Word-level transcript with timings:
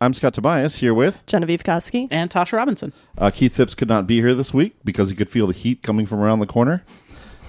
I'm 0.00 0.12
Scott 0.12 0.34
Tobias 0.34 0.76
here 0.76 0.92
with 0.92 1.24
Genevieve 1.26 1.62
Koski. 1.64 2.08
and 2.10 2.30
Tasha 2.30 2.52
Robinson. 2.52 2.92
uh, 3.16 3.30
Keith 3.30 3.54
Phipps 3.56 3.74
could 3.74 3.88
not 3.88 4.06
be 4.06 4.16
here 4.20 4.34
this 4.34 4.52
week 4.52 4.76
because 4.84 5.08
he 5.08 5.16
could 5.16 5.30
feel 5.30 5.46
the 5.46 5.54
heat 5.54 5.82
coming 5.82 6.04
from 6.06 6.20
around 6.20 6.40
the 6.40 6.46
corner. 6.46 6.84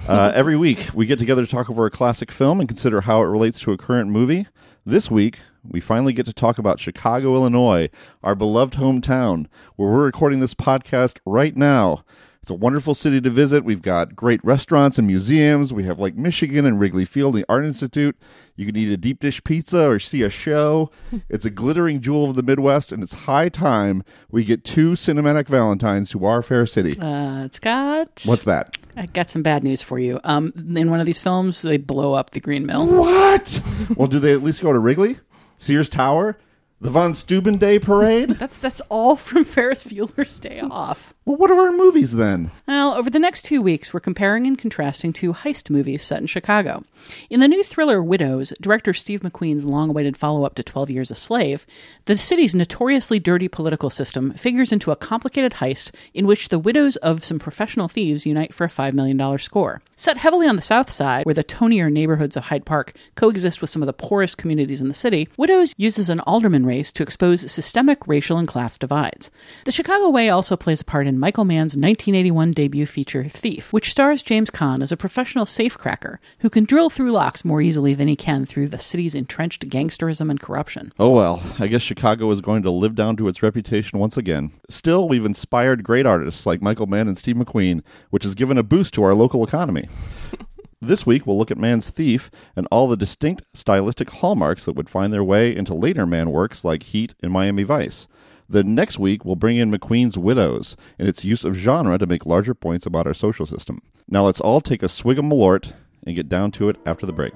Uh, 0.07 0.31
every 0.33 0.55
week, 0.55 0.89
we 0.93 1.05
get 1.05 1.19
together 1.19 1.45
to 1.45 1.51
talk 1.51 1.69
over 1.69 1.85
a 1.85 1.91
classic 1.91 2.31
film 2.31 2.61
and 2.61 2.69
consider 2.69 3.01
how 3.01 3.21
it 3.21 3.25
relates 3.25 3.59
to 3.59 3.73
a 3.73 3.77
current 3.77 4.09
movie. 4.09 4.47
This 4.85 5.11
week, 5.11 5.39
we 5.67 5.81
finally 5.81 6.13
get 6.13 6.25
to 6.27 6.33
talk 6.33 6.57
about 6.57 6.79
Chicago, 6.79 7.35
Illinois, 7.35 7.89
our 8.23 8.33
beloved 8.35 8.75
hometown, 8.75 9.47
where 9.75 9.89
we're 9.89 10.05
recording 10.05 10.39
this 10.39 10.53
podcast 10.53 11.17
right 11.25 11.57
now. 11.57 12.05
It's 12.47 12.51
a 12.51 12.55
wonderful 12.55 12.95
city 12.95 13.19
to 13.19 13.29
visit. 13.29 13.65
We've 13.65 13.81
got 13.81 14.15
great 14.15 14.39
restaurants 14.41 14.97
and 14.97 15.05
museums. 15.05 15.73
We 15.73 15.83
have 15.83 15.99
Lake 15.99 16.15
Michigan 16.15 16.65
and 16.65 16.79
Wrigley 16.79 17.03
Field, 17.03 17.35
the 17.35 17.43
Art 17.49 17.65
Institute. 17.65 18.15
You 18.55 18.65
can 18.65 18.77
eat 18.77 18.89
a 18.89 18.95
deep 18.95 19.19
dish 19.19 19.43
pizza 19.43 19.85
or 19.89 19.99
see 19.99 20.23
a 20.23 20.29
show. 20.29 20.89
It's 21.29 21.43
a 21.43 21.49
glittering 21.49 21.99
jewel 21.99 22.29
of 22.29 22.37
the 22.37 22.43
Midwest, 22.43 22.93
and 22.93 23.03
it's 23.03 23.11
high 23.13 23.49
time 23.49 24.01
we 24.31 24.45
get 24.45 24.63
two 24.63 24.91
cinematic 24.91 25.49
Valentines 25.49 26.09
to 26.11 26.23
our 26.23 26.41
fair 26.41 26.65
city. 26.65 26.97
Uh, 26.97 27.49
Scott, 27.51 28.21
What's 28.23 28.45
that? 28.45 28.77
I 28.95 29.07
got 29.07 29.29
some 29.29 29.43
bad 29.43 29.65
news 29.65 29.81
for 29.83 29.99
you. 29.99 30.21
Um, 30.23 30.53
in 30.55 30.89
one 30.89 31.01
of 31.01 31.05
these 31.05 31.19
films, 31.19 31.61
they 31.63 31.75
blow 31.75 32.13
up 32.13 32.29
the 32.29 32.39
Green 32.39 32.65
Mill. 32.65 32.87
What? 32.87 33.61
well, 33.97 34.07
do 34.07 34.19
they 34.19 34.31
at 34.31 34.41
least 34.41 34.61
go 34.61 34.71
to 34.71 34.79
Wrigley? 34.79 35.17
Sears 35.57 35.89
Tower? 35.89 36.37
The 36.79 36.91
Von 36.91 37.15
Steuben 37.15 37.57
Day 37.57 37.79
Parade? 37.79 38.29
That's 38.37 38.59
that's 38.59 38.81
all 38.81 39.15
from 39.15 39.45
Ferris 39.45 39.83
Bueller's 39.83 40.37
Day 40.39 40.59
Off. 40.59 41.15
well, 41.25 41.35
what 41.35 41.49
are 41.49 41.59
our 41.59 41.71
movies 41.71 42.11
then? 42.11 42.51
Well, 42.67 42.93
over 42.93 43.09
the 43.09 43.17
next 43.17 43.45
two 43.45 43.63
weeks, 43.63 43.95
we're 43.95 43.99
comparing 43.99 44.45
and 44.45 44.59
contrasting 44.59 45.11
two 45.11 45.33
heist 45.33 45.71
movies 45.71 46.03
set 46.03 46.21
in 46.21 46.27
Chicago. 46.27 46.83
In 47.31 47.39
the 47.39 47.47
new 47.47 47.63
thriller 47.63 48.03
Widows, 48.03 48.53
director 48.61 48.93
Steve 48.93 49.21
McQueen's 49.21 49.65
long 49.65 49.89
awaited 49.89 50.17
follow 50.17 50.43
up 50.45 50.53
to 50.53 50.61
12 50.61 50.91
Years 50.91 51.09
a 51.09 51.15
Slave, 51.15 51.65
the 52.05 52.15
city's 52.15 52.53
notoriously 52.53 53.17
dirty 53.17 53.47
political 53.47 53.89
system 53.89 54.31
figures 54.33 54.71
into 54.71 54.91
a 54.91 54.95
complicated 54.95 55.53
heist 55.53 55.89
in 56.13 56.27
which 56.27 56.49
the 56.49 56.59
widows 56.59 56.95
of 56.97 57.23
some 57.23 57.39
professional 57.39 57.87
thieves 57.87 58.27
unite 58.27 58.53
for 58.53 58.65
a 58.65 58.69
$5 58.69 58.93
million 58.93 59.39
score. 59.39 59.81
Set 59.95 60.17
heavily 60.17 60.47
on 60.47 60.57
the 60.57 60.61
south 60.61 60.91
side, 60.91 61.25
where 61.25 61.33
the 61.33 61.43
tonier 61.43 61.91
neighborhoods 61.91 62.37
of 62.37 62.45
Hyde 62.45 62.65
Park 62.65 62.95
coexist 63.15 63.61
with 63.61 63.71
some 63.71 63.81
of 63.81 63.87
the 63.87 63.93
poorest 63.93 64.37
communities 64.37 64.79
in 64.79 64.89
the 64.89 64.93
city, 64.93 65.27
Widows 65.37 65.73
uses 65.75 66.11
an 66.11 66.19
alderman 66.19 66.66
race 66.67 66.91
to 66.91 67.03
expose 67.03 67.49
systemic 67.51 68.07
racial 68.07 68.37
and 68.37 68.47
class 68.47 68.77
divides. 68.77 69.31
The 69.65 69.71
Chicago 69.71 70.09
Way 70.09 70.29
also 70.29 70.55
plays 70.55 70.81
a 70.81 70.85
part 70.85 71.07
in 71.07 71.17
Michael 71.17 71.45
Mann's 71.45 71.75
1981 71.75 72.51
debut 72.51 72.85
feature 72.85 73.23
Thief, 73.23 73.73
which 73.73 73.89
stars 73.89 74.21
James 74.21 74.51
Caan 74.51 74.83
as 74.83 74.91
a 74.91 74.97
professional 74.97 75.45
safecracker 75.45 76.17
who 76.39 76.49
can 76.49 76.65
drill 76.65 76.89
through 76.89 77.11
locks 77.11 77.45
more 77.45 77.61
easily 77.61 77.93
than 77.93 78.07
he 78.07 78.15
can 78.15 78.45
through 78.45 78.67
the 78.67 78.77
city's 78.77 79.15
entrenched 79.15 79.67
gangsterism 79.69 80.29
and 80.29 80.39
corruption. 80.39 80.93
Oh 80.99 81.09
well, 81.09 81.41
I 81.57 81.67
guess 81.67 81.81
Chicago 81.81 82.29
is 82.31 82.41
going 82.41 82.63
to 82.63 82.71
live 82.71 82.95
down 82.95 83.15
to 83.17 83.27
its 83.27 83.41
reputation 83.41 83.99
once 83.99 84.17
again. 84.17 84.51
Still, 84.69 85.07
we've 85.07 85.25
inspired 85.25 85.83
great 85.83 86.05
artists 86.05 86.45
like 86.45 86.61
Michael 86.61 86.87
Mann 86.87 87.07
and 87.07 87.17
Steve 87.17 87.37
McQueen, 87.37 87.81
which 88.09 88.23
has 88.23 88.35
given 88.35 88.57
a 88.57 88.63
boost 88.63 88.93
to 88.95 89.03
our 89.03 89.13
local 89.13 89.43
economy. 89.43 89.87
This 90.81 91.07
week, 91.07 91.25
we'll 91.25 91.39
look 91.39 91.49
at 91.49 91.57
Mann's 91.57 91.89
Thief 91.89 92.29
and 92.55 92.67
all 92.69 92.87
the 92.87 92.95
distinct 92.95 93.43
stylistic 93.53 94.11
hallmarks 94.11 94.65
that 94.65 94.73
would 94.73 94.89
find 94.89 95.11
their 95.11 95.23
way 95.23 95.55
into 95.55 95.73
later 95.73 96.05
Mann 96.05 96.29
works 96.29 96.63
like 96.63 96.83
Heat 96.83 97.15
and 97.23 97.31
Miami 97.31 97.63
Vice. 97.63 98.05
Then 98.47 98.75
next 98.75 98.99
week, 98.99 99.25
we'll 99.25 99.35
bring 99.35 99.57
in 99.57 99.71
McQueen's 99.71 100.19
Widows 100.19 100.77
and 100.99 101.07
its 101.07 101.25
use 101.25 101.43
of 101.43 101.55
genre 101.55 101.97
to 101.97 102.05
make 102.05 102.27
larger 102.27 102.53
points 102.53 102.85
about 102.85 103.07
our 103.07 103.15
social 103.15 103.47
system. 103.47 103.81
Now 104.07 104.25
let's 104.25 104.39
all 104.39 104.61
take 104.61 104.83
a 104.83 104.89
swig 104.89 105.17
of 105.17 105.25
Malort 105.25 105.73
and 106.05 106.15
get 106.15 106.29
down 106.29 106.51
to 106.51 106.69
it 106.69 106.77
after 106.85 107.07
the 107.07 107.11
break. 107.11 107.35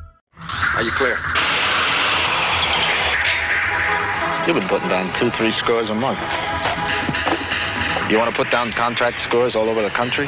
Are 0.75 0.83
you 0.83 0.91
clear? 0.91 1.17
You've 4.47 4.55
been 4.55 4.67
putting 4.67 4.89
down 4.89 5.13
two, 5.13 5.29
three 5.29 5.51
scores 5.51 5.89
a 5.89 5.95
month. 5.95 6.19
You 8.09 8.17
want 8.17 8.29
to 8.29 8.35
put 8.35 8.51
down 8.51 8.71
contract 8.71 9.21
scores 9.21 9.55
all 9.55 9.69
over 9.69 9.81
the 9.81 9.89
country, 9.89 10.27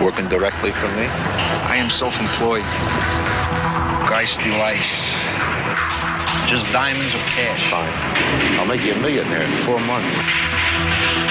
working 0.00 0.28
directly 0.28 0.70
for 0.72 0.88
me? 0.94 1.06
I 1.66 1.76
am 1.76 1.90
self-employed. 1.90 2.62
Guy 4.06 4.24
steal 4.26 4.60
ice. 4.60 4.92
Just 6.48 6.70
diamonds 6.72 7.14
or 7.14 7.24
cash. 7.26 7.68
Fine. 7.70 7.90
I'll 8.60 8.66
make 8.66 8.84
you 8.84 8.92
a 8.92 9.00
millionaire 9.00 9.42
in 9.42 9.64
four 9.64 9.80
months. 9.80 10.14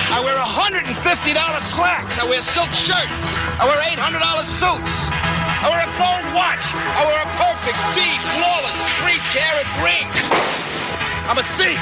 I 0.09 0.19
wear 0.23 0.35
$150 0.35 0.89
slacks. 1.71 2.17
I 2.17 2.25
wear 2.25 2.41
silk 2.41 2.73
shirts. 2.73 3.37
I 3.59 3.65
wear 3.65 3.79
$800 3.95 4.43
suits. 4.43 5.32
I 5.63 5.71
wear 5.71 5.79
a 5.79 5.93
gold 5.95 6.27
watch. 6.35 6.59
I 6.75 7.07
wear 7.07 7.23
a 7.23 7.29
perfect 7.39 7.79
D, 7.95 8.03
flawless, 8.35 8.75
three 8.99 9.15
carat 9.31 9.63
ring. 9.79 10.11
I'm 11.23 11.39
a 11.39 11.47
thief. 11.55 11.79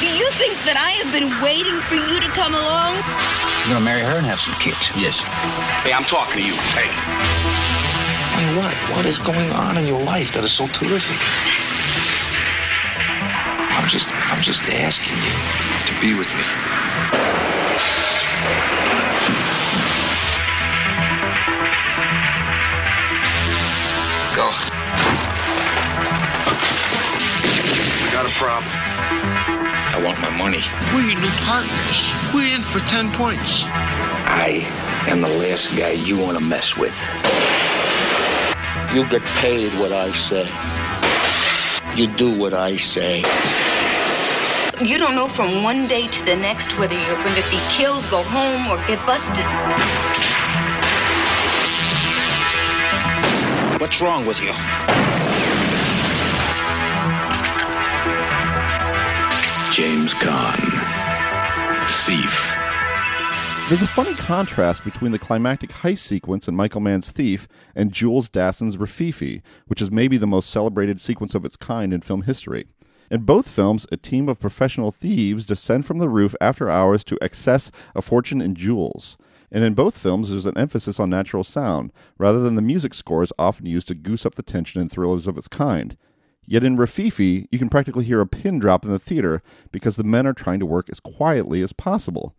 Do 0.00 0.08
you 0.08 0.24
think 0.40 0.56
that 0.64 0.80
I 0.80 0.96
have 1.04 1.12
been 1.12 1.28
waiting 1.44 1.76
for 1.92 2.00
you 2.00 2.16
to 2.24 2.30
come 2.32 2.56
along? 2.56 2.96
You're 3.68 3.76
gonna 3.76 3.84
marry 3.84 4.00
her 4.00 4.16
and 4.16 4.24
have 4.24 4.40
some 4.40 4.56
kids? 4.56 4.88
Yes. 4.96 5.20
Hey, 5.84 5.92
I'm 5.92 6.08
talking 6.08 6.40
to 6.40 6.44
you. 6.44 6.56
Hey. 6.72 6.88
I 6.88 8.48
mean, 8.48 8.56
what? 8.56 8.72
What 8.96 9.04
is 9.04 9.20
going 9.20 9.52
on 9.52 9.76
in 9.76 9.84
your 9.84 10.00
life 10.00 10.32
that 10.32 10.42
is 10.42 10.52
so 10.52 10.64
terrific? 10.72 11.20
I'm 13.76 13.84
just, 13.92 14.08
I'm 14.32 14.40
just 14.40 14.64
asking 14.72 15.20
you 15.20 15.36
to 15.84 15.92
be 16.00 16.16
with 16.16 16.32
me. 16.32 16.44
Go. 24.40 24.46
We 28.00 28.08
got 28.10 28.24
a 28.24 28.32
problem. 28.40 28.72
I 29.92 30.00
want 30.02 30.18
my 30.22 30.30
money. 30.30 30.62
We're 30.94 31.12
new 31.20 31.28
partners. 31.44 31.98
We're 32.32 32.54
in 32.54 32.62
for 32.62 32.78
10 32.88 33.12
points. 33.12 33.64
I 33.66 34.64
am 35.08 35.20
the 35.20 35.28
last 35.28 35.68
guy 35.76 35.90
you 35.90 36.16
want 36.16 36.38
to 36.38 36.42
mess 36.42 36.74
with. 36.74 36.96
You 38.94 39.04
get 39.10 39.22
paid 39.42 39.74
what 39.78 39.92
I 39.92 40.10
say. 40.12 40.48
You 41.94 42.06
do 42.06 42.34
what 42.34 42.54
I 42.54 42.78
say. 42.78 43.18
You 44.82 44.96
don't 44.96 45.14
know 45.14 45.28
from 45.28 45.62
one 45.62 45.86
day 45.86 46.08
to 46.08 46.24
the 46.24 46.36
next 46.36 46.78
whether 46.78 46.94
you're 46.94 47.22
going 47.24 47.42
to 47.42 47.50
be 47.50 47.60
killed, 47.68 48.08
go 48.08 48.22
home, 48.22 48.70
or 48.70 48.78
get 48.86 49.04
busted. 49.04 49.44
What's 53.90 54.02
wrong 54.02 54.24
with 54.24 54.40
you? 54.40 54.52
James 59.72 60.14
Caan. 60.14 60.54
Thief. 62.06 62.56
There's 63.68 63.82
a 63.82 63.88
funny 63.88 64.14
contrast 64.14 64.84
between 64.84 65.10
the 65.10 65.18
climactic 65.18 65.70
heist 65.70 65.98
sequence 65.98 66.46
in 66.46 66.54
Michael 66.54 66.80
Mann's 66.80 67.10
Thief 67.10 67.48
and 67.74 67.90
Jules 67.90 68.28
Dassin's 68.28 68.76
Rififi, 68.76 69.42
which 69.66 69.82
is 69.82 69.90
maybe 69.90 70.16
the 70.16 70.24
most 70.24 70.50
celebrated 70.50 71.00
sequence 71.00 71.34
of 71.34 71.44
its 71.44 71.56
kind 71.56 71.92
in 71.92 72.00
film 72.00 72.22
history. 72.22 72.68
In 73.10 73.22
both 73.22 73.48
films, 73.48 73.88
a 73.90 73.96
team 73.96 74.28
of 74.28 74.38
professional 74.38 74.92
thieves 74.92 75.46
descend 75.46 75.84
from 75.84 75.98
the 75.98 76.08
roof 76.08 76.36
after 76.40 76.70
hours 76.70 77.02
to 77.02 77.18
access 77.20 77.72
a 77.96 78.02
fortune 78.02 78.40
in 78.40 78.54
jewels. 78.54 79.16
And 79.52 79.64
in 79.64 79.74
both 79.74 79.98
films, 79.98 80.30
there's 80.30 80.46
an 80.46 80.56
emphasis 80.56 81.00
on 81.00 81.10
natural 81.10 81.44
sound, 81.44 81.92
rather 82.18 82.40
than 82.40 82.54
the 82.54 82.62
music 82.62 82.94
scores 82.94 83.32
often 83.38 83.66
used 83.66 83.88
to 83.88 83.94
goose 83.94 84.24
up 84.24 84.36
the 84.36 84.42
tension 84.42 84.80
in 84.80 84.88
thrillers 84.88 85.26
of 85.26 85.36
its 85.36 85.48
kind. 85.48 85.96
Yet 86.46 86.64
in 86.64 86.76
Rififi, 86.76 87.46
you 87.50 87.58
can 87.58 87.68
practically 87.68 88.04
hear 88.04 88.20
a 88.20 88.26
pin 88.26 88.58
drop 88.58 88.84
in 88.84 88.90
the 88.90 88.98
theater 88.98 89.42
because 89.72 89.96
the 89.96 90.04
men 90.04 90.26
are 90.26 90.32
trying 90.32 90.60
to 90.60 90.66
work 90.66 90.88
as 90.90 91.00
quietly 91.00 91.62
as 91.62 91.72
possible. 91.72 92.34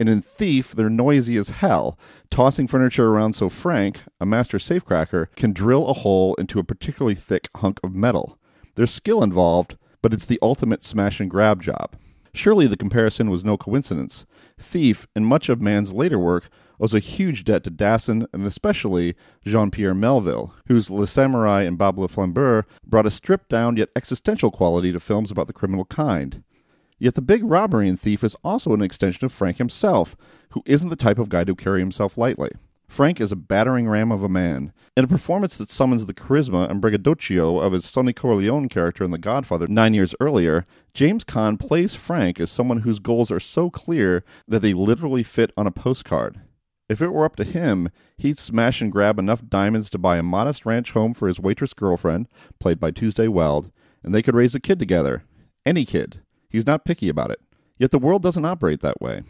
And 0.00 0.08
in 0.08 0.20
Thief, 0.20 0.72
they're 0.72 0.90
noisy 0.90 1.36
as 1.36 1.50
hell, 1.50 1.96
tossing 2.30 2.66
furniture 2.66 3.08
around 3.08 3.34
so 3.34 3.48
Frank, 3.48 4.00
a 4.20 4.26
master 4.26 4.58
safecracker, 4.58 5.28
can 5.36 5.52
drill 5.52 5.86
a 5.88 5.92
hole 5.92 6.34
into 6.36 6.58
a 6.58 6.64
particularly 6.64 7.14
thick 7.14 7.48
hunk 7.56 7.78
of 7.84 7.94
metal. 7.94 8.36
There's 8.74 8.90
skill 8.90 9.22
involved, 9.22 9.76
but 10.00 10.12
it's 10.12 10.26
the 10.26 10.40
ultimate 10.42 10.82
smash 10.82 11.20
and 11.20 11.30
grab 11.30 11.62
job. 11.62 11.94
Surely 12.34 12.66
the 12.66 12.76
comparison 12.76 13.30
was 13.30 13.44
no 13.44 13.56
coincidence. 13.56 14.26
Thief, 14.62 15.06
and 15.14 15.26
much 15.26 15.48
of 15.48 15.60
Mann's 15.60 15.92
later 15.92 16.18
work, 16.18 16.48
owes 16.80 16.94
a 16.94 16.98
huge 16.98 17.44
debt 17.44 17.64
to 17.64 17.70
Dassin 17.70 18.26
and 18.32 18.46
especially 18.46 19.14
Jean 19.44 19.70
Pierre 19.70 19.94
Melville, 19.94 20.54
whose 20.66 20.90
Le 20.90 21.06
Samouraï 21.06 21.66
and 21.66 21.78
Bob 21.78 21.98
le 21.98 22.08
Flambeur 22.08 22.64
brought 22.86 23.06
a 23.06 23.10
stripped 23.10 23.48
down 23.48 23.76
yet 23.76 23.90
existential 23.94 24.50
quality 24.50 24.92
to 24.92 24.98
films 24.98 25.30
about 25.30 25.46
the 25.46 25.52
criminal 25.52 25.84
kind. 25.84 26.42
Yet 26.98 27.14
the 27.14 27.22
big 27.22 27.44
robbery 27.44 27.88
in 27.88 27.96
Thief 27.96 28.22
is 28.24 28.36
also 28.44 28.72
an 28.74 28.82
extension 28.82 29.24
of 29.24 29.32
Frank 29.32 29.58
himself, 29.58 30.16
who 30.50 30.62
isn't 30.66 30.88
the 30.88 30.96
type 30.96 31.18
of 31.18 31.28
guy 31.28 31.44
to 31.44 31.54
carry 31.54 31.80
himself 31.80 32.16
lightly. 32.16 32.52
Frank 32.92 33.22
is 33.22 33.32
a 33.32 33.36
battering 33.36 33.88
ram 33.88 34.12
of 34.12 34.22
a 34.22 34.28
man. 34.28 34.70
In 34.98 35.04
a 35.04 35.08
performance 35.08 35.56
that 35.56 35.70
summons 35.70 36.04
the 36.04 36.12
charisma 36.12 36.70
and 36.70 36.78
braggadocio 36.78 37.58
of 37.58 37.72
his 37.72 37.86
Sonny 37.86 38.12
Corleone 38.12 38.68
character 38.68 39.02
in 39.02 39.10
The 39.10 39.16
Godfather 39.16 39.66
nine 39.66 39.94
years 39.94 40.14
earlier, 40.20 40.66
James 40.92 41.24
Caan 41.24 41.58
plays 41.58 41.94
Frank 41.94 42.38
as 42.38 42.50
someone 42.50 42.80
whose 42.80 42.98
goals 42.98 43.30
are 43.30 43.40
so 43.40 43.70
clear 43.70 44.24
that 44.46 44.60
they 44.60 44.74
literally 44.74 45.22
fit 45.22 45.52
on 45.56 45.66
a 45.66 45.70
postcard. 45.70 46.42
If 46.90 47.00
it 47.00 47.14
were 47.14 47.24
up 47.24 47.36
to 47.36 47.44
him, 47.44 47.88
he'd 48.18 48.36
smash 48.36 48.82
and 48.82 48.92
grab 48.92 49.18
enough 49.18 49.48
diamonds 49.48 49.88
to 49.88 49.98
buy 49.98 50.18
a 50.18 50.22
modest 50.22 50.66
ranch 50.66 50.90
home 50.90 51.14
for 51.14 51.28
his 51.28 51.40
waitress 51.40 51.72
girlfriend, 51.72 52.28
played 52.60 52.78
by 52.78 52.90
Tuesday 52.90 53.26
Weld, 53.26 53.72
and 54.02 54.14
they 54.14 54.20
could 54.20 54.34
raise 54.34 54.54
a 54.54 54.60
kid 54.60 54.78
together. 54.78 55.24
Any 55.64 55.86
kid. 55.86 56.20
He's 56.50 56.66
not 56.66 56.84
picky 56.84 57.08
about 57.08 57.30
it. 57.30 57.40
Yet 57.78 57.90
the 57.90 57.98
world 57.98 58.22
doesn't 58.22 58.44
operate 58.44 58.80
that 58.80 59.00
way. 59.00 59.22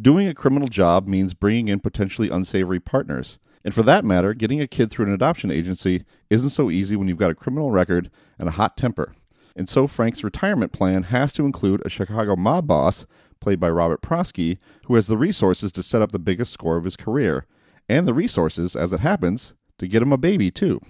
Doing 0.00 0.26
a 0.26 0.34
criminal 0.34 0.68
job 0.68 1.06
means 1.06 1.34
bringing 1.34 1.68
in 1.68 1.80
potentially 1.80 2.30
unsavory 2.30 2.80
partners. 2.80 3.38
And 3.64 3.74
for 3.74 3.82
that 3.82 4.04
matter, 4.04 4.34
getting 4.34 4.60
a 4.60 4.66
kid 4.66 4.90
through 4.90 5.06
an 5.06 5.12
adoption 5.12 5.50
agency 5.50 6.04
isn't 6.30 6.50
so 6.50 6.70
easy 6.70 6.96
when 6.96 7.08
you've 7.08 7.18
got 7.18 7.30
a 7.30 7.36
criminal 7.36 7.70
record 7.70 8.10
and 8.38 8.48
a 8.48 8.52
hot 8.52 8.76
temper. 8.76 9.14
And 9.54 9.68
so 9.68 9.86
Frank's 9.86 10.24
retirement 10.24 10.72
plan 10.72 11.04
has 11.04 11.32
to 11.34 11.44
include 11.44 11.82
a 11.84 11.90
Chicago 11.90 12.36
mob 12.36 12.66
boss 12.66 13.06
played 13.40 13.60
by 13.60 13.70
Robert 13.70 14.02
Prosky, 14.02 14.58
who 14.86 14.94
has 14.94 15.08
the 15.08 15.18
resources 15.18 15.70
to 15.72 15.82
set 15.82 16.00
up 16.00 16.12
the 16.12 16.18
biggest 16.18 16.52
score 16.52 16.76
of 16.76 16.84
his 16.84 16.96
career, 16.96 17.46
and 17.88 18.06
the 18.08 18.14
resources, 18.14 18.74
as 18.74 18.92
it 18.92 19.00
happens, 19.00 19.52
to 19.78 19.86
get 19.86 20.02
him 20.02 20.12
a 20.12 20.18
baby, 20.18 20.50
too. 20.50 20.80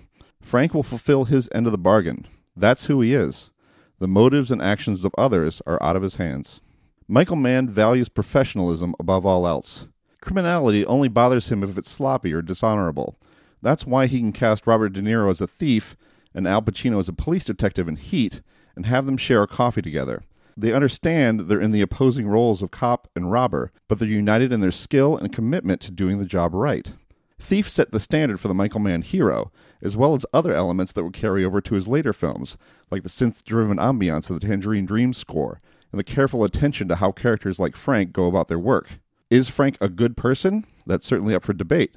Frank 0.40 0.74
will 0.74 0.82
fulfill 0.82 1.24
his 1.24 1.48
end 1.52 1.66
of 1.66 1.72
the 1.72 1.78
bargain. 1.78 2.26
That's 2.54 2.86
who 2.86 3.00
he 3.00 3.14
is. 3.14 3.50
The 3.98 4.08
motives 4.08 4.50
and 4.50 4.62
actions 4.62 5.04
of 5.04 5.14
others 5.16 5.62
are 5.66 5.82
out 5.82 5.96
of 5.96 6.02
his 6.02 6.16
hands. 6.16 6.60
Michael 7.08 7.36
Mann 7.36 7.68
values 7.68 8.08
professionalism 8.08 8.94
above 9.00 9.26
all 9.26 9.46
else. 9.46 9.86
Criminality 10.20 10.86
only 10.86 11.08
bothers 11.08 11.48
him 11.48 11.62
if 11.62 11.76
it's 11.76 11.90
sloppy 11.90 12.32
or 12.32 12.42
dishonorable. 12.42 13.18
That's 13.60 13.86
why 13.86 14.06
he 14.06 14.20
can 14.20 14.32
cast 14.32 14.66
Robert 14.66 14.90
De 14.90 15.02
Niro 15.02 15.30
as 15.30 15.40
a 15.40 15.46
thief 15.46 15.96
and 16.34 16.46
Al 16.46 16.62
Pacino 16.62 16.98
as 16.98 17.08
a 17.08 17.12
police 17.12 17.44
detective 17.44 17.88
in 17.88 17.96
Heat 17.96 18.40
and 18.76 18.86
have 18.86 19.06
them 19.06 19.16
share 19.16 19.42
a 19.42 19.48
coffee 19.48 19.82
together. 19.82 20.22
They 20.56 20.72
understand 20.72 21.40
they're 21.40 21.60
in 21.60 21.72
the 21.72 21.80
opposing 21.80 22.28
roles 22.28 22.62
of 22.62 22.70
cop 22.70 23.08
and 23.16 23.30
robber, 23.30 23.72
but 23.88 23.98
they're 23.98 24.08
united 24.08 24.52
in 24.52 24.60
their 24.60 24.70
skill 24.70 25.16
and 25.16 25.32
commitment 25.32 25.80
to 25.82 25.90
doing 25.90 26.18
the 26.18 26.26
job 26.26 26.54
right. 26.54 26.92
Thief 27.40 27.68
set 27.68 27.90
the 27.90 27.98
standard 27.98 28.38
for 28.38 28.48
the 28.48 28.54
Michael 28.54 28.80
Mann 28.80 29.02
hero, 29.02 29.50
as 29.82 29.96
well 29.96 30.14
as 30.14 30.26
other 30.32 30.54
elements 30.54 30.92
that 30.92 31.02
would 31.02 31.12
carry 31.12 31.44
over 31.44 31.60
to 31.60 31.74
his 31.74 31.88
later 31.88 32.12
films, 32.12 32.56
like 32.90 33.02
the 33.02 33.08
synth 33.08 33.42
driven 33.44 33.78
ambiance 33.78 34.30
of 34.30 34.38
the 34.38 34.46
Tangerine 34.46 34.86
Dream 34.86 35.12
score, 35.12 35.58
and 35.92 35.98
the 35.98 36.04
careful 36.04 36.42
attention 36.42 36.88
to 36.88 36.96
how 36.96 37.12
characters 37.12 37.58
like 37.60 37.76
Frank 37.76 38.12
go 38.12 38.26
about 38.26 38.48
their 38.48 38.58
work. 38.58 38.98
Is 39.30 39.48
Frank 39.48 39.76
a 39.80 39.88
good 39.88 40.16
person? 40.16 40.66
That's 40.86 41.06
certainly 41.06 41.34
up 41.34 41.44
for 41.44 41.52
debate. 41.52 41.94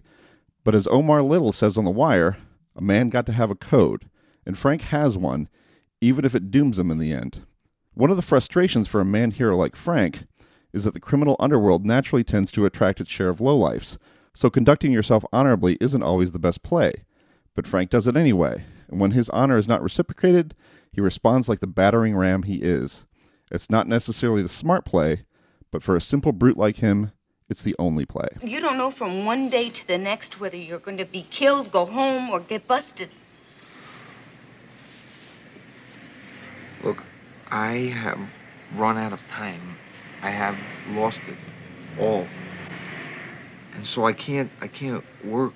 But 0.64 0.76
as 0.76 0.88
Omar 0.88 1.22
Little 1.22 1.52
says 1.52 1.78
on 1.78 1.86
The 1.86 1.92
Wire, 1.92 2.38
a 2.76 2.82
man 2.82 3.10
got 3.10 3.26
to 3.28 3.34
have 3.34 3.50
a 3.50 3.56
code, 3.56 4.10
and 4.46 4.58
Frank 4.58 4.84
has 4.84 5.18
one, 5.18 5.48
even 6.02 6.26
if 6.26 6.36
it 6.36 6.52
dooms 6.52 6.78
him 6.78 6.92
in 6.92 6.98
the 6.98 7.14
end. 7.14 7.46
One 7.94 8.10
of 8.10 8.18
the 8.18 8.22
frustrations 8.22 8.88
for 8.88 9.00
a 9.00 9.06
Mann 9.06 9.32
hero 9.32 9.56
like 9.56 9.76
Frank 9.76 10.26
is 10.74 10.84
that 10.84 10.94
the 10.94 11.00
criminal 11.00 11.38
underworld 11.40 11.86
naturally 11.86 12.24
tends 12.24 12.52
to 12.52 12.66
attract 12.66 13.00
its 13.00 13.10
share 13.10 13.30
of 13.30 13.40
lowlifes, 13.40 13.98
so 14.34 14.50
conducting 14.50 14.92
yourself 14.92 15.24
honorably 15.32 15.78
isn't 15.80 16.04
always 16.04 16.32
the 16.32 16.40
best 16.40 16.62
play. 16.62 17.06
But 17.56 17.66
Frank 17.66 17.90
does 17.90 18.08
it 18.08 18.18
anyway, 18.18 18.66
and 18.90 19.00
when 19.00 19.12
his 19.12 19.30
honor 19.30 19.58
is 19.58 19.70
not 19.70 19.82
reciprocated, 19.82 20.54
he 20.92 21.00
responds 21.00 21.48
like 21.48 21.62
the 21.62 21.68
battering 21.68 22.16
ram 22.18 22.44
he 22.44 22.56
is. 22.56 23.06
It's 23.52 23.70
not 23.70 23.88
necessarily 23.88 24.42
the 24.42 24.50
smart 24.50 24.86
play, 24.86 25.26
but 25.72 25.84
for 25.84 25.96
a 25.96 26.02
simple 26.02 26.32
brute 26.32 26.58
like 26.58 26.78
him, 26.78 27.12
it's 27.48 27.62
the 27.62 27.76
only 27.78 28.06
play. 28.06 28.28
You 28.42 28.60
don't 28.60 28.78
know 28.78 28.90
from 28.90 29.26
one 29.26 29.50
day 29.50 29.70
to 29.70 29.88
the 29.88 30.00
next 30.00 30.40
whether 30.40 30.58
you're 30.58 30.80
going 30.80 30.98
to 30.98 31.06
be 31.06 31.28
killed, 31.30 31.72
go 31.72 31.86
home, 31.86 32.32
or 32.32 32.40
get 32.40 32.68
busted. 32.68 33.10
Look, 36.84 37.04
I 37.52 37.94
have 37.94 38.20
run 38.76 38.98
out 38.98 39.14
of 39.14 39.22
time. 39.30 39.78
I 40.22 40.32
have 40.32 40.58
lost 40.90 41.22
it 41.28 41.38
all. 42.00 42.28
And 43.76 43.86
so 43.86 44.06
I 44.06 44.14
can't 44.14 44.50
I 44.62 44.68
can't 44.68 45.04
work 45.24 45.54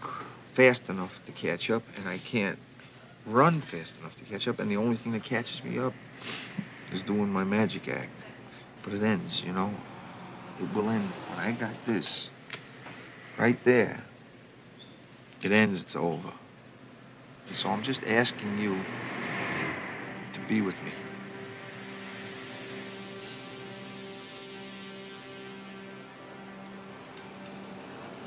fast 0.53 0.89
enough 0.89 1.11
to 1.25 1.31
catch 1.31 1.69
up 1.69 1.83
and 1.97 2.07
I 2.07 2.17
can't 2.19 2.59
run 3.25 3.61
fast 3.61 3.97
enough 3.99 4.15
to 4.17 4.25
catch 4.25 4.47
up 4.47 4.59
and 4.59 4.69
the 4.69 4.77
only 4.77 4.97
thing 4.97 5.11
that 5.13 5.23
catches 5.23 5.63
me 5.63 5.79
up 5.79 5.93
is 6.91 7.01
doing 7.01 7.31
my 7.31 7.43
magic 7.43 7.87
act. 7.87 8.09
But 8.83 8.93
it 8.93 9.03
ends, 9.03 9.43
you 9.43 9.53
know. 9.53 9.73
It 10.59 10.73
will 10.73 10.89
end 10.89 11.09
when 11.27 11.39
I 11.39 11.51
got 11.51 11.73
this 11.85 12.29
right 13.37 13.57
there. 13.63 14.01
It 15.41 15.51
ends, 15.51 15.81
it's 15.81 15.95
over. 15.95 16.31
And 17.47 17.55
so 17.55 17.69
I'm 17.69 17.81
just 17.81 18.03
asking 18.05 18.57
you 18.57 18.77
to 20.33 20.39
be 20.47 20.61
with 20.61 20.81
me. 20.83 20.91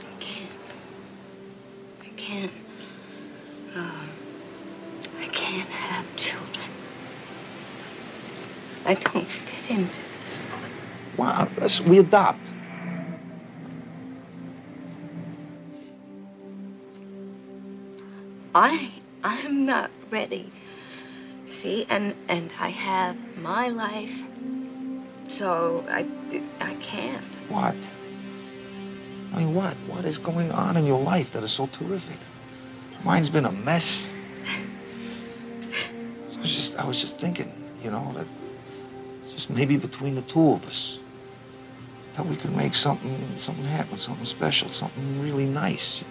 I 0.01 0.23
can't. 0.23 0.51
I 2.01 2.09
can't. 2.17 2.72
I 8.93 8.95
don't 8.95 9.27
fit 9.27 9.71
into 9.71 10.01
this. 10.29 10.45
Wow, 11.17 11.49
we 11.87 11.99
adopt. 11.99 12.53
I 18.55 18.91
I'm 19.25 19.65
not 19.65 19.91
ready. 20.11 20.53
See, 21.47 21.87
and 21.89 22.15
and 22.29 22.53
I 22.61 22.69
have 22.69 23.17
my 23.39 23.71
life. 23.71 24.13
So 25.29 25.87
I 25.89 26.05
I 26.61 26.75
can't. 26.75 27.25
What? 27.49 27.75
I 29.33 29.39
mean, 29.39 29.55
what? 29.55 29.73
What 29.89 30.05
is 30.05 30.19
going 30.19 30.53
on 30.53 30.77
in 30.77 30.85
your 30.85 31.01
life 31.01 31.31
that 31.31 31.43
is 31.43 31.53
so 31.53 31.67
terrific? 31.69 32.19
Mine's 33.05 33.31
been 33.31 33.47
a 33.47 33.53
mess. 33.53 34.07
I 36.37 36.41
was 36.41 36.55
just, 36.55 36.77
I 36.77 36.85
was 36.85 37.01
just 37.01 37.17
thinking, 37.19 37.51
you 37.83 37.91
know, 37.91 38.13
that 38.15 38.27
just 39.43 39.51
maybe 39.51 39.77
between 39.77 40.15
the 40.15 40.23
two 40.23 40.53
of 40.53 40.65
us, 40.67 40.99
that 42.15 42.25
we 42.25 42.37
could 42.37 42.55
make 42.55 42.75
something, 42.75 43.17
something 43.37 43.65
happen, 43.65 43.99
something 43.99 44.27
special, 44.27 44.69
something 44.69 45.23
really 45.23 45.47
nice. 45.47 46.03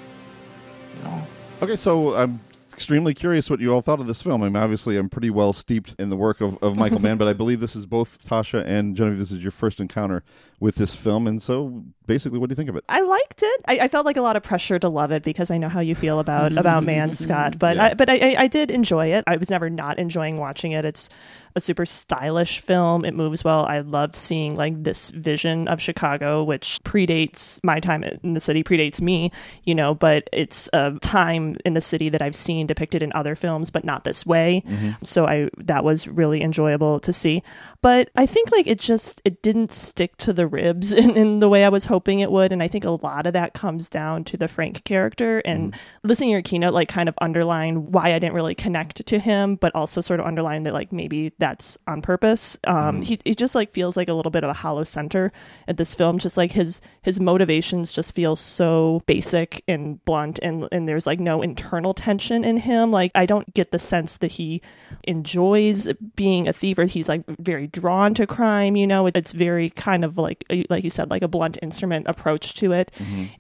You 0.97 1.03
know? 1.03 1.27
Okay, 1.61 1.75
so 1.75 2.13
I'm 2.15 2.41
extremely 2.73 3.13
curious 3.13 3.49
what 3.49 3.59
you 3.59 3.71
all 3.73 3.81
thought 3.81 3.99
of 3.99 4.07
this 4.07 4.21
film. 4.21 4.41
I 4.41 4.47
mean, 4.47 4.55
obviously, 4.55 4.97
I'm 4.97 5.09
pretty 5.09 5.29
well 5.29 5.53
steeped 5.53 5.95
in 5.97 6.09
the 6.09 6.17
work 6.17 6.41
of, 6.41 6.61
of 6.61 6.75
Michael 6.75 6.99
Mann, 7.01 7.17
but 7.17 7.27
I 7.27 7.33
believe 7.33 7.59
this 7.61 7.75
is 7.75 7.85
both 7.85 8.27
Tasha 8.27 8.65
and 8.65 8.95
Genevieve. 8.97 9.19
This 9.19 9.31
is 9.31 9.41
your 9.41 9.51
first 9.51 9.79
encounter 9.79 10.23
with 10.59 10.75
this 10.75 10.93
film, 10.93 11.27
and 11.27 11.41
so 11.41 11.83
basically, 12.13 12.39
what 12.39 12.49
do 12.49 12.53
you 12.53 12.57
think 12.57 12.69
of 12.69 12.75
it? 12.75 12.83
I 12.89 13.01
liked 13.01 13.41
it. 13.43 13.61
I, 13.67 13.79
I 13.81 13.87
felt 13.87 14.05
like 14.05 14.17
a 14.17 14.21
lot 14.21 14.35
of 14.35 14.43
pressure 14.43 14.77
to 14.79 14.89
love 14.89 15.11
it 15.11 15.23
because 15.23 15.49
I 15.49 15.57
know 15.57 15.69
how 15.69 15.79
you 15.79 15.95
feel 15.95 16.19
about 16.19 16.51
about 16.57 16.83
Mann 16.83 17.13
Scott, 17.13 17.57
but 17.57 17.77
Yeah. 17.77 17.85
I, 17.85 17.93
but 17.93 18.09
I, 18.09 18.15
I- 18.17 18.35
I 18.41 18.47
did 18.47 18.69
enjoy 18.71 19.13
it. 19.13 19.23
I 19.27 19.37
was 19.37 19.49
never 19.49 19.69
not 19.69 19.97
enjoying 19.99 20.37
watching 20.37 20.71
it. 20.73 20.83
It's 20.83 21.09
a 21.55 21.59
super 21.61 21.85
stylish 21.85 22.59
film. 22.59 23.03
It 23.03 23.13
moves 23.13 23.43
well. 23.43 23.65
I 23.65 23.79
loved 23.79 24.15
seeing 24.15 24.55
like 24.55 24.83
this 24.83 25.09
vision 25.11 25.67
of 25.67 25.81
Chicago, 25.81 26.43
which 26.43 26.79
predates 26.83 27.59
my 27.63 27.79
time 27.81 28.03
in 28.03 28.33
the 28.33 28.39
city, 28.39 28.63
predates 28.63 29.01
me, 29.01 29.31
you 29.65 29.75
know. 29.75 29.93
But 29.93 30.29
it's 30.31 30.69
a 30.73 30.93
time 31.01 31.57
in 31.65 31.73
the 31.73 31.81
city 31.81 32.07
that 32.09 32.21
I've 32.21 32.35
seen 32.35 32.67
depicted 32.67 33.01
in 33.03 33.11
other 33.13 33.35
films, 33.35 33.69
but 33.69 33.83
not 33.83 34.05
this 34.05 34.25
way. 34.25 34.63
Mm-hmm. 34.67 34.91
So 35.03 35.25
I 35.25 35.49
that 35.57 35.83
was 35.83 36.07
really 36.07 36.41
enjoyable 36.41 36.99
to 37.01 37.11
see. 37.13 37.43
But 37.81 38.09
I 38.15 38.25
think 38.25 38.51
like 38.51 38.67
it 38.67 38.79
just 38.79 39.21
it 39.25 39.41
didn't 39.41 39.71
stick 39.73 40.15
to 40.17 40.31
the 40.33 40.47
ribs 40.47 40.91
in, 41.03 41.17
in 41.17 41.39
the 41.39 41.49
way 41.49 41.65
I 41.65 41.69
was 41.69 41.85
hoping 41.85 42.00
hoping 42.01 42.19
it 42.19 42.31
would. 42.31 42.51
And 42.51 42.63
I 42.63 42.67
think 42.67 42.83
a 42.83 42.89
lot 42.89 43.27
of 43.27 43.33
that 43.33 43.53
comes 43.53 43.87
down 43.87 44.23
to 44.23 44.35
the 44.35 44.47
Frank 44.47 44.83
character. 44.85 45.39
And 45.45 45.75
listening 46.03 46.29
to 46.29 46.31
your 46.31 46.41
keynote, 46.41 46.73
like, 46.73 46.89
kind 46.89 47.07
of 47.07 47.13
underline 47.21 47.91
why 47.91 48.15
I 48.15 48.17
didn't 48.17 48.33
really 48.33 48.55
connect 48.55 49.05
to 49.05 49.19
him, 49.19 49.53
but 49.55 49.71
also 49.75 50.01
sort 50.01 50.19
of 50.19 50.25
underline 50.25 50.63
that, 50.63 50.73
like, 50.73 50.91
maybe 50.91 51.31
that's 51.37 51.77
on 51.85 52.01
purpose. 52.01 52.57
Um, 52.65 53.03
he, 53.03 53.19
he 53.23 53.35
just, 53.35 53.53
like, 53.53 53.69
feels 53.69 53.95
like 53.95 54.09
a 54.09 54.15
little 54.15 54.31
bit 54.31 54.43
of 54.43 54.49
a 54.49 54.53
hollow 54.53 54.83
center 54.83 55.31
at 55.67 55.77
this 55.77 55.93
film. 55.93 56.17
Just 56.17 56.37
like 56.37 56.51
his 56.51 56.81
his 57.03 57.19
motivations 57.19 57.93
just 57.93 58.15
feel 58.15 58.35
so 58.35 59.03
basic 59.05 59.63
and 59.67 60.03
blunt, 60.05 60.39
and, 60.41 60.67
and 60.71 60.89
there's, 60.89 61.05
like, 61.05 61.19
no 61.19 61.43
internal 61.43 61.93
tension 61.93 62.43
in 62.43 62.57
him. 62.57 62.89
Like, 62.89 63.11
I 63.13 63.27
don't 63.27 63.53
get 63.53 63.69
the 63.69 63.77
sense 63.77 64.17
that 64.17 64.31
he 64.31 64.63
enjoys 65.03 65.87
being 66.15 66.47
a 66.47 66.53
thief 66.53 66.79
or 66.79 66.85
he's, 66.85 67.07
like, 67.07 67.23
very 67.37 67.67
drawn 67.67 68.15
to 68.15 68.25
crime, 68.25 68.75
you 68.75 68.87
know? 68.87 69.05
It's 69.05 69.33
very 69.33 69.69
kind 69.69 70.03
of 70.03 70.17
like, 70.17 70.45
like 70.69 70.83
you 70.83 70.89
said, 70.89 71.09
like 71.11 71.21
a 71.21 71.27
blunt 71.27 71.57
instrument 71.61 71.80
approach 72.07 72.53
to 72.55 72.71
it. 72.71 72.91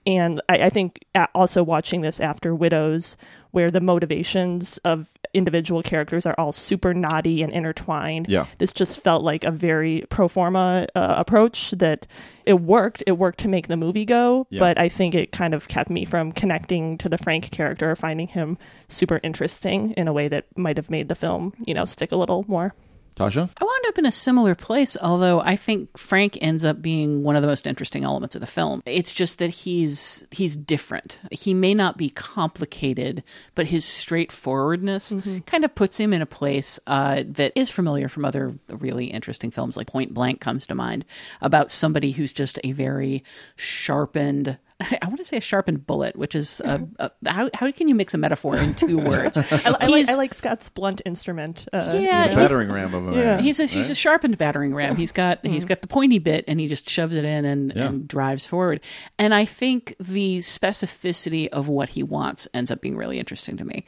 And 0.05 0.41
I, 0.49 0.63
I 0.63 0.69
think 0.69 1.05
also 1.35 1.63
watching 1.63 2.01
this 2.01 2.19
after 2.19 2.53
Widows, 2.55 3.17
where 3.51 3.69
the 3.69 3.81
motivations 3.81 4.77
of 4.85 5.09
individual 5.33 5.83
characters 5.83 6.25
are 6.25 6.35
all 6.37 6.51
super 6.53 6.93
knotty 6.93 7.41
and 7.41 7.51
intertwined. 7.51 8.27
Yeah. 8.29 8.45
This 8.59 8.71
just 8.71 9.01
felt 9.01 9.23
like 9.23 9.43
a 9.43 9.51
very 9.51 10.05
pro 10.09 10.27
forma 10.29 10.87
uh, 10.95 11.15
approach 11.17 11.71
that 11.71 12.07
it 12.45 12.61
worked. 12.61 13.03
It 13.05 13.13
worked 13.13 13.39
to 13.39 13.47
make 13.49 13.67
the 13.67 13.75
movie 13.77 14.05
go, 14.05 14.47
Yeah. 14.49 14.59
but 14.59 14.77
I 14.77 14.87
think 14.89 15.13
it 15.15 15.31
kind 15.33 15.53
of 15.53 15.67
kept 15.67 15.89
me 15.89 16.05
from 16.05 16.31
connecting 16.31 16.97
to 16.99 17.09
the 17.09 17.17
Frank 17.17 17.51
character 17.51 17.91
or 17.91 17.95
finding 17.95 18.27
him 18.29 18.57
super 18.87 19.19
interesting 19.21 19.91
in 19.91 20.07
a 20.07 20.13
way 20.13 20.27
that 20.29 20.45
might 20.57 20.77
have 20.77 20.89
made 20.89 21.09
the 21.09 21.15
film, 21.15 21.53
you 21.65 21.73
know, 21.73 21.85
stick 21.85 22.11
a 22.13 22.17
little 22.17 22.45
more. 22.47 22.73
Tasha? 23.15 23.49
I 23.57 23.63
wound 23.63 23.85
up 23.87 23.97
in 23.97 24.05
a 24.05 24.11
similar 24.11 24.55
place, 24.55 24.97
although 25.01 25.41
I 25.41 25.55
think 25.55 25.97
Frank 25.97 26.37
ends 26.41 26.63
up 26.63 26.81
being 26.81 27.23
one 27.23 27.35
of 27.35 27.41
the 27.41 27.47
most 27.47 27.67
interesting 27.67 28.03
elements 28.03 28.35
of 28.35 28.41
the 28.41 28.47
film. 28.47 28.81
It's 28.85 29.13
just 29.13 29.37
that 29.39 29.49
he's 29.49 30.25
he's 30.31 30.55
different. 30.55 31.19
He 31.31 31.53
may 31.53 31.73
not 31.73 31.97
be 31.97 32.09
complicated, 32.09 33.23
but 33.55 33.67
his 33.67 33.85
straightforwardness 33.85 35.13
kind 35.45 35.65
of 35.65 35.75
puts 35.75 35.99
him 35.99 36.13
in 36.13 36.21
a 36.21 36.25
place 36.25 36.79
uh, 36.87 37.23
that 37.25 37.51
is 37.55 37.69
familiar 37.69 38.07
from 38.07 38.25
other 38.25 38.53
really 38.69 39.05
interesting 39.05 39.51
films, 39.51 39.77
like 39.77 39.87
Point 39.87 40.13
Blank 40.13 40.39
comes 40.39 40.65
to 40.67 40.75
mind, 40.75 41.05
about 41.41 41.69
somebody 41.69 42.11
who's 42.11 42.33
just 42.33 42.59
a 42.63 42.71
very 42.71 43.23
sharpened. 43.55 44.57
I 45.01 45.05
want 45.07 45.19
to 45.19 45.25
say 45.25 45.37
a 45.37 45.41
sharpened 45.41 45.85
bullet, 45.85 46.15
which 46.15 46.35
is 46.35 46.61
a, 46.65 46.87
a, 46.99 47.11
how 47.29 47.49
how 47.53 47.71
can 47.71 47.87
you 47.87 47.95
mix 47.95 48.13
a 48.13 48.17
metaphor 48.17 48.57
in 48.57 48.73
two 48.75 48.97
words? 49.11 49.37
I, 49.37 49.45
I, 49.79 49.87
like, 49.87 50.09
I 50.09 50.15
like 50.15 50.33
Scott's 50.33 50.69
blunt 50.69 51.01
instrument. 51.05 51.67
Uh, 51.71 51.93
Yeah, 51.95 51.97
He's 51.97 52.07
a 52.07 52.29
he's- 52.29 52.35
battering 52.35 52.71
ram 52.71 52.93
of 52.93 53.07
a 53.09 53.11
Yeah. 53.11 53.23
man. 53.35 53.43
He's 53.43 53.59
a 53.59 53.65
he's 53.65 53.89
a 53.89 53.95
sharpened 53.95 54.37
battering 54.37 54.73
ram. 54.75 54.95
He's 54.95 55.11
got 55.11 55.45
he's 55.45 55.65
got 55.65 55.81
the 55.81 55.87
pointy 55.87 56.19
bit, 56.19 56.45
and 56.47 56.59
he 56.59 56.67
just 56.67 56.89
shoves 56.89 57.15
it 57.15 57.25
in 57.25 57.45
and, 57.45 57.73
Yeah. 57.75 57.85
and 57.85 58.07
drives 58.07 58.45
forward. 58.45 58.81
And 59.19 59.33
I 59.33 59.45
think 59.45 59.95
the 59.99 60.39
specificity 60.39 61.47
of 61.49 61.67
what 61.67 61.89
he 61.89 62.03
wants 62.03 62.47
ends 62.53 62.71
up 62.71 62.81
being 62.81 62.97
really 62.97 63.19
interesting 63.19 63.57
to 63.57 63.65
me. 63.65 63.85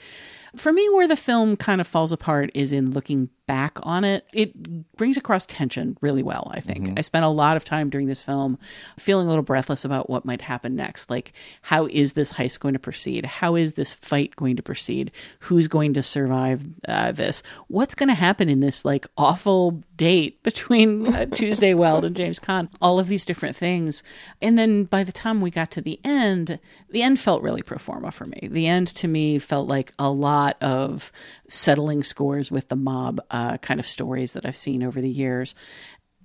For 0.55 0.71
me, 0.71 0.87
where 0.89 1.07
the 1.07 1.15
film 1.15 1.55
kind 1.57 1.81
of 1.81 1.87
falls 1.87 2.11
apart 2.11 2.51
is 2.53 2.71
in 2.71 2.91
looking 2.91 3.29
back 3.45 3.77
on 3.83 4.03
it. 4.03 4.25
It 4.33 4.95
brings 4.95 5.17
across 5.17 5.45
tension 5.45 5.97
really 6.01 6.23
well, 6.23 6.51
I 6.53 6.59
think. 6.59 6.97
I 6.97 7.01
spent 7.01 7.25
a 7.25 7.29
lot 7.29 7.57
of 7.57 7.65
time 7.65 7.89
during 7.89 8.07
this 8.07 8.21
film 8.21 8.57
feeling 8.97 9.27
a 9.27 9.29
little 9.29 9.43
breathless 9.43 9.83
about 9.83 10.09
what 10.09 10.25
might 10.25 10.41
happen 10.41 10.75
next. 10.75 11.09
Like, 11.09 11.33
how 11.61 11.87
is 11.87 12.13
this 12.13 12.33
heist 12.33 12.59
going 12.59 12.73
to 12.73 12.79
proceed? 12.79 13.25
How 13.25 13.55
is 13.55 13.73
this 13.73 13.93
fight 13.93 14.35
going 14.35 14.55
to 14.55 14.63
proceed? 14.63 15.11
Who's 15.39 15.67
going 15.67 15.93
to 15.93 16.03
survive 16.03 16.65
uh, 16.87 17.11
this? 17.11 17.43
What's 17.67 17.95
going 17.95 18.09
to 18.09 18.15
happen 18.15 18.49
in 18.49 18.61
this, 18.61 18.85
like, 18.85 19.07
awful 19.17 19.81
date 19.97 20.41
between 20.43 21.13
uh, 21.13 21.25
Tuesday 21.33 21.73
Weld 21.73 22.05
and 22.05 22.15
James 22.15 22.39
Caan? 22.39 22.69
All 22.81 22.99
of 22.99 23.07
these 23.07 23.25
different 23.25 23.55
things. 23.55 24.03
And 24.41 24.57
then 24.57 24.85
by 24.85 25.03
the 25.03 25.11
time 25.11 25.41
we 25.41 25.51
got 25.51 25.71
to 25.71 25.81
the 25.81 25.99
end, 26.03 26.59
the 26.89 27.01
end 27.01 27.19
felt 27.19 27.43
really 27.43 27.61
pro 27.61 27.77
forma 27.77 28.11
for 28.11 28.25
me. 28.25 28.47
The 28.49 28.67
end 28.67 28.87
to 28.87 29.07
me 29.07 29.39
felt 29.39 29.67
like 29.67 29.93
a 29.99 30.09
lot 30.09 30.61
of 30.61 31.11
settling 31.53 32.03
scores 32.03 32.51
with 32.51 32.67
the 32.69 32.75
mob 32.75 33.21
uh, 33.31 33.57
kind 33.57 33.79
of 33.79 33.85
stories 33.87 34.33
that 34.33 34.45
I've 34.45 34.55
seen 34.55 34.83
over 34.83 34.99
the 35.01 35.09
years. 35.09 35.53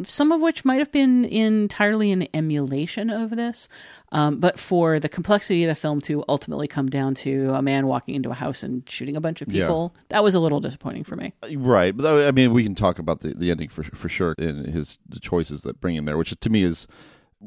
Some 0.05 0.31
of 0.31 0.41
which 0.41 0.65
might 0.65 0.79
have 0.79 0.93
been 0.93 1.25
entirely 1.25 2.13
an 2.13 2.29
emulation 2.33 3.11
of 3.11 3.31
this, 3.31 3.69
um, 4.13 4.39
but 4.39 4.57
for 4.57 5.01
the 5.01 5.09
complexity 5.09 5.65
of 5.65 5.69
the 5.69 5.75
film 5.75 6.01
to 6.03 6.25
ultimately 6.29 6.69
come 6.69 6.87
down 6.89 7.15
to 7.17 7.51
a 7.53 7.61
man 7.63 7.89
walking 7.89 8.15
into 8.15 8.31
a 8.31 8.35
house 8.35 8.63
and 8.63 8.89
shooting 8.89 9.17
a 9.17 9.21
bunch 9.21 9.43
of 9.43 9.53
Yeah. 9.53 9.65
people, 9.65 9.97
that 10.11 10.23
was 10.23 10.37
a 10.37 10.41
little 10.41 10.61
disappointing 10.61 11.03
for 11.03 11.17
me. 11.17 11.33
Right, 11.53 11.97
but 11.97 12.29
I 12.29 12.31
mean, 12.31 12.53
we 12.53 12.63
can 12.63 12.77
talk 12.77 13.01
about 13.01 13.21
the, 13.21 13.35
the 13.35 13.51
ending 13.51 13.71
for 13.71 13.83
for 13.83 14.09
sure 14.09 14.37
and 14.39 14.67
his 14.67 14.99
the 15.09 15.19
choices 15.19 15.63
that 15.63 15.81
bring 15.81 15.97
him 15.97 16.05
there, 16.05 16.17
which 16.17 16.39
to 16.39 16.49
me 16.49 16.63
is 16.63 16.87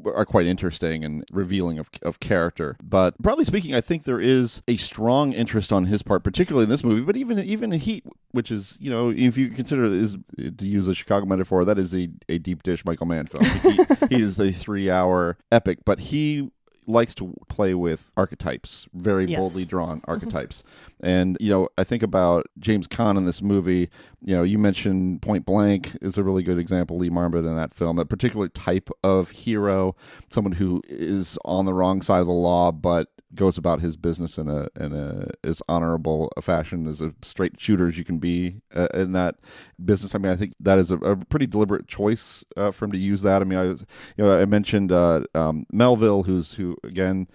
are 0.04 0.24
quite 0.24 0.46
interesting 0.46 1.04
and 1.04 1.24
revealing 1.32 1.78
of 1.78 1.90
of 2.02 2.20
character. 2.20 2.76
But 2.82 3.16
broadly 3.18 3.44
speaking, 3.44 3.74
I 3.74 3.80
think 3.80 4.04
there 4.04 4.20
is 4.20 4.62
a 4.68 4.76
strong 4.76 5.32
interest 5.32 5.72
on 5.72 5.86
his 5.86 6.02
part, 6.02 6.24
particularly 6.24 6.64
in 6.64 6.70
this 6.70 6.84
movie, 6.84 7.02
but 7.02 7.16
even 7.16 7.38
even 7.38 7.72
in 7.72 7.80
Heat, 7.80 8.04
which 8.30 8.50
is 8.50 8.76
you 8.80 8.90
know 8.90 9.10
if 9.10 9.36
you 9.36 9.50
consider 9.50 9.84
is 9.84 10.16
to 10.38 10.66
use 10.66 10.88
a 10.88 10.94
Chicago 10.94 11.26
metaphor, 11.26 11.64
that 11.64 11.78
is 11.78 11.94
a, 11.94 12.08
a 12.28 12.38
deep 12.38 12.62
dish 12.62 12.84
Michael 12.84 13.06
Mann 13.06 13.26
film. 13.26 13.44
Heat, 13.44 13.88
Heat 14.10 14.20
is 14.20 14.38
a 14.38 14.52
three 14.52 14.90
hour 14.90 15.36
epic, 15.50 15.78
but 15.84 15.98
he 15.98 16.50
likes 16.86 17.14
to 17.16 17.34
play 17.48 17.74
with 17.74 18.10
archetypes, 18.16 18.88
very 18.92 19.26
Yes. 19.26 19.38
boldly 19.38 19.64
drawn 19.64 20.00
mm-hmm. 20.00 20.10
archetypes. 20.10 20.64
And 21.00 21.36
you 21.40 21.50
know, 21.50 21.68
I 21.78 21.84
think 21.84 22.02
about 22.02 22.46
James 22.58 22.88
Caan 22.88 23.16
in 23.16 23.24
this 23.24 23.42
movie. 23.42 23.90
You 24.20 24.36
know, 24.36 24.42
you 24.42 24.58
mentioned 24.58 25.22
Point 25.22 25.44
Blank 25.44 25.96
is 26.00 26.18
a 26.18 26.22
really 26.22 26.42
good 26.42 26.58
example. 26.58 26.98
Lee 26.98 27.10
Marvin 27.10 27.46
in 27.46 27.56
that 27.56 27.74
film, 27.74 27.96
that 27.96 28.08
particular 28.08 28.48
type 28.48 28.90
of 29.02 29.30
hero, 29.30 29.94
someone 30.28 30.52
who 30.52 30.82
is 30.88 31.38
on 31.44 31.64
the 31.64 31.74
wrong 31.74 32.02
side 32.02 32.20
of 32.20 32.26
the 32.26 32.32
law, 32.32 32.72
but 32.72 33.08
goes 33.34 33.56
about 33.56 33.80
his 33.80 33.96
business 33.96 34.38
in 34.38 34.48
a 34.48 34.68
in 34.78 34.92
a 34.92 35.28
as 35.42 35.62
honorable 35.68 36.30
a 36.36 36.42
fashion 36.42 36.86
as 36.86 37.00
a 37.00 37.14
straight 37.22 37.58
shooter 37.58 37.88
as 37.88 37.96
you 37.96 38.04
can 38.04 38.18
be 38.18 38.60
uh, 38.74 38.88
in 38.94 39.12
that 39.12 39.36
business. 39.82 40.14
I 40.14 40.18
mean, 40.18 40.32
I 40.32 40.36
think 40.36 40.52
that 40.60 40.78
is 40.78 40.90
a, 40.90 40.96
a 40.98 41.16
pretty 41.16 41.46
deliberate 41.46 41.88
choice 41.88 42.44
uh, 42.56 42.70
for 42.70 42.84
him 42.84 42.92
to 42.92 42.98
use 42.98 43.22
that. 43.22 43.42
I 43.42 43.44
mean, 43.44 43.58
I 43.58 43.64
was, 43.64 43.84
you 44.16 44.24
know, 44.24 44.38
I 44.38 44.44
mentioned 44.44 44.92
uh, 44.92 45.22
um, 45.34 45.66
Melville, 45.72 46.24
who's 46.24 46.54
who 46.54 46.76
again 46.84 47.28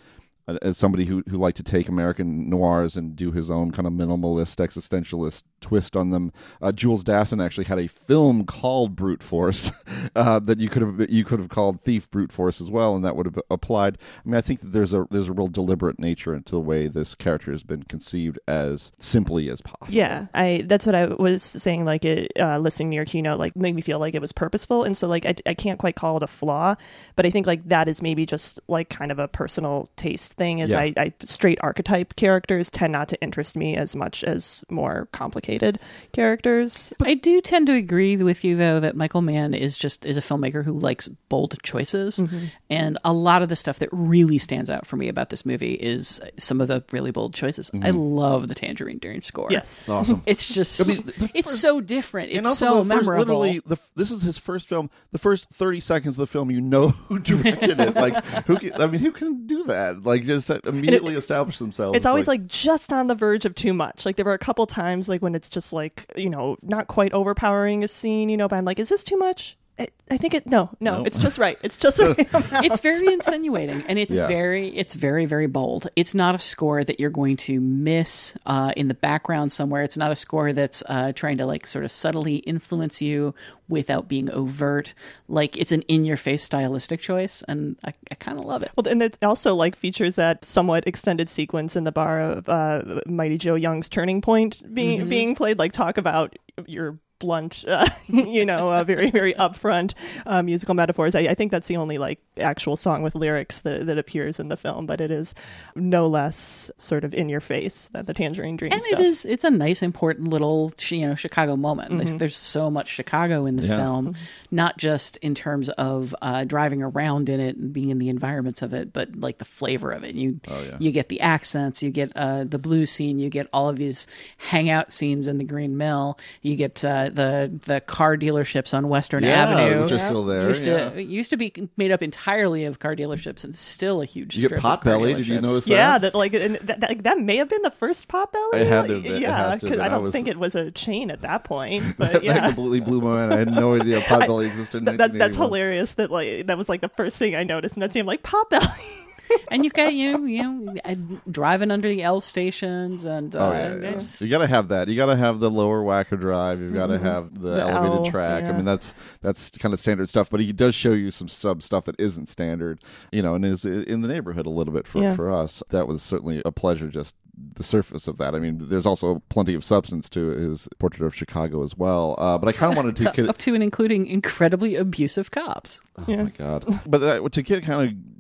as 0.62 0.78
somebody 0.78 1.06
who 1.06 1.24
who 1.30 1.38
liked 1.38 1.58
to 1.58 1.64
take 1.64 1.90
American 1.90 2.50
noirs 2.50 2.96
and 2.96 3.16
do 3.16 3.32
his 3.32 3.52
own 3.52 3.72
kind 3.72 3.86
of 3.86 3.94
minimalist 3.94 4.58
existentialist 4.66 5.44
twist 5.60 5.96
on 5.96 6.12
them. 6.12 6.32
Uh, 6.62 6.72
Jules 6.72 7.04
Dassin 7.04 7.44
actually 7.44 7.66
had 7.66 7.80
a 7.80 7.88
film 7.88 8.46
called 8.46 8.96
Brute 8.96 9.24
Force 9.24 9.72
uh, 10.16 10.40
that 10.40 10.60
you 10.60 10.70
could 10.70 10.82
have 10.82 11.10
you 11.10 11.26
could 11.26 11.40
have 11.40 11.50
called 11.50 11.82
Thief 11.82 12.10
Brute 12.10 12.32
Force 12.32 12.62
as 12.62 12.70
well, 12.70 12.96
and 12.96 13.04
that 13.04 13.16
would 13.16 13.26
have 13.26 13.40
applied. 13.50 13.98
I 14.26 14.30
mean, 14.30 14.36
I 14.36 14.42
think 14.42 14.62
that 14.62 14.68
there's 14.68 14.94
a 14.94 15.06
there's 15.12 15.28
a 15.28 15.34
real 15.34 15.48
deliberate 15.48 16.00
nature 16.00 16.34
into 16.34 16.52
the 16.52 16.62
way 16.62 16.88
this 16.88 17.14
character 17.16 17.52
has 17.52 17.64
been 17.64 17.84
conceived 17.84 18.40
as 18.48 18.92
simply 19.00 19.50
as 19.50 19.62
possible. 19.62 19.94
Yeah, 19.94 20.28
I 20.34 20.64
that's 20.66 20.86
what 20.86 20.96
I 20.96 21.08
was 21.08 21.44
saying. 21.44 21.84
Like 21.86 22.06
it, 22.06 22.32
uh, 22.40 22.60
listening 22.60 22.92
to 22.92 22.96
your 22.96 23.06
keynote, 23.06 23.40
like 23.40 23.56
made 23.56 23.76
me 23.76 23.82
feel 23.82 24.00
like 24.00 24.16
it 24.16 24.22
was 24.22 24.32
purposeful, 24.32 24.84
and 24.84 24.96
so 24.96 25.08
like 25.08 25.26
I, 25.26 25.36
I 25.46 25.54
can't 25.54 25.80
quite 25.80 25.96
call 25.96 26.18
it 26.18 26.24
a 26.24 26.28
flaw, 26.28 26.76
but 27.16 27.26
I 27.26 27.30
think 27.30 27.48
like 27.48 27.68
that 27.68 27.88
is 27.88 28.02
maybe 28.02 28.26
just 28.26 28.62
like 28.68 28.90
kind 28.90 29.12
of 29.12 29.20
a 29.20 29.28
personal 29.28 29.88
taste 29.98 30.37
thing. 30.38 30.60
Is 30.60 30.72
Yeah. 30.72 30.80
I, 30.80 30.94
I 30.98 31.14
straight 31.24 31.60
archetype 31.62 32.16
characters 32.16 32.70
tend 32.70 32.94
not 32.94 33.10
to 33.10 33.22
interest 33.22 33.56
me 33.56 33.76
as 33.76 33.96
much 33.96 34.24
as 34.24 34.64
more 34.70 35.08
complicated 35.12 35.80
characters. 36.14 36.94
But- 36.98 37.08
I 37.08 37.14
do 37.16 37.42
tend 37.42 37.68
to 37.68 37.74
agree 37.74 38.18
with 38.18 38.44
you 38.44 38.56
though 38.56 38.80
that 38.80 38.96
Michael 38.96 39.22
Mann 39.22 39.54
is 39.54 39.78
just 39.78 40.06
is 40.06 40.18
a 40.18 40.22
filmmaker 40.22 40.64
who 40.64 40.80
likes 40.80 41.08
bold 41.30 41.58
choices 41.64 42.18
mm-hmm. 42.18 42.46
and 42.70 42.98
a 43.04 43.14
lot 43.14 43.42
of 43.42 43.50
the 43.50 43.56
stuff 43.56 43.80
that 43.80 43.90
really 43.92 44.38
stands 44.38 44.70
out 44.70 44.86
for 44.86 44.96
me 44.96 45.10
about 45.10 45.30
this 45.30 45.46
movie 45.46 45.74
is 45.74 46.22
some 46.38 46.62
of 46.62 46.68
the 46.68 46.84
really 46.92 47.12
bold 47.12 47.34
choices. 47.34 47.70
I 47.74 47.78
mm-hmm. 47.78 47.98
love 47.98 48.48
the 48.48 48.56
Tangerine 48.56 49.00
Dream 49.00 49.22
score. 49.22 49.48
Yes, 49.50 49.88
awesome. 49.90 50.24
It's 50.28 50.48
just 50.48 50.82
I 50.82 50.94
mean, 50.94 51.04
the 51.06 51.32
it's 51.34 51.60
so 51.60 51.82
different. 51.82 52.30
It's 52.30 52.38
and 52.38 52.48
also 52.48 52.66
so 52.66 52.84
the 52.84 52.90
first, 52.90 53.08
memorable. 53.08 53.40
literally, 53.40 53.62
the, 53.66 53.78
this 53.96 54.12
is 54.12 54.22
his 54.22 54.38
first 54.38 54.68
film. 54.68 54.90
The 55.12 55.18
first 55.18 55.50
thirty 55.50 55.80
seconds 55.80 56.16
of 56.16 56.20
the 56.20 56.28
film, 56.28 56.52
you 56.52 56.62
know 56.62 56.90
who 57.08 57.20
directed 57.20 57.80
it. 57.80 57.96
Like, 57.96 58.24
who? 58.46 58.58
Can, 58.58 58.74
I 58.80 58.88
mean, 58.88 59.02
who 59.02 59.12
can 59.12 59.48
do 59.48 59.64
that? 59.66 60.04
Like, 60.04 60.27
just 60.28 60.50
immediately 60.66 61.16
establish 61.16 61.58
themselves. 61.58 61.98
It's 61.98 62.06
always 62.06 62.28
like, 62.28 62.46
just 62.48 62.94
on 62.94 63.08
the 63.08 63.16
verge 63.16 63.46
of 63.46 63.56
too 63.56 63.74
much. 63.74 64.06
Like 64.06 64.16
there 64.16 64.26
were 64.26 64.34
a 64.34 64.40
couple 64.40 64.68
times 64.68 65.10
like 65.10 65.22
when 65.22 65.34
it's 65.34 65.50
just 65.50 65.74
like 65.74 66.06
you 66.16 66.30
know 66.30 66.58
not 66.62 66.88
quite 66.88 67.14
overpowering 67.14 67.84
a 67.84 67.88
scene, 67.88 68.30
you 68.30 68.38
know. 68.38 68.48
But 68.48 68.58
I'm 68.58 68.66
like, 68.66 68.80
is 68.80 68.90
this 68.90 69.04
too 69.04 69.18
much? 69.18 69.58
I, 69.80 69.88
I 70.10 70.18
think 70.18 70.34
it. 70.34 70.48
No, 70.48 70.70
no, 70.80 70.98
No. 71.00 71.04
it's 71.06 71.20
just 71.20 71.38
right. 71.38 71.58
It's 71.62 71.78
just 71.78 72.00
right 72.02 72.28
it's 72.64 72.80
very 72.82 73.14
insinuating 73.14 73.84
and 73.88 74.00
it's 74.00 74.16
Yeah. 74.16 74.28
very 74.28 74.70
it's 74.76 74.94
very 74.96 75.26
very 75.26 75.48
bold 75.48 75.88
it's 75.96 76.14
not 76.16 76.34
a 76.36 76.40
score 76.40 76.84
that 76.84 77.00
you're 77.00 77.10
going 77.12 77.38
to 77.38 77.60
miss 77.62 78.36
uh, 78.46 78.72
in 78.76 78.88
the 78.88 78.94
background 78.94 79.52
somewhere 79.52 79.84
it's 79.84 79.98
not 79.98 80.12
a 80.12 80.16
score 80.16 80.54
that's 80.54 80.82
uh, 80.88 81.12
trying 81.14 81.38
to 81.38 81.46
like 81.46 81.68
sort 81.68 81.86
of 81.86 81.92
subtly 81.92 82.38
influence 82.38 83.02
you 83.02 83.36
without 83.70 84.08
being 84.08 84.32
overt 84.32 84.94
like 85.28 85.58
it's 85.58 85.72
an 85.74 85.82
in-your-face 85.84 86.42
stylistic 86.44 87.00
choice 87.02 87.44
and 87.48 87.76
i, 87.86 87.94
I 88.12 88.16
kind 88.16 88.40
of 88.40 88.46
love 88.46 88.64
it 88.64 88.72
Well, 88.76 88.88
and 88.88 89.04
it 89.04 89.18
also 89.22 89.54
like 89.56 89.76
features 89.76 90.16
that 90.16 90.46
somewhat 90.46 90.88
extended 90.88 91.30
sequence 91.30 91.76
in 91.76 91.84
the 91.84 91.92
bar 91.92 92.20
of 92.20 92.48
uh, 92.50 93.02
Mighty 93.06 93.38
Joe 93.38 93.56
Young's 93.56 93.90
Turning 93.90 94.22
Point 94.22 94.62
being 94.74 95.08
being 95.10 95.36
played. 95.36 95.60
Like 95.60 95.72
talk 95.74 95.98
about 95.98 96.36
your 96.66 96.98
blunt, 97.20 97.64
uh, 97.68 97.88
you 98.08 98.46
know, 98.46 98.72
uh, 98.72 98.84
very 98.84 99.10
very 99.12 99.34
upfront 99.36 99.94
uh, 100.26 100.42
musical 100.44 100.76
metaphors. 100.76 101.16
I, 101.16 101.22
I 101.22 101.34
think 101.34 101.52
that's 101.52 101.68
the 101.68 101.78
only 101.78 101.98
like 101.98 102.20
actual 102.38 102.76
song 102.76 103.02
with 103.04 103.16
lyrics 103.16 103.62
that, 103.62 103.86
that 103.88 103.98
appears 103.98 104.40
in 104.40 104.50
the 104.50 104.58
film, 104.58 104.86
but 104.86 105.02
it 105.02 105.12
is 105.12 105.34
no 105.76 106.08
less 106.08 106.70
sort 106.78 107.04
of 107.04 107.14
in 107.14 107.30
your 107.30 107.40
face 107.40 107.90
than 107.94 108.06
the 108.06 108.14
Tangerine 108.14 108.58
Dream 108.58 108.72
and 108.72 108.82
stuff. 108.82 109.00
it 109.00 109.06
is 109.06 109.26
it's 109.26 109.44
a 109.44 109.50
nice 109.52 109.82
important 109.82 110.28
little 110.30 110.72
you 110.90 111.08
know 111.08 111.16
chicago 111.16 111.56
moment 111.56 111.98
there's, 111.98 112.14
Mhm. 112.16 112.20
there's 112.20 112.36
so 112.36 112.70
much 112.70 112.90
chicago 112.90 113.46
in 113.46 113.56
this 113.56 113.70
Yeah. 113.70 113.78
film 113.78 114.16
not 114.52 114.78
just 114.78 115.18
in 115.18 115.34
terms 115.36 115.70
of 115.70 116.16
uh, 116.22 116.44
driving 116.44 116.82
around 116.82 117.30
in 117.30 117.40
it 117.40 117.56
and 117.58 117.74
being 117.74 117.90
in 117.90 117.98
the 117.98 118.10
environments 118.10 118.62
of 118.62 118.74
it 118.74 118.94
but 118.94 119.16
like 119.16 119.38
the 119.40 119.46
flavor 119.46 119.92
of 119.92 120.04
it 120.04 120.16
you 120.16 120.40
Oh, 120.48 120.62
yeah. 120.64 120.78
you 120.80 120.92
get 120.92 121.10
the 121.10 121.22
accents 121.22 121.82
you 121.84 121.90
get 121.92 122.12
uh, 122.16 122.44
the 122.44 122.60
blues 122.60 122.90
scene 122.92 123.20
you 123.20 123.30
get 123.30 123.48
all 123.54 123.70
of 123.70 123.78
these 123.78 124.08
hangout 124.38 124.92
scenes 124.92 125.28
in 125.28 125.38
the 125.38 125.46
green 125.46 125.78
mill 125.78 126.18
you 126.42 126.56
get 126.56 126.84
uh, 127.08 127.16
the 127.16 127.60
the 127.66 127.82
car 127.82 128.18
dealerships 128.18 128.74
on 128.74 128.90
western 128.90 129.24
Yeah, 129.24 129.46
avenue 129.50 129.84
which 129.84 129.92
are 129.92 130.00
still 130.00 130.24
there, 130.26 130.48
used 130.48 130.64
to 130.66 130.72
yeah. 130.72 130.90
it 130.90 131.08
used 131.08 131.30
to 131.32 131.38
be 131.38 131.54
made 131.78 131.92
up 131.92 132.02
entirely 132.04 132.66
of 132.66 132.80
car 132.80 132.96
dealerships 132.96 133.44
and 133.44 133.56
still 133.56 134.02
a 134.02 134.06
huge 134.06 134.36
You 134.36 134.42
get 134.44 134.48
strip 134.60 134.66
of 134.66 134.82
car 134.82 134.94
Potbelly. 134.94 135.16
Did 135.16 135.28
you 135.28 135.38
dealerships. 135.40 135.42
notice 135.42 135.68
yeah, 135.68 135.98
that 135.98 136.16
like 136.16 136.34
and 136.34 136.56
that, 136.58 136.80
that, 136.82 137.04
that 137.04 137.20
may 137.20 137.38
have 137.38 137.50
been 137.50 137.62
the 137.62 137.72
first 137.72 138.08
Potbelly. 138.08 138.54
It 138.56 138.68
had 138.68 138.88
to 138.88 138.94
have 138.96 139.04
been. 139.04 139.14
It 139.16 139.22
Yeah, 139.22 139.36
has 139.50 139.62
to 139.62 139.68
have 139.68 139.72
because. 139.72 139.80
I 139.80 139.86
I 139.86 139.90
don't 139.90 140.04
was- 140.04 140.12
think 140.14 140.28
it 140.28 140.38
was 140.38 140.56
a 140.56 140.72
chain 140.72 141.12
at 141.12 141.22
that 141.22 141.44
point. 141.44 141.84
But 141.98 142.14
that 142.14 142.24
yeah, 142.24 142.46
completely 142.48 142.80
blew 142.82 143.02
my 143.02 143.16
mind. 143.28 143.34
I 143.34 143.38
had 143.40 143.52
no 143.52 143.76
idea 143.76 144.00
Potbelly 144.02 144.48
existed 144.48 144.80
in 144.80 144.86
that, 144.86 144.98
that, 144.98 145.14
that's 145.14 145.36
hilarious. 145.36 145.94
That 145.96 146.12
like 146.12 146.48
that 146.48 146.58
was 146.58 146.70
like 146.70 146.82
the 146.82 146.90
first 146.90 147.18
thing 147.18 147.36
I 147.36 147.44
noticed, 147.44 147.76
and 147.76 147.82
that's 147.84 147.96
him 147.96 148.06
like 148.06 148.24
Potbelly. 148.24 149.04
And 149.52 149.64
you 149.64 149.72
got 149.72 149.94
you 149.94 150.18
know, 150.18 150.26
you 150.26 150.44
know 150.44 150.76
uh, 150.86 150.96
driving 151.32 151.72
under 151.72 151.88
the 151.88 152.04
L 152.04 152.22
stations 152.22 153.06
and 153.06 153.36
uh, 153.36 153.40
Oh 153.40 153.52
yeah, 153.52 153.68
yeah. 153.70 153.88
it's- 153.90 154.22
you 154.22 154.30
got 154.30 154.40
to 154.40 154.48
have 154.48 154.68
that. 154.70 154.88
You 154.88 154.96
got 154.96 155.08
to 155.08 155.16
have 155.16 155.40
the 155.40 155.50
lower 155.50 155.82
Wacker 155.84 156.20
drive. 156.20 156.60
You've 156.62 156.74
got 156.74 156.88
to 156.88 156.98
Mhm. 157.00 157.02
have 157.04 157.34
the, 157.42 157.52
The 157.56 157.62
elevated 157.62 158.06
L, 158.06 158.12
track. 158.12 158.44
I 158.44 158.52
mean, 158.54 158.66
that's 158.66 158.94
that's 159.22 159.50
kind 159.52 159.74
of 159.74 159.80
standard 159.80 160.10
stuff. 160.10 160.30
But 160.30 160.40
he 160.42 160.52
does 160.52 160.76
show 160.76 160.92
you 160.92 161.12
some 161.12 161.28
sub 161.28 161.62
stuff 161.64 161.86
that 161.86 161.96
isn't 162.00 162.28
standard. 162.30 162.82
You 163.12 163.22
know, 163.22 163.36
and 163.36 163.46
is 163.46 163.64
in 163.66 164.02
the 164.02 164.08
neighborhood 164.08 164.46
a 164.46 164.50
little 164.50 164.74
bit 164.74 164.88
for 164.88 165.02
Yeah. 165.02 165.16
for 165.16 165.34
us. 165.34 165.64
That 165.70 165.88
was 165.88 166.02
certainly 166.02 166.42
a 166.46 166.52
pleasure. 166.52 166.88
Just 166.90 167.16
the 167.54 167.64
surface 167.64 168.08
of 168.08 168.18
that. 168.18 168.34
I 168.34 168.40
mean, 168.40 168.66
there's 168.68 168.88
also 168.88 169.22
plenty 169.30 169.54
of 169.54 169.64
substance 169.64 170.10
to 170.10 170.30
his 170.30 170.68
portrait 170.80 171.06
of 171.06 171.14
Chicago 171.16 171.62
as 171.64 171.78
well. 171.78 172.16
Uh, 172.18 172.36
but 172.38 172.50
I 172.50 172.52
kind 172.52 172.72
of 172.74 172.78
wanted 172.78 172.96
to 172.96 173.12
get 173.16 173.30
up 173.30 173.38
to 173.40 173.54
and 173.54 173.62
including 173.64 174.08
incredibly 174.08 174.76
abusive 174.76 175.30
cops. 175.32 175.80
Oh 176.00 176.04
my 176.08 176.32
god! 176.32 176.66
But 176.88 176.98
that, 177.00 177.32
to 177.34 177.42
get 177.44 177.64
kind 177.64 177.90
of 177.90 178.17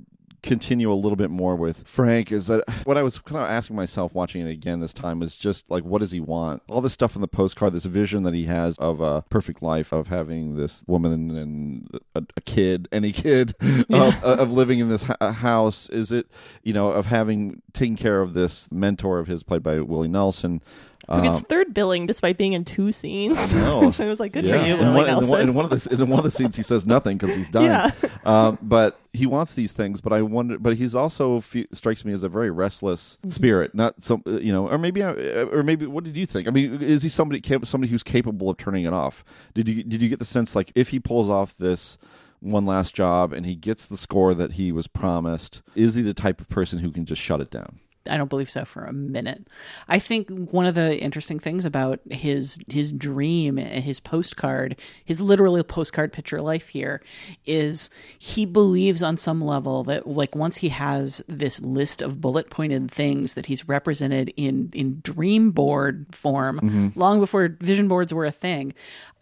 continue 0.47 0.91
a 0.91 0.95
little 0.95 1.15
bit 1.15 1.29
more 1.29 1.55
with 1.55 1.87
Frank 1.87 2.31
is 2.31 2.47
that 2.47 2.63
what 2.85 2.97
I 2.97 3.03
was 3.03 3.19
kind 3.19 3.43
of 3.43 3.49
asking 3.49 3.75
myself 3.75 4.13
watching 4.13 4.47
it 4.47 4.49
again 4.49 4.79
this 4.79 4.93
time 4.93 5.21
is 5.21 5.35
just 5.35 5.69
like 5.69 5.83
what 5.83 5.99
does 5.99 6.11
he 6.11 6.19
want? 6.19 6.63
All 6.67 6.81
this 6.81 6.93
stuff 6.93 7.15
in 7.15 7.21
the 7.21 7.27
postcard, 7.27 7.73
this 7.73 7.85
vision 7.85 8.23
that 8.23 8.33
he 8.33 8.45
has 8.45 8.77
of 8.77 9.01
a 9.01 9.23
perfect 9.29 9.61
life 9.61 9.91
of 9.91 10.07
having 10.07 10.55
this 10.55 10.83
woman 10.87 11.37
and 11.37 11.99
a, 12.15 12.23
a 12.35 12.41
kid, 12.41 12.87
any 12.91 13.11
kid, 13.11 13.55
of, 13.89 14.23
of 14.23 14.51
living 14.51 14.79
in 14.79 14.89
this 14.89 15.03
house. 15.03 15.89
Is 15.89 16.11
it 16.11 16.27
you 16.63 16.73
know 16.73 16.91
of 16.91 17.07
having 17.07 17.61
taken 17.73 17.95
care 17.95 18.21
of 18.21 18.33
this 18.33 18.71
mentor 18.71 19.19
of 19.19 19.27
his 19.27 19.43
played 19.43 19.63
by 19.63 19.79
Willie 19.79 20.07
Nelson? 20.07 20.61
Who 21.09 21.21
gets 21.21 21.39
Um, 21.39 21.45
third 21.45 21.73
billing 21.73 22.05
despite 22.05 22.37
being 22.37 22.51
in 22.53 22.65
two 22.65 22.91
scenes. 22.91 23.53
No. 23.53 23.93
I 23.99 24.05
was 24.07 24.19
like, 24.19 24.33
good 24.33 24.43
Yeah. 24.43 24.59
for 24.59 24.67
you, 24.67 24.73
In 24.73 24.79
Willie 24.79 24.91
one, 24.93 25.05
in 25.05 25.11
Nelson. 25.11 25.29
one- 25.29 25.41
in 25.41 25.53
one 25.53 25.65
of 25.65 25.83
the 25.83 25.93
in 26.03 26.09
one 26.09 26.19
of 26.19 26.25
the 26.25 26.31
scenes, 26.31 26.55
he 26.57 26.63
says 26.63 26.85
nothing 26.85 27.17
because 27.17 27.33
he's 27.35 27.47
dying. 27.49 27.67
Yeah. 27.67 27.91
um, 28.25 28.57
but 28.61 28.99
he 29.13 29.25
wants 29.25 29.53
these 29.53 29.71
things. 29.71 30.01
But 30.01 30.11
I 30.13 30.21
wonder. 30.21 30.59
But 30.59 30.75
he's 30.77 30.93
also 30.95 31.39
fe- 31.39 31.67
strikes 31.71 32.03
me 32.03 32.11
as 32.13 32.23
a 32.23 32.29
very 32.29 32.51
restless 32.51 33.17
Mm-hmm. 33.21 33.29
spirit. 33.29 33.73
Not 33.73 34.03
some, 34.03 34.21
uh, 34.27 34.31
you 34.39 34.51
know, 34.51 34.67
or 34.67 34.77
maybe, 34.77 35.01
uh, 35.01 35.13
or 35.45 35.63
maybe. 35.63 35.85
What 35.85 36.03
did 36.03 36.17
you 36.17 36.25
think? 36.25 36.47
I 36.47 36.51
mean, 36.51 36.81
is 36.81 37.03
he 37.03 37.09
somebody 37.09 37.41
somebody 37.63 37.89
who's 37.91 38.03
capable 38.03 38.49
of 38.49 38.57
turning 38.57 38.83
it 38.85 38.93
off? 38.93 39.23
Did 39.53 39.69
you 39.69 39.83
did 39.83 40.01
you 40.01 40.09
get 40.09 40.19
the 40.19 40.25
sense 40.25 40.55
like 40.55 40.71
if 40.75 40.89
he 40.89 40.99
pulls 40.99 41.29
off 41.29 41.55
this? 41.57 41.97
One 42.39 42.67
last 42.67 42.93
job, 42.93 43.33
and 43.33 43.47
he 43.47 43.55
gets 43.55 43.87
the 43.87 43.97
score 43.97 44.35
that 44.35 44.51
he 44.53 44.71
was 44.71 44.85
promised. 44.85 45.63
Is 45.73 45.95
he 45.95 46.03
the 46.03 46.13
type 46.13 46.39
of 46.39 46.47
person 46.47 46.77
who 46.77 46.91
can 46.91 47.03
just 47.03 47.19
shut 47.19 47.41
it 47.41 47.49
down? 47.49 47.79
I 48.09 48.17
don't 48.17 48.29
believe 48.29 48.49
so 48.49 48.65
for 48.65 48.83
a 48.85 48.93
minute. 48.93 49.47
I 49.87 49.99
think 49.99 50.29
one 50.51 50.65
of 50.65 50.75
the 50.75 50.99
interesting 50.99 51.39
things 51.39 51.65
about 51.65 51.99
his 52.09 52.57
his 52.67 52.91
dream, 52.91 53.57
his 53.57 53.99
postcard, 53.99 54.75
his 55.05 55.21
literal 55.21 55.63
postcard 55.63 56.13
picture 56.13 56.41
life 56.41 56.69
here 56.69 57.01
is 57.45 57.89
he 58.19 58.45
believes 58.45 59.01
on 59.03 59.17
some 59.17 59.43
level 59.43 59.83
that 59.85 60.07
like 60.07 60.35
once 60.35 60.57
he 60.57 60.69
has 60.69 61.21
this 61.27 61.61
list 61.61 62.01
of 62.01 62.21
bullet 62.21 62.49
pointed 62.49 62.89
things 62.91 63.33
that 63.35 63.47
he's 63.47 63.67
represented 63.67 64.33
in 64.37 64.69
in 64.73 64.99
dream 65.03 65.51
board 65.51 66.05
form 66.11 66.59
Mhm. 66.61 66.95
long 66.95 67.19
before 67.19 67.47
vision 67.61 67.87
boards 67.87 68.13
were 68.13 68.25
a 68.25 68.31
thing, 68.31 68.73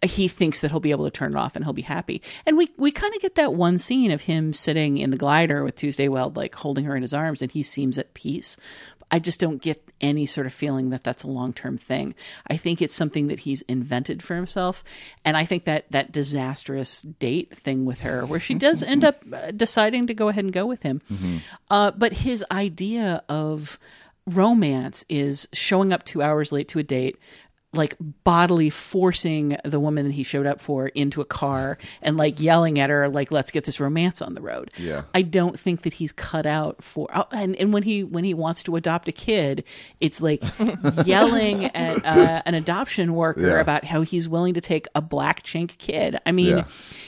he 0.02 0.28
thinks 0.28 0.60
that 0.60 0.70
he'll 0.70 0.80
be 0.80 0.90
able 0.90 1.04
to 1.04 1.10
turn 1.10 1.32
it 1.32 1.38
off 1.38 1.56
and 1.56 1.64
he'll 1.64 1.72
be 1.72 1.82
happy. 1.82 2.20
And 2.44 2.56
we 2.56 2.68
we 2.76 2.90
kind 2.90 3.14
of 3.14 3.20
get 3.22 3.34
that 3.36 3.54
one 3.54 3.78
scene 3.78 4.10
of 4.10 4.22
him 4.22 4.52
sitting 4.52 4.98
in 4.98 5.10
the 5.10 5.16
glider 5.16 5.64
with 5.64 5.76
Tuesday 5.76 6.08
Weld 6.08 6.36
like 6.36 6.54
holding 6.54 6.84
her 6.84 6.96
in 6.96 7.02
his 7.02 7.14
arms 7.14 7.42
and 7.42 7.50
he 7.50 7.62
seems 7.62 7.98
at 7.98 8.12
peace. 8.14 8.56
I 9.10 9.18
just 9.18 9.38
don't 9.38 9.62
get 9.62 9.82
any 10.00 10.26
sort 10.26 10.46
of 10.46 10.52
feeling 10.52 10.90
that 10.90 11.04
that's 11.04 11.22
a 11.22 11.28
long 11.28 11.52
term 11.52 11.76
thing. 11.76 12.14
I 12.50 12.56
think 12.56 12.82
it's 12.82 12.94
something 12.94 13.28
that 13.28 13.40
he's 13.40 13.62
invented 13.62 14.22
for 14.22 14.34
himself, 14.34 14.82
and 15.24 15.36
I 15.36 15.44
think 15.44 15.64
that 15.64 15.90
that 15.92 16.12
disastrous 16.12 17.02
date 17.02 17.54
thing 17.54 17.84
with 17.84 18.00
her, 18.00 18.26
where 18.26 18.40
she 18.40 18.54
does 18.54 18.82
end 18.82 19.04
up 19.04 19.22
uh, 19.32 19.52
deciding 19.52 20.08
to 20.08 20.14
go 20.14 20.28
ahead 20.28 20.44
and 20.44 20.52
go 20.52 20.66
with 20.66 20.82
him, 20.82 21.00
uh, 21.70 21.92
but 21.92 22.12
his 22.12 22.44
idea 22.50 23.22
of 23.28 23.78
romance 24.26 25.04
is 25.08 25.48
showing 25.52 25.92
up 25.92 26.02
two 26.04 26.20
hours 26.20 26.50
late 26.50 26.66
to 26.68 26.80
a 26.80 26.82
date 26.82 27.16
like 27.76 27.96
bodily 28.24 28.70
forcing 28.70 29.56
the 29.64 29.78
woman 29.78 30.06
that 30.06 30.12
he 30.14 30.22
showed 30.22 30.46
up 30.46 30.60
for 30.60 30.88
into 30.88 31.20
a 31.20 31.24
car 31.24 31.78
and 32.02 32.16
like 32.16 32.40
yelling 32.40 32.78
at 32.78 32.90
her 32.90 33.08
like 33.08 33.30
let's 33.30 33.50
get 33.50 33.64
this 33.64 33.78
romance 33.80 34.20
on 34.22 34.34
the 34.34 34.40
road 34.40 34.70
Yeah. 34.78 35.02
i 35.14 35.22
don't 35.22 35.58
think 35.58 35.82
that 35.82 35.94
he's 35.94 36.12
cut 36.12 36.46
out 36.46 36.82
for 36.82 37.08
oh, 37.14 37.26
and, 37.32 37.54
and 37.56 37.72
when 37.72 37.82
he 37.82 38.02
when 38.04 38.24
he 38.24 38.34
wants 38.34 38.62
to 38.64 38.76
adopt 38.76 39.08
a 39.08 39.12
kid 39.12 39.64
it's 40.00 40.20
like 40.20 40.42
yelling 41.04 41.64
at 41.66 42.04
uh, 42.04 42.42
an 42.46 42.54
adoption 42.54 43.14
worker 43.14 43.46
Yeah. 43.48 43.60
about 43.60 43.84
how 43.84 44.02
he's 44.02 44.28
willing 44.28 44.54
to 44.54 44.60
take 44.60 44.86
a 44.94 45.02
black 45.02 45.42
chink 45.42 45.78
kid 45.78 46.18
i 46.26 46.32
mean 46.32 46.58
Yeah. 46.58 46.64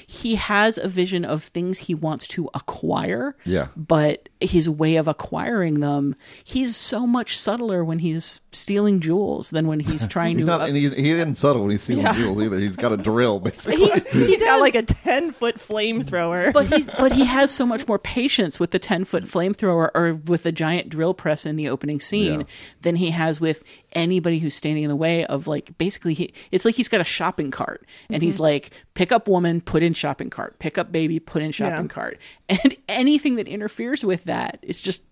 he 0.06 0.34
has 0.36 0.78
a 0.78 0.88
vision 0.88 1.24
of 1.24 1.42
things 1.44 1.78
he 1.78 1.94
wants 1.94 2.26
to 2.28 2.48
acquire 2.54 3.36
Yeah. 3.44 3.68
but 3.76 4.28
his 4.40 4.68
way 4.68 4.96
of 4.96 5.08
acquiring 5.08 5.80
them 5.80 6.14
he's 6.44 6.76
so 6.76 7.06
much 7.06 7.36
subtler 7.38 7.84
when 7.84 7.98
he's 8.00 8.40
stealing 8.52 9.00
jewels 9.00 9.50
than 9.50 9.66
when 9.66 9.80
he's 9.80 10.06
trying 10.08 10.36
He's 10.36 10.44
to 10.46 10.52
not, 10.58 10.68
and 10.68 10.76
he's, 10.76 10.92
he 10.94 11.10
isn't 11.12 11.34
subtle 11.36 11.62
when 11.62 11.70
he's 11.70 11.82
stealing 11.82 12.04
Yeah. 12.04 12.14
jewels 12.14 12.40
either. 12.40 12.58
He's 12.58 12.76
got 12.76 12.92
a 12.92 12.96
drill 12.96 13.40
basically. 13.40 13.88
He's 14.26 14.40
got 14.42 14.60
like 14.60 14.74
a 14.74 14.82
ten 14.82 15.30
foot 15.32 15.56
flamethrower. 15.56 16.52
but 16.52 16.66
he 16.66 16.84
but 16.98 17.12
he 17.12 17.24
has 17.24 17.50
so 17.50 17.64
much 17.66 17.86
more 17.88 17.98
patience 17.98 18.60
with 18.60 18.70
the 18.72 18.78
10 18.78 19.04
foot 19.04 19.24
flamethrower 19.24 19.90
or 19.94 20.14
with 20.14 20.42
the 20.42 20.52
giant 20.52 20.88
drill 20.88 21.14
press 21.14 21.46
in 21.46 21.56
the 21.56 21.68
opening 21.68 22.00
scene 22.00 22.40
Yeah. 22.40 22.46
than 22.82 22.96
he 22.96 23.10
has 23.10 23.40
with 23.40 23.62
anybody 23.92 24.38
who's 24.38 24.54
standing 24.54 24.84
in 24.84 24.90
the 24.90 24.96
way 24.96 25.24
of 25.26 25.46
like 25.46 25.76
basically 25.78 26.12
he, 26.14 26.32
it's 26.52 26.64
like 26.64 26.74
he's 26.74 26.88
got 26.88 27.00
a 27.00 27.04
shopping 27.04 27.50
cart 27.50 27.86
and 28.10 28.22
he's 28.22 28.36
Mhm. 28.36 28.40
like 28.40 28.70
pick 28.94 29.12
up 29.12 29.28
woman 29.28 29.60
put 29.60 29.82
in 29.82 29.94
shopping 29.94 30.28
cart 30.28 30.58
pick 30.58 30.76
up 30.76 30.92
baby 30.92 31.18
put 31.18 31.42
in 31.42 31.52
shopping 31.52 31.86
Yeah. 31.86 31.94
cart 31.94 32.18
and 32.48 32.76
anything 32.88 33.36
that 33.36 33.48
interferes 33.48 34.04
with 34.04 34.24
that 34.24 34.58
is 34.62 34.78
just 34.80 35.02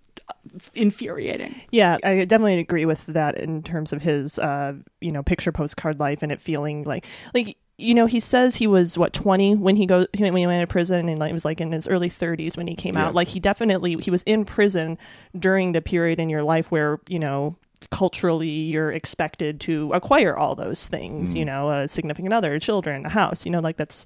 infuriating 0.75 1.55
Yeah, 1.71 1.99
I 2.05 2.25
definitely 2.25 2.59
agree 2.59 2.85
with 2.85 3.07
that 3.07 3.37
in 3.37 3.63
terms 3.63 3.93
of 3.93 4.03
his, 4.03 4.39
uh, 4.39 4.75
you 5.01 5.13
know, 5.13 5.23
picture 5.23 5.53
postcard 5.53 6.01
life 6.01 6.23
and 6.23 6.31
it 6.33 6.41
feeling 6.41 6.85
like, 6.85 7.05
like 7.35 7.57
you 7.79 7.95
know, 7.95 8.07
he 8.07 8.21
says 8.21 8.57
he 8.57 8.67
was 8.67 8.97
what 8.97 9.13
twenty 9.13 9.55
when 9.55 9.77
he 9.77 9.85
goes 9.85 10.07
when 10.17 10.35
he 10.35 10.47
went 10.47 10.67
to 10.67 10.73
prison, 10.73 11.11
and 11.11 11.19
like 11.19 11.29
it 11.31 11.35
was 11.35 11.45
like 11.45 11.61
in 11.61 11.73
his 11.73 11.87
early 11.87 12.09
thirties 12.09 12.57
when 12.57 12.67
he 12.67 12.75
came 12.75 12.95
Yeah. 12.95 13.09
out. 13.09 13.15
Like 13.15 13.29
he 13.29 13.39
definitely 13.39 13.97
he 13.97 14.11
was 14.11 14.23
in 14.23 14.47
prison 14.47 14.97
during 15.39 15.73
the 15.73 15.83
period 15.83 16.19
in 16.19 16.31
your 16.31 16.43
life 16.43 16.71
where 16.71 17.01
you 17.07 17.19
know 17.19 17.55
culturally 17.91 18.49
you're 18.49 18.91
expected 18.93 19.61
to 19.61 19.93
acquire 19.93 20.37
all 20.37 20.55
those 20.55 20.89
things 20.89 21.35
you 21.35 21.43
Mm. 21.45 21.47
know 21.47 21.71
a 21.71 21.89
significant 21.89 22.33
other 22.35 22.59
children 22.59 23.07
a 23.07 23.09
house 23.09 23.45
you 23.45 23.51
know 23.51 23.61
like 23.61 23.77
that's 23.77 24.05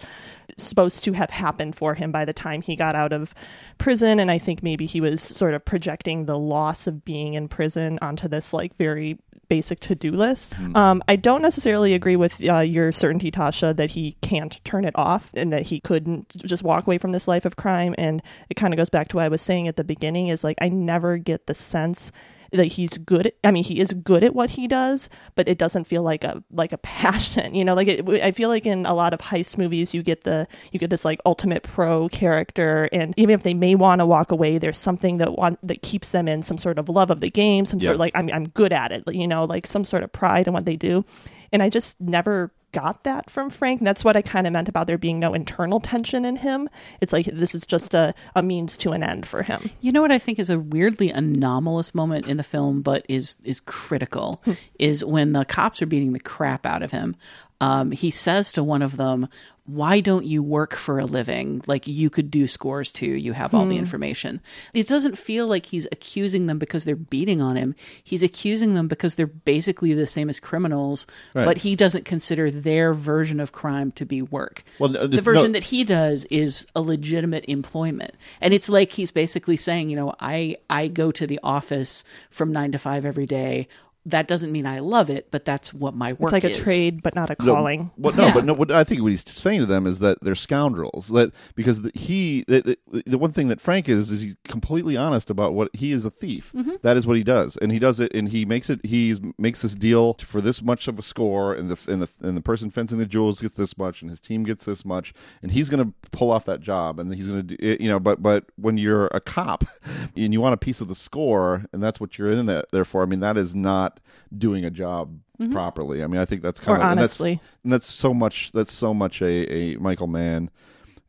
supposed 0.59 1.05
to 1.05 1.13
have 1.13 1.31
happened 1.31 1.75
for 1.77 1.95
him 1.95 2.11
by 2.13 2.25
the 2.25 2.33
time 2.33 2.61
he 2.63 2.77
got 2.77 2.95
out 2.95 3.13
of 3.13 3.35
prison. 3.79 4.19
And 4.19 4.31
i 4.31 4.39
think 4.39 4.63
maybe 4.63 4.85
he 4.87 5.01
was 5.01 5.21
sort 5.23 5.55
of 5.55 5.65
projecting 5.65 6.27
the 6.27 6.39
loss 6.39 6.87
of 6.87 7.05
being 7.05 7.35
in 7.35 7.49
prison 7.49 7.99
onto 8.03 8.29
this 8.29 8.53
like 8.53 8.75
very 8.77 9.19
basic 9.49 9.81
to-do 9.81 10.13
list. 10.13 10.55
Um, 10.77 11.03
i 11.09 11.17
don't 11.17 11.43
necessarily 11.43 11.93
agree 11.95 12.15
with 12.17 12.41
uh, 12.49 12.59
your 12.61 12.93
certainty 12.93 13.31
tasha 13.33 13.75
that 13.77 13.91
he 13.91 14.17
can't 14.23 14.63
turn 14.65 14.85
it 14.85 14.95
off 14.97 15.31
and 15.35 15.53
that 15.53 15.63
he 15.63 15.81
couldn't 15.81 16.29
just 16.29 16.63
walk 16.63 16.87
away 16.87 16.99
from 16.99 17.13
this 17.13 17.27
life 17.27 17.45
of 17.45 17.57
crime. 17.57 17.95
And 17.99 18.23
it 18.49 18.55
kind 18.55 18.73
of 18.73 18.79
goes 18.79 18.89
back 18.91 19.09
to 19.09 19.17
what 19.17 19.25
i 19.25 19.29
was 19.29 19.43
saying 19.43 19.67
at 19.69 19.77
the 19.77 19.85
beginning 19.85 20.29
is 20.29 20.45
like 20.45 20.59
i 20.61 20.69
never 20.69 21.17
get 21.17 21.47
the 21.47 21.55
sense 21.55 22.13
that 22.53 22.67
he's 22.67 22.99
good 22.99 23.27
at, 23.27 23.35
i 23.45 23.51
mean 23.51 23.65
he 23.65 23.81
is 23.81 23.93
good 23.93 24.25
at 24.25 24.35
what 24.35 24.51
he 24.51 24.67
does 24.67 25.09
but 25.35 25.49
it 25.49 25.59
doesn't 25.59 25.85
feel 25.85 26.03
like 26.03 26.25
a 26.25 26.43
like 26.51 26.73
a 26.73 26.79
passion 26.79 27.55
you 27.55 27.65
know 27.65 27.75
like 27.75 27.89
it, 27.89 28.09
i 28.23 28.31
feel 28.33 28.49
like 28.49 28.67
in 28.67 28.87
a 28.87 28.95
lot 28.95 29.13
of 29.13 29.21
heist 29.21 29.59
movies 29.59 29.95
you 29.95 30.03
get 30.03 30.25
the 30.25 30.47
you 30.73 30.79
get 30.79 30.91
this 30.91 31.05
like 31.05 31.21
ultimate 31.27 31.63
pro 31.63 32.09
character 32.09 32.89
and 32.93 33.15
even 33.17 33.35
if 33.35 33.43
they 33.43 33.55
may 33.55 33.75
want 33.75 34.01
to 34.01 34.07
walk 34.07 34.31
away 34.33 34.59
there's 34.59 34.79
something 34.79 35.19
that 35.19 35.37
want 35.37 35.59
that 35.67 35.83
keeps 35.83 36.13
them 36.13 36.29
in 36.29 36.43
some 36.43 36.59
sort 36.59 36.79
of 36.79 36.89
love 36.89 37.11
of 37.11 37.21
the 37.21 37.31
game 37.31 37.65
some 37.65 37.81
sort 37.81 37.95
of 37.95 38.01
like 38.01 38.13
I'm, 38.15 38.31
I'm 38.33 38.49
good 38.49 38.73
at 38.73 38.93
it 38.93 39.05
you 39.13 39.27
know 39.27 39.45
like 39.45 39.67
some 39.67 39.85
sort 39.85 40.03
of 40.03 40.13
pride 40.13 40.47
in 40.47 40.53
what 40.53 40.65
they 40.65 40.77
do. 40.77 41.05
And 41.53 41.63
i 41.63 41.69
just 41.69 42.01
never 42.01 42.53
got 42.73 43.05
that 43.05 43.31
from 43.31 43.51
Frank. 43.51 43.81
And 43.81 43.87
that's 43.87 44.05
what 44.05 44.17
I 44.17 44.23
kind 44.23 44.47
of 44.47 44.53
meant 44.53 44.69
about 44.69 44.87
there 44.87 44.99
being 44.99 45.19
no 45.19 45.35
internal 45.35 45.81
tension 45.81 46.25
in 46.25 46.37
him. 46.37 46.69
It's 47.01 47.13
like 47.13 47.27
this 47.27 47.55
is 47.55 47.67
just 47.67 47.95
a, 47.95 48.15
a 48.35 48.43
means 48.43 48.77
to 48.79 48.93
an 48.93 49.03
end 49.03 49.27
for 49.27 49.43
him. 49.43 49.71
You 49.81 49.93
know 49.93 50.03
what 50.03 50.13
I 50.13 50.19
think 50.19 50.39
is 50.39 50.51
a 50.51 50.59
weirdly 50.59 51.11
anomalous 51.11 51.95
moment 51.95 52.27
in 52.27 52.37
the 52.37 52.43
film, 52.43 52.83
but 52.83 53.05
is 53.09 53.37
is 53.45 53.61
critical, 53.61 54.41
hmm. 54.45 54.53
is 54.79 55.05
when 55.05 55.33
the 55.33 55.45
cops 55.45 55.83
are 55.83 55.87
beating 55.87 56.13
the 56.13 56.21
crap 56.21 56.67
out 56.67 56.83
of 56.83 56.91
him. 56.91 57.17
Um, 57.61 57.91
he 57.93 58.11
says 58.11 58.53
to 58.53 58.65
one 58.65 58.83
of 58.83 58.97
them, 58.97 59.29
"Why 59.67 60.01
don't 60.01 60.25
you 60.27 60.43
work 60.43 60.75
for 60.75 60.99
a 60.99 61.05
living? 61.05 61.61
Like 61.67 61.87
you 61.87 62.09
could 62.11 62.31
do 62.31 62.47
scores 62.47 62.91
too. 62.91 63.07
You 63.11 63.35
have 63.35 63.55
all 63.55 63.67
the 63.67 63.75
Hmm. 63.77 63.81
information." 63.81 64.41
It 64.73 64.89
doesn't 64.89 65.19
feel 65.19 65.47
like 65.47 65.67
he's 65.67 65.87
accusing 65.93 66.47
them 66.47 66.59
because 66.59 66.85
they're 66.85 66.97
beating 66.97 67.41
on 67.43 67.57
him. 67.57 67.75
He's 68.03 68.23
accusing 68.23 68.75
them 68.75 68.89
because 68.89 69.15
they're 69.15 69.27
basically 69.27 69.93
the 69.93 70.07
same 70.07 70.29
as 70.31 70.41
criminals, 70.41 71.07
Right. 71.35 71.45
but 71.45 71.59
he 71.59 71.77
doesn't 71.77 72.05
consider 72.05 72.51
their 72.51 72.95
version 72.95 73.39
of 73.41 73.53
crime 73.53 73.93
to 73.93 74.07
be 74.07 74.23
work. 74.23 74.65
Well, 74.79 74.91
no, 74.91 75.07
the 75.07 75.17
no- 75.17 75.23
version 75.23 75.53
that 75.53 75.65
he 75.65 75.85
does 75.85 76.25
is 76.31 76.67
a 76.75 76.81
legitimate 76.81 77.45
employment 77.47 78.15
and 78.41 78.55
it's 78.55 78.69
like 78.69 78.93
he's 78.93 79.11
basically 79.11 79.57
saying 79.57 79.91
you 79.91 79.97
know 79.97 80.15
i 80.21 80.57
i 80.69 80.89
go 80.89 81.11
to 81.11 81.27
the 81.27 81.39
office 81.43 82.05
from 82.31 82.53
nine 82.53 82.73
to 82.73 82.79
five 82.79 83.05
every 83.05 83.27
day 83.27 83.69
that 84.07 84.27
doesn't 84.27 84.51
mean 84.51 84.67
i 84.67 84.79
love 84.79 85.11
it 85.11 85.31
but 85.31 85.45
that's 85.45 85.75
what 85.75 85.95
my 85.95 86.13
work 86.15 86.33
is. 86.33 86.35
It's 86.35 86.45
like 86.45 86.45
a 86.45 86.51
is. 86.51 86.59
trade, 86.63 87.03
but 87.03 87.15
not 87.15 87.31
a 87.31 87.37
No, 87.45 87.55
calling. 87.55 87.91
What, 87.97 88.17
no, 88.17 88.27
Yeah. 88.27 88.35
but 88.35 88.45
no. 88.45 88.53
What 88.53 88.71
I 88.71 88.85
think 88.85 89.03
what 89.03 89.11
he's 89.11 89.29
saying 89.29 89.61
to 89.61 89.67
them 89.67 89.87
is 89.87 89.99
that 90.01 90.19
they're 90.23 90.35
scoundrels. 90.35 91.09
That 91.09 91.33
because 91.55 91.83
the, 91.83 91.91
he, 91.95 92.45
the, 92.49 92.77
the, 92.91 93.03
the 93.07 93.19
one 93.19 93.33
thing 93.33 93.49
that 93.49 93.61
Frank 93.61 93.89
is 93.89 94.11
is 94.11 94.23
he's 94.23 94.37
completely 94.45 94.97
honest 94.97 95.31
about 95.31 95.55
what 95.55 95.75
he 95.75 95.93
is 95.93 96.05
a 96.05 96.11
thief. 96.11 96.53
Mm-hmm. 96.55 96.77
That 96.83 96.97
is 96.97 97.07
what 97.07 97.17
he 97.17 97.25
does, 97.25 97.57
and 97.59 97.73
he 97.73 97.79
does 97.79 98.01
it, 98.01 98.13
and 98.15 98.29
he 98.29 98.45
makes 98.45 98.71
it. 98.71 98.85
He 98.85 99.17
makes 99.39 99.63
this 99.63 99.75
deal 99.75 100.15
for 100.15 100.41
this 100.41 100.63
much 100.63 100.89
of 100.89 100.99
a 100.99 101.03
score, 101.03 101.55
and 101.55 101.71
the 101.71 101.93
and 101.93 102.03
the 102.03 102.09
and 102.21 102.37
the 102.37 102.43
person 102.43 102.71
fencing 102.71 102.99
the 102.99 103.07
jewels 103.07 103.41
gets 103.41 103.55
this 103.55 103.77
much, 103.77 104.03
and 104.03 104.11
his 104.11 104.21
team 104.21 104.45
gets 104.45 104.65
this 104.65 104.85
much, 104.85 105.13
and 105.43 105.53
he's 105.53 105.69
going 105.71 105.85
to 105.85 105.93
pull 106.11 106.31
off 106.31 106.45
that 106.47 106.61
job, 106.61 106.99
and 106.99 107.15
he's 107.15 107.29
going 107.29 107.47
to 107.47 107.57
do, 107.57 107.57
it, 107.59 107.81
you 107.81 107.89
know. 107.89 108.01
But 108.01 108.23
but 108.23 108.45
when 108.57 108.77
you're 108.79 109.07
a 109.09 109.21
cop 109.21 109.65
and 110.17 110.33
you 110.33 110.41
want 110.41 110.55
a 110.55 110.59
piece 110.59 110.81
of 110.81 110.89
the 110.89 110.95
score, 110.95 111.65
and 111.73 111.83
that's 111.83 112.01
what 112.01 112.19
you're 112.19 112.31
in 112.31 112.47
there, 112.47 112.65
there 112.73 112.85
for. 112.85 113.03
I 113.03 113.07
mean, 113.07 113.21
that 113.21 113.37
is 113.37 113.55
not 113.55 113.90
doing 114.37 114.65
a 114.65 114.71
job 114.71 115.19
properly. 115.53 116.03
I 116.03 116.07
mean, 116.07 116.21
I 116.21 116.25
think 116.27 116.43
that's 116.43 116.61
kind 116.61 116.79
Mm-hmm. 116.79 116.83
Or 116.83 116.87
of 116.87 116.91
and 116.93 116.99
that's- 116.99 117.21
honestly. 117.21 117.41
and 117.65 117.73
that's 117.73 117.93
so 117.93 118.13
much 118.15 118.53
that's 118.53 118.73
so 118.73 118.93
much 118.93 119.23
a, 119.23 119.53
a 119.53 119.77
michael 119.79 120.07
mann 120.07 120.51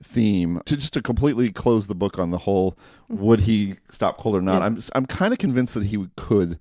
theme. 0.04 0.62
To 0.66 0.76
just 0.78 0.94
to 0.94 1.02
completely 1.02 1.52
close 1.52 1.88
the 1.88 1.96
book 1.96 2.18
on 2.18 2.32
the 2.32 2.40
whole 2.40 2.78
would 3.10 3.42
he 3.42 3.76
stop 3.92 4.18
cold 4.18 4.36
or 4.36 4.42
not? 4.42 4.62
I'm 4.62 4.82
i'm 4.96 5.06
kind 5.06 5.34
of 5.34 5.38
convinced 5.40 5.74
that 5.76 5.84
he 5.86 6.08
could 6.16 6.60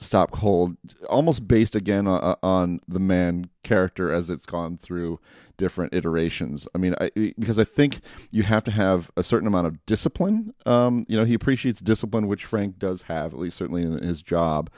stop 0.00 0.30
cold 0.30 0.76
almost 1.08 1.48
based 1.48 1.74
again 1.74 2.06
on, 2.06 2.36
on 2.42 2.80
the 2.86 3.00
Mann 3.00 3.50
character 3.64 4.12
as 4.12 4.30
it's 4.30 4.46
gone 4.46 4.78
through 4.78 5.18
different 5.56 5.92
iterations. 5.92 6.68
I 6.74 6.78
mean 6.78 6.94
I, 7.00 7.10
because 7.38 7.58
i 7.58 7.64
think 7.64 8.00
you 8.30 8.42
have 8.44 8.62
to 8.64 8.70
have 8.70 9.10
a 9.16 9.22
certain 9.22 9.48
amount 9.48 9.66
of 9.68 9.84
discipline. 9.86 10.52
Um 10.66 11.04
you 11.08 11.16
know 11.16 11.24
he 11.24 11.34
appreciates 11.34 11.80
discipline 11.80 12.26
which 12.26 12.44
frank 12.44 12.78
does 12.78 13.02
have 13.02 13.32
at 13.32 13.38
least 13.40 13.56
certainly 13.56 13.82
in 13.82 13.92
his 14.02 14.20
job 14.22 14.68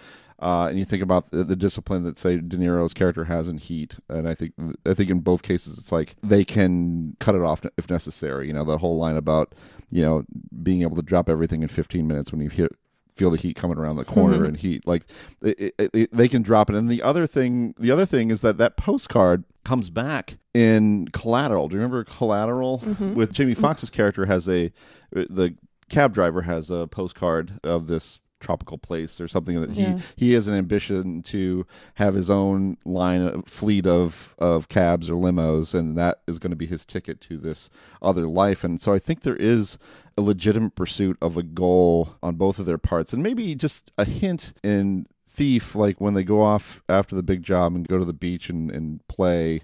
uh, 0.40 0.66
and 0.68 0.78
you 0.78 0.84
think 0.84 1.02
about 1.02 1.30
the, 1.30 1.44
the 1.44 1.56
discipline 1.56 2.02
that 2.04 2.16
say 2.18 2.36
De 2.36 2.56
Niro's 2.56 2.94
character 2.94 3.24
has 3.24 3.48
in 3.48 3.58
Heat, 3.58 3.96
and 4.08 4.26
I 4.26 4.34
think 4.34 4.54
I 4.86 4.94
think 4.94 5.10
in 5.10 5.20
both 5.20 5.42
cases 5.42 5.78
it's 5.78 5.92
like 5.92 6.16
they 6.22 6.44
can 6.44 7.16
cut 7.20 7.34
it 7.34 7.42
off 7.42 7.62
if 7.76 7.90
necessary. 7.90 8.46
You 8.46 8.54
know, 8.54 8.64
the 8.64 8.78
whole 8.78 8.96
line 8.96 9.16
about 9.16 9.54
you 9.90 10.02
know 10.02 10.24
being 10.62 10.82
able 10.82 10.96
to 10.96 11.02
drop 11.02 11.28
everything 11.28 11.62
in 11.62 11.68
15 11.68 12.06
minutes 12.06 12.32
when 12.32 12.40
you 12.40 12.48
hit 12.48 12.72
feel 13.14 13.30
the 13.30 13.36
heat 13.36 13.54
coming 13.54 13.76
around 13.76 13.96
the 13.96 14.04
corner 14.04 14.44
and 14.46 14.56
heat. 14.56 14.86
Like 14.86 15.04
it, 15.42 15.74
it, 15.78 15.90
it, 15.92 16.12
they 16.12 16.28
can 16.28 16.40
drop 16.40 16.70
it. 16.70 16.76
And 16.76 16.88
the 16.88 17.02
other 17.02 17.26
thing 17.26 17.74
the 17.78 17.90
other 17.90 18.06
thing 18.06 18.30
is 18.30 18.40
that 18.40 18.56
that 18.56 18.78
postcard 18.78 19.44
comes 19.64 19.90
back 19.90 20.38
in 20.54 21.08
collateral. 21.08 21.68
Do 21.68 21.74
you 21.74 21.80
remember 21.80 22.02
collateral? 22.04 22.78
With 23.14 23.34
jamie 23.34 23.54
foxx's 23.54 23.90
character 23.90 24.24
has 24.24 24.48
a 24.48 24.72
the 25.12 25.54
cab 25.90 26.14
driver 26.14 26.42
has 26.42 26.70
a 26.70 26.86
postcard 26.86 27.60
of 27.62 27.88
this 27.88 28.20
tropical 28.40 28.78
place 28.78 29.20
or 29.20 29.28
something 29.28 29.60
that 29.60 29.70
he 29.72 29.82
Yeah. 29.82 29.98
he 30.16 30.32
has 30.32 30.48
an 30.48 30.54
ambition 30.54 31.22
to 31.24 31.66
have 31.94 32.14
his 32.14 32.30
own 32.30 32.76
line 32.84 33.20
of 33.22 33.46
fleet 33.46 33.86
of 33.86 34.34
of 34.38 34.68
cabs 34.68 35.08
or 35.10 35.14
limos 35.14 35.74
and 35.74 35.96
that 35.96 36.22
is 36.26 36.38
going 36.38 36.50
to 36.50 36.56
be 36.56 36.66
his 36.66 36.84
ticket 36.84 37.20
to 37.22 37.36
this 37.38 37.68
other 38.02 38.26
life. 38.26 38.64
And 38.64 38.80
so 38.80 38.92
i 38.92 38.98
think 38.98 39.20
there 39.20 39.36
is 39.36 39.78
a 40.18 40.22
legitimate 40.22 40.74
pursuit 40.74 41.16
of 41.22 41.36
a 41.36 41.42
goal 41.42 42.16
on 42.22 42.34
both 42.34 42.58
of 42.58 42.66
their 42.66 42.78
parts. 42.78 43.12
And 43.12 43.22
maybe 43.22 43.54
just 43.54 43.90
a 43.96 44.04
hint 44.04 44.52
in 44.62 45.06
thief 45.28 45.74
like 45.76 46.00
when 46.00 46.14
they 46.14 46.24
go 46.24 46.42
off 46.42 46.82
after 46.88 47.14
the 47.14 47.22
big 47.22 47.42
job 47.42 47.74
and 47.74 47.86
go 47.86 47.98
to 47.98 48.04
the 48.04 48.12
beach 48.12 48.50
and, 48.50 48.70
and 48.70 49.06
play 49.06 49.62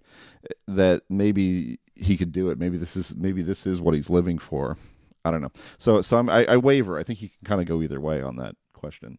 that 0.68 1.02
maybe 1.10 1.80
he 1.94 2.16
could 2.16 2.30
do 2.32 2.48
it. 2.50 2.58
Maybe 2.58 2.76
this 2.76 2.96
is 2.96 3.16
maybe 3.16 3.42
this 3.42 3.66
is 3.66 3.80
what 3.80 3.94
he's 3.94 4.08
living 4.10 4.38
for. 4.38 4.76
I 5.24 5.32
don't 5.32 5.40
know. 5.42 5.50
So 5.76 6.02
so 6.02 6.18
I'm, 6.18 6.28
I, 6.30 6.44
I 6.46 6.56
waver. 6.56 6.98
I 6.98 7.02
think 7.02 7.18
he 7.18 7.28
can 7.28 7.38
kind 7.44 7.60
of 7.60 7.66
go 7.66 7.82
either 7.82 8.00
way 8.00 8.22
on 8.22 8.36
that 8.36 8.54
question 8.86 9.18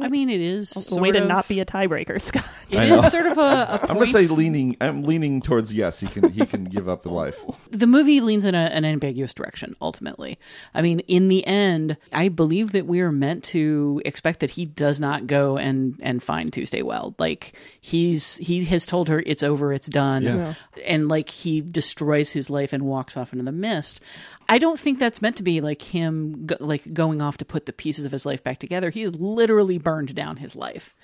i 0.00 0.08
mean 0.08 0.30
it 0.30 0.40
is 0.40 0.74
A 0.76 0.80
sort 0.80 1.02
way 1.02 1.10
to 1.12 1.22
of, 1.22 1.28
not 1.28 1.46
be 1.48 1.60
a 1.60 1.64
tiebreaker, 1.66 2.20
Scott. 2.28 2.44
it 2.70 2.78
I 2.80 2.88
know. 2.88 2.96
is 2.96 3.10
sort 3.10 3.26
of 3.26 3.36
a, 3.38 3.40
a 3.40 3.80
i'm 3.88 3.98
gonna 3.98 4.06
say 4.06 4.26
leaning 4.26 4.76
i'm 4.80 5.02
leaning 5.02 5.40
towards 5.42 5.72
yes 5.74 6.00
he 6.00 6.06
can 6.06 6.30
he 6.30 6.46
can 6.46 6.64
give 6.64 6.88
up 6.88 7.02
the 7.02 7.10
life. 7.10 7.38
The 7.70 7.86
movie 7.86 8.20
leans 8.22 8.44
in 8.46 8.54
a, 8.54 8.58
an 8.72 8.86
ambiguous 8.86 9.34
direction 9.34 9.74
ultimately. 9.82 10.38
I 10.72 10.80
mean 10.80 11.00
in 11.00 11.28
the 11.28 11.46
end 11.46 11.96
i 12.12 12.28
believe 12.28 12.72
that 12.72 12.86
we 12.86 13.00
are 13.00 13.12
meant 13.12 13.44
to 13.44 14.00
expect 14.04 14.40
that 14.40 14.50
he 14.52 14.64
does 14.64 14.98
not 14.98 15.26
go 15.26 15.56
and 15.58 15.98
and 16.02 16.22
find 16.22 16.50
tuesday 16.52 16.80
weld 16.82 17.14
like 17.18 17.52
he's 17.80 18.36
he 18.38 18.64
has 18.64 18.86
told 18.86 19.08
her 19.08 19.22
it's 19.26 19.42
over 19.42 19.72
it's 19.72 19.88
done. 19.88 20.22
Yeah. 20.22 20.54
and 20.86 21.08
like 21.08 21.28
he 21.28 21.60
destroys 21.60 22.30
his 22.32 22.48
life 22.50 22.72
and 22.72 22.84
walks 22.84 23.16
off 23.16 23.32
into 23.32 23.44
the 23.44 23.52
mist. 23.52 24.00
I 24.48 24.58
don't 24.58 24.78
think 24.78 25.00
that's 25.00 25.20
meant 25.20 25.34
to 25.38 25.42
be 25.42 25.60
like 25.60 25.82
him 25.82 26.46
go, 26.46 26.54
like 26.60 26.92
going 26.94 27.20
off 27.20 27.36
to 27.38 27.44
put 27.44 27.66
the 27.66 27.72
pieces 27.72 28.04
of 28.06 28.12
his 28.12 28.24
life 28.24 28.44
back 28.44 28.60
together. 28.60 28.90
He 28.90 29.00
has 29.02 29.18
literally 29.20 29.65
burned 29.78 30.14
down 30.14 30.36
his 30.38 30.54
life 30.56 30.94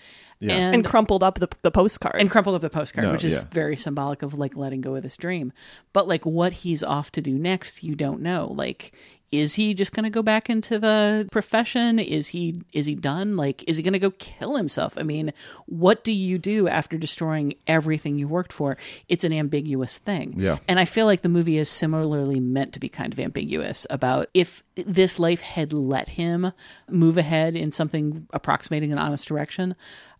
Yeah. 0.40 0.54
and, 0.54 0.74
and 0.76 0.84
crumpled 0.84 1.22
up 1.22 1.38
the, 1.38 1.48
the 1.62 1.70
postcard. 1.70 2.16
and 2.20 2.30
crumpled 2.30 2.54
up 2.56 2.62
the 2.62 2.70
postcard, 2.70 3.06
No, 3.06 3.12
which 3.12 3.24
is 3.24 3.42
yeah. 3.42 3.48
very 3.50 3.76
symbolic 3.76 4.22
of 4.22 4.34
like 4.34 4.56
letting 4.56 4.80
go 4.80 4.94
of 4.94 5.02
this 5.02 5.16
dream. 5.16 5.52
But 5.92 6.08
like 6.08 6.24
what 6.24 6.52
he's 6.52 6.82
off 6.82 7.10
to 7.12 7.20
do 7.20 7.34
next, 7.38 7.82
you 7.84 7.94
don't 7.94 8.22
know. 8.22 8.52
Like, 8.56 8.92
is 9.32 9.54
he 9.54 9.72
just 9.72 9.94
going 9.94 10.04
to 10.04 10.10
go 10.10 10.22
back 10.22 10.50
into 10.50 10.78
the 10.78 11.26
profession? 11.32 11.98
Is 11.98 12.28
he 12.28 12.60
is 12.72 12.84
he 12.84 12.94
done? 12.94 13.36
Like, 13.36 13.64
is 13.66 13.78
he 13.78 13.82
going 13.82 13.94
to 13.94 13.98
go 13.98 14.10
kill 14.10 14.56
himself? 14.56 14.98
I 14.98 15.02
mean, 15.02 15.32
what 15.66 16.04
do 16.04 16.12
you 16.12 16.38
do 16.38 16.68
after 16.68 16.98
destroying 16.98 17.54
everything 17.66 18.18
you 18.18 18.28
worked 18.28 18.52
for? 18.52 18.76
It's 19.08 19.24
an 19.24 19.32
ambiguous 19.32 19.96
thing. 19.96 20.34
Yeah. 20.36 20.58
And 20.68 20.78
I 20.78 20.84
feel 20.84 21.06
like 21.06 21.22
the 21.22 21.30
movie 21.30 21.56
is 21.56 21.70
similarly 21.70 22.40
meant 22.40 22.74
to 22.74 22.80
be 22.80 22.90
kind 22.90 23.12
of 23.12 23.18
ambiguous 23.18 23.86
about 23.88 24.28
if 24.34 24.62
this 24.74 25.18
life 25.18 25.40
had 25.40 25.72
let 25.72 26.10
him 26.10 26.52
move 26.88 27.16
ahead 27.16 27.56
in 27.56 27.72
something 27.72 28.28
approximating 28.34 28.92
an 28.92 28.98
honest 28.98 29.26
direction, 29.26 29.74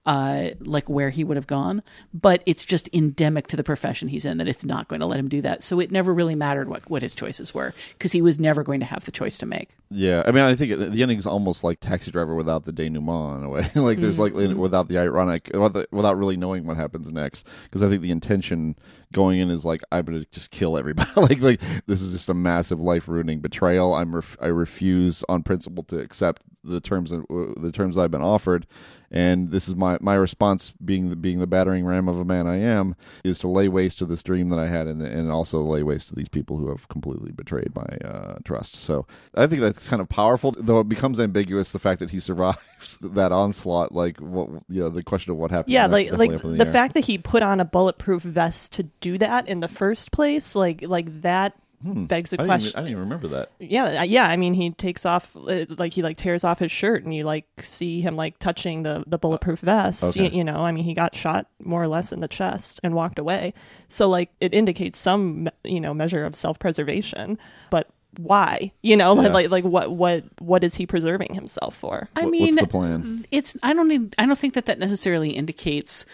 uh, 0.05 0.51
like 0.61 0.89
where 0.89 1.11
he 1.11 1.25
would 1.25 1.37
have 1.37 1.47
gone. 1.47 1.83
But 2.13 2.43
it's 2.47 2.65
just 2.65 2.89
endemic 2.93 3.47
to 3.49 3.57
the 3.57 3.65
profession 3.65 4.09
he's 4.09 4.25
in 4.25 4.39
that 4.39 4.49
it's 4.49 4.65
not 4.65 4.89
going 4.89 5.01
to 5.01 5.07
let 5.07 5.19
him 5.19 5.29
do 5.29 5.41
that. 5.43 5.63
So 5.63 5.81
it 5.81 5.91
never 5.91 6.13
really 6.13 6.35
mattered 6.35 6.69
what, 6.69 6.89
what 6.91 7.03
his 7.03 7.15
choices 7.15 7.55
were 7.55 7.75
because 7.93 8.13
he 8.13 8.23
was 8.23 8.39
never 8.39 8.63
going 8.63 8.81
to 8.81 8.87
have 8.87 9.05
the 9.05 9.13
choice 9.13 9.39
to 9.39 9.47
make. 9.47 9.71
Yeah, 9.91 10.23
I 10.27 10.33
mean, 10.33 10.45
I 10.45 10.55
think 10.55 10.73
it, 10.73 10.91
the 10.91 11.03
ending 11.03 11.19
is 11.19 11.27
almost 11.27 11.63
like 11.63 11.81
Taxi 11.81 12.11
Driver 12.11 12.35
without 12.35 12.65
the 12.65 12.73
denouement 12.73 13.39
in 13.39 13.45
a 13.45 13.49
way. 13.49 13.71
like 13.75 14.01
there's 14.01 14.19
like 14.19 14.35
without 14.35 14.89
the 14.89 14.99
ironic, 14.99 15.51
without, 15.53 15.73
the, 15.73 15.89
without 15.93 16.17
really 16.17 16.37
knowing 16.37 16.67
what 16.67 16.77
happens 16.77 17.11
next. 17.13 17.47
Because 17.65 17.83
I 17.83 17.89
think 17.89 18.03
the 18.03 18.11
intention 18.11 18.77
going 19.13 19.39
in 19.39 19.51
is 19.51 19.65
like 19.65 19.83
I'm 19.93 20.05
gonna 20.05 20.25
just 20.33 20.51
kill 20.51 20.77
everybody. 20.77 21.11
like 21.17 21.41
like 21.41 21.61
this 21.87 22.03
is 22.03 22.13
just 22.13 22.29
a 22.29 22.35
massive 22.35 22.81
life 22.81 23.07
ruining 23.07 23.41
betrayal. 23.41 23.95
I'm 23.95 24.15
ref- 24.17 24.39
I 24.41 24.47
refuse 24.47 25.23
on 25.29 25.43
principle 25.43 25.85
to 25.85 25.99
accept 25.99 26.43
the 26.65 26.81
terms 26.81 27.13
of, 27.13 27.25
the 27.29 27.71
terms 27.73 27.99
I've 27.99 28.11
been 28.11 28.23
offered. 28.23 28.67
And 29.13 29.51
this 29.51 29.69
is 29.69 29.77
my, 29.77 29.99
my 30.01 30.15
response, 30.15 30.73
being 30.83 31.11
the, 31.11 31.17
being 31.17 31.39
the 31.39 31.47
battering 31.47 31.85
ram 31.85 32.09
of 32.09 32.19
a 32.19 32.25
man 32.25 32.47
I 32.47 32.57
am, 32.57 32.97
is 33.23 33.39
to 33.41 33.49
lay 33.49 33.69
waste 33.69 33.99
to 33.99 34.07
this 34.07 34.23
dream 34.23 34.49
that 34.49 34.59
I 34.59 34.69
had, 34.69 34.87
and, 34.87 35.03
and 35.03 35.31
also 35.31 35.61
lay 35.61 35.83
waste 35.83 36.09
to 36.09 36.15
these 36.15 36.31
people 36.31 36.57
who 36.57 36.71
have 36.71 36.89
completely 36.89 37.31
betrayed 37.31 37.75
my 37.75 38.09
uh, 38.09 38.39
trust. 38.43 38.75
So 38.75 39.07
I 39.35 39.47
think 39.47 39.61
that's 39.61 39.87
kind 39.87 40.01
of 40.01 40.09
powerful, 40.09 40.55
though 40.57 40.81
it 40.81 40.89
becomes 40.89 41.21
ambiguous 41.21 41.73
the 41.73 41.79
fact 41.79 42.01
that 42.01 42.11
he 42.11 42.21
survives 42.33 42.99
that 43.03 43.33
onslaught. 43.33 43.93
Like 43.93 44.19
what 44.19 44.49
you 44.71 44.81
know, 44.81 44.89
the 44.89 45.03
question 45.03 45.31
of 45.31 45.37
what 45.37 45.51
happened. 45.51 45.75
yeah, 45.75 45.87
like 45.87 46.11
like 46.13 46.31
in 46.31 46.57
the 46.57 46.65
fact 46.65 46.95
that 46.95 47.05
he 47.05 47.19
put 47.19 47.43
on 47.43 47.61
a 47.61 47.67
bulletproof 47.67 48.23
vest 48.23 48.73
to 48.73 48.85
do 49.01 49.19
that 49.19 49.47
in 49.47 49.61
the 49.61 49.69
first 49.69 50.11
place, 50.11 50.57
like 50.57 50.83
like 50.83 51.21
that 51.21 51.55
begs 51.83 52.31
the 52.31 52.37
Hmm. 52.37 52.43
I 52.43 52.45
didn't, 52.45 52.49
question. 52.49 52.69
even, 52.69 52.79
I 52.79 52.81
didn't 52.83 52.91
even 52.91 53.01
remember 53.03 53.29
that. 53.29 53.51
yeah, 53.59 54.01
uh, 54.01 54.03
yeah. 54.05 54.27
I 54.29 54.37
mean, 54.37 54.55
he 54.55 54.71
takes 54.71 55.05
off 55.05 55.35
uh, 55.37 55.67
like 55.69 55.93
he 55.93 56.03
like 56.03 56.17
tears 56.17 56.45
off 56.45 56.59
his 56.59 56.71
shirt, 56.73 57.05
and 57.05 57.15
you 57.15 57.25
like 57.25 57.47
see 57.61 58.01
him 58.01 58.17
like 58.17 58.39
touching 58.39 58.83
the 58.83 59.05
the 59.07 59.19
bulletproof 59.19 59.61
vest. 59.61 60.05
Okay. 60.05 60.25
You, 60.31 60.39
you 60.39 60.45
know, 60.45 60.59
I 60.61 60.73
mean, 60.73 60.85
he 60.85 60.95
got 60.95 61.15
shot 61.17 61.47
more 61.63 61.83
or 61.83 61.89
less 61.89 62.13
in 62.13 62.21
the 62.21 62.29
chest 62.29 62.81
and 62.83 62.95
walked 62.95 63.19
away. 63.19 63.55
So 63.89 64.09
like 64.09 64.31
it 64.41 64.55
indicates 64.55 64.99
some 64.99 65.49
you 65.65 65.81
know 65.81 65.93
measure 65.95 66.25
of 66.25 66.35
self 66.37 66.59
preservation, 66.59 67.39
but 67.71 67.89
why? 68.19 68.73
You 68.83 68.97
know, 68.97 69.19
Yeah. 69.23 69.29
like 69.29 69.51
like 69.51 69.65
what 69.65 69.91
what 69.93 70.25
what 70.39 70.63
is 70.65 70.75
he 70.75 70.87
preserving 70.87 71.33
himself 71.35 71.75
for? 71.75 72.09
I 72.15 72.27
mean, 72.27 72.57
what's 72.57 72.67
the 72.67 72.69
plan? 72.69 73.25
it's 73.31 73.57
I 73.63 73.73
don't 73.73 73.89
need, 73.89 74.15
I 74.19 74.27
don't 74.27 74.39
think 74.39 74.53
that 74.55 74.67
that 74.67 74.79
necessarily 74.79 75.31
indicates 75.31 76.05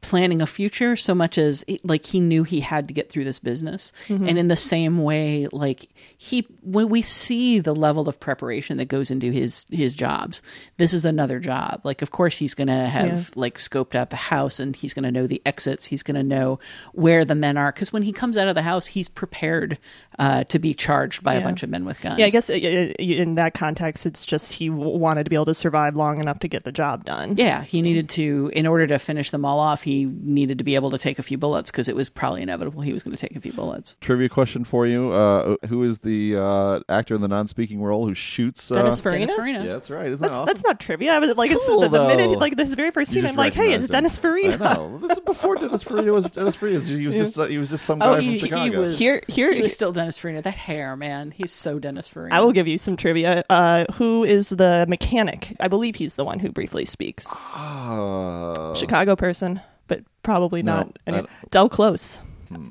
planning 0.00 0.40
a 0.42 0.46
future 0.46 0.96
so 0.96 1.14
much 1.14 1.38
as 1.38 1.64
it, 1.66 1.84
like 1.84 2.06
he 2.06 2.20
knew 2.20 2.44
he 2.44 2.60
had 2.60 2.86
to 2.88 2.94
get 2.94 3.10
through 3.10 3.24
this 3.24 3.38
business 3.38 3.92
Mhm. 4.08 4.28
and 4.28 4.38
in 4.38 4.48
the 4.48 4.56
same 4.56 5.02
way 5.02 5.46
like 5.52 5.88
he 6.16 6.46
when 6.62 6.88
we 6.88 7.02
see 7.02 7.58
the 7.58 7.74
level 7.74 8.08
of 8.08 8.18
preparation 8.20 8.76
that 8.78 8.86
goes 8.86 9.10
into 9.10 9.30
his 9.32 9.66
his 9.70 9.94
jobs 9.94 10.42
this 10.76 10.92
is 10.94 11.04
another 11.04 11.38
job 11.40 11.80
like 11.84 12.02
of 12.02 12.10
course 12.10 12.38
he's 12.38 12.54
going 12.54 12.68
to 12.68 12.86
have 12.86 13.06
Yeah. 13.08 13.24
like 13.36 13.56
scoped 13.58 13.94
out 13.94 14.10
the 14.10 14.16
house 14.16 14.60
and 14.60 14.74
he's 14.76 14.94
going 14.94 15.04
to 15.04 15.12
know 15.12 15.26
the 15.26 15.42
exits 15.46 15.86
he's 15.86 16.02
going 16.02 16.16
to 16.16 16.22
know 16.22 16.58
where 16.92 17.24
the 17.24 17.34
men 17.34 17.56
are 17.56 17.72
cuz 17.72 17.92
when 17.92 18.02
he 18.04 18.12
comes 18.12 18.36
out 18.36 18.48
of 18.48 18.54
the 18.54 18.62
house 18.62 18.88
he's 18.88 19.08
prepared 19.08 19.78
uh, 20.18 20.42
to 20.44 20.58
be 20.58 20.74
charged 20.74 21.22
by 21.22 21.34
a 21.34 21.40
bunch 21.40 21.62
of 21.62 21.70
men 21.70 21.84
with 21.84 22.00
guns 22.00 22.18
Yeah, 22.18 22.26
I 22.26 22.30
guess 22.30 22.50
uh, 22.50 22.54
in 22.54 23.34
that 23.34 23.54
context, 23.54 24.04
it's 24.04 24.26
just 24.26 24.54
he 24.54 24.68
w- 24.68 24.98
wanted 24.98 25.22
to 25.24 25.30
be 25.30 25.36
able 25.36 25.44
to 25.44 25.54
survive 25.54 25.94
long 25.96 26.18
enough 26.20 26.40
to 26.40 26.48
get 26.48 26.64
the 26.64 26.72
job 26.72 27.04
done. 27.04 27.34
Yeah, 27.36 27.62
he 27.62 27.82
needed 27.82 28.08
to, 28.10 28.50
in 28.52 28.66
order 28.66 28.88
to 28.88 28.98
finish 28.98 29.30
them 29.30 29.44
all 29.44 29.60
off, 29.60 29.82
he 29.88 30.04
needed 30.04 30.58
to 30.58 30.64
be 30.64 30.74
able 30.74 30.90
to 30.90 30.98
take 30.98 31.18
a 31.18 31.22
few 31.22 31.38
bullets 31.38 31.70
because 31.70 31.88
it 31.88 31.96
was 31.96 32.08
probably 32.10 32.42
inevitable 32.42 32.82
he 32.82 32.92
was 32.92 33.02
going 33.02 33.16
to 33.16 33.20
take 33.20 33.34
a 33.36 33.40
few 33.40 33.52
bullets. 33.52 33.96
Trivia 34.00 34.28
question 34.28 34.64
for 34.64 34.86
you: 34.86 35.10
uh, 35.12 35.56
Who 35.68 35.82
is 35.82 36.00
the 36.00 36.36
uh, 36.36 36.80
actor 36.88 37.14
in 37.14 37.20
the 37.20 37.28
non-speaking 37.28 37.80
role 37.80 38.06
who 38.06 38.14
shoots 38.14 38.70
uh, 38.70 38.74
Dennis 38.76 39.00
Farina? 39.00 39.20
Dennis 39.26 39.34
Farina. 39.36 39.64
Yeah, 39.64 39.72
that's 39.72 39.90
right. 39.90 40.06
Isn't 40.08 40.20
That's, 40.20 40.32
that 40.36 40.40
awesome? 40.42 40.46
that's 40.46 40.64
not 40.64 40.80
trivia. 40.80 41.12
I 41.12 41.18
was 41.18 41.36
like, 41.36 41.50
it's 41.50 41.64
cool, 41.66 41.80
the, 41.80 41.88
the 41.88 42.06
minute, 42.08 42.38
like 42.38 42.56
this 42.56 42.74
very 42.74 42.90
first 42.90 43.14
You 43.14 43.22
scene, 43.22 43.28
I'm 43.30 43.36
like, 43.36 43.54
hey, 43.54 43.72
it's 43.72 43.84
him. 43.86 43.92
Dennis 43.92 44.18
Farina. 44.18 44.54
I 44.62 44.74
know. 44.74 44.98
This 44.98 45.12
is 45.18 45.20
before 45.24 45.56
Dennis 45.62 45.82
Farina 45.82 46.12
was 46.12 46.26
Dennis 46.30 46.56
Farina. 46.56 46.80
He 46.80 47.06
was 47.06 47.16
Yeah. 47.16 47.22
just 47.22 47.38
uh, 47.38 47.44
he 47.46 47.58
was 47.58 47.70
just 47.70 47.84
some 47.86 47.98
guy 47.98 48.06
Oh, 48.08 48.14
from 48.16 48.24
he, 48.24 48.38
Chicago. 48.38 48.64
he 48.64 48.76
was 48.76 48.98
Here- 48.98 49.22
here- 49.28 49.52
He 49.52 49.62
was 49.62 49.72
still 49.72 49.92
Dennis 49.92 50.18
Farina. 50.18 50.42
That 50.42 50.54
hair, 50.54 50.96
man, 50.96 51.30
he's 51.30 51.52
so 51.52 51.78
Dennis 51.78 52.08
Farina. 52.08 52.34
I 52.34 52.40
will 52.40 52.52
give 52.52 52.68
you 52.68 52.76
some 52.78 52.96
trivia. 52.96 53.44
Uh, 53.48 53.84
who 53.94 54.24
is 54.24 54.50
the 54.50 54.84
mechanic? 54.88 55.56
I 55.60 55.68
believe 55.68 55.96
he's 55.96 56.16
the 56.16 56.24
one 56.24 56.38
who 56.40 56.50
briefly 56.50 56.84
speaks. 56.84 57.26
Uh, 57.32 58.74
Chicago 58.74 59.16
person, 59.16 59.60
but 59.88 60.02
probably 60.22 60.62
No, 60.62 60.76
not. 60.76 60.98
I 61.06 61.10
Any- 61.10 61.26
Del 61.50 61.68
Close. 61.68 62.20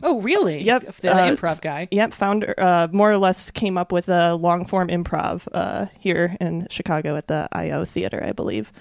Oh, 0.01 0.21
really? 0.21 0.63
Yep. 0.63 0.95
The 0.95 1.13
uh, 1.13 1.36
improv 1.36 1.62
guy. 1.62 1.88
Yep. 1.91 2.12
Founder, 2.13 2.56
uh, 2.58 2.88
more 2.91 3.12
or 3.12 3.17
less 3.19 3.51
came 3.51 3.77
up 3.77 3.91
with 3.91 4.10
a 4.10 4.34
long 4.34 4.65
form 4.65 4.88
improv 4.88 5.47
uh, 5.53 5.86
here 5.99 6.36
in 6.41 6.65
Chicago 6.71 7.15
at 7.15 7.27
the 7.27 7.47
IO 7.51 7.86
Theater, 7.86 8.23
I 8.25 8.32
believe. 8.32 8.71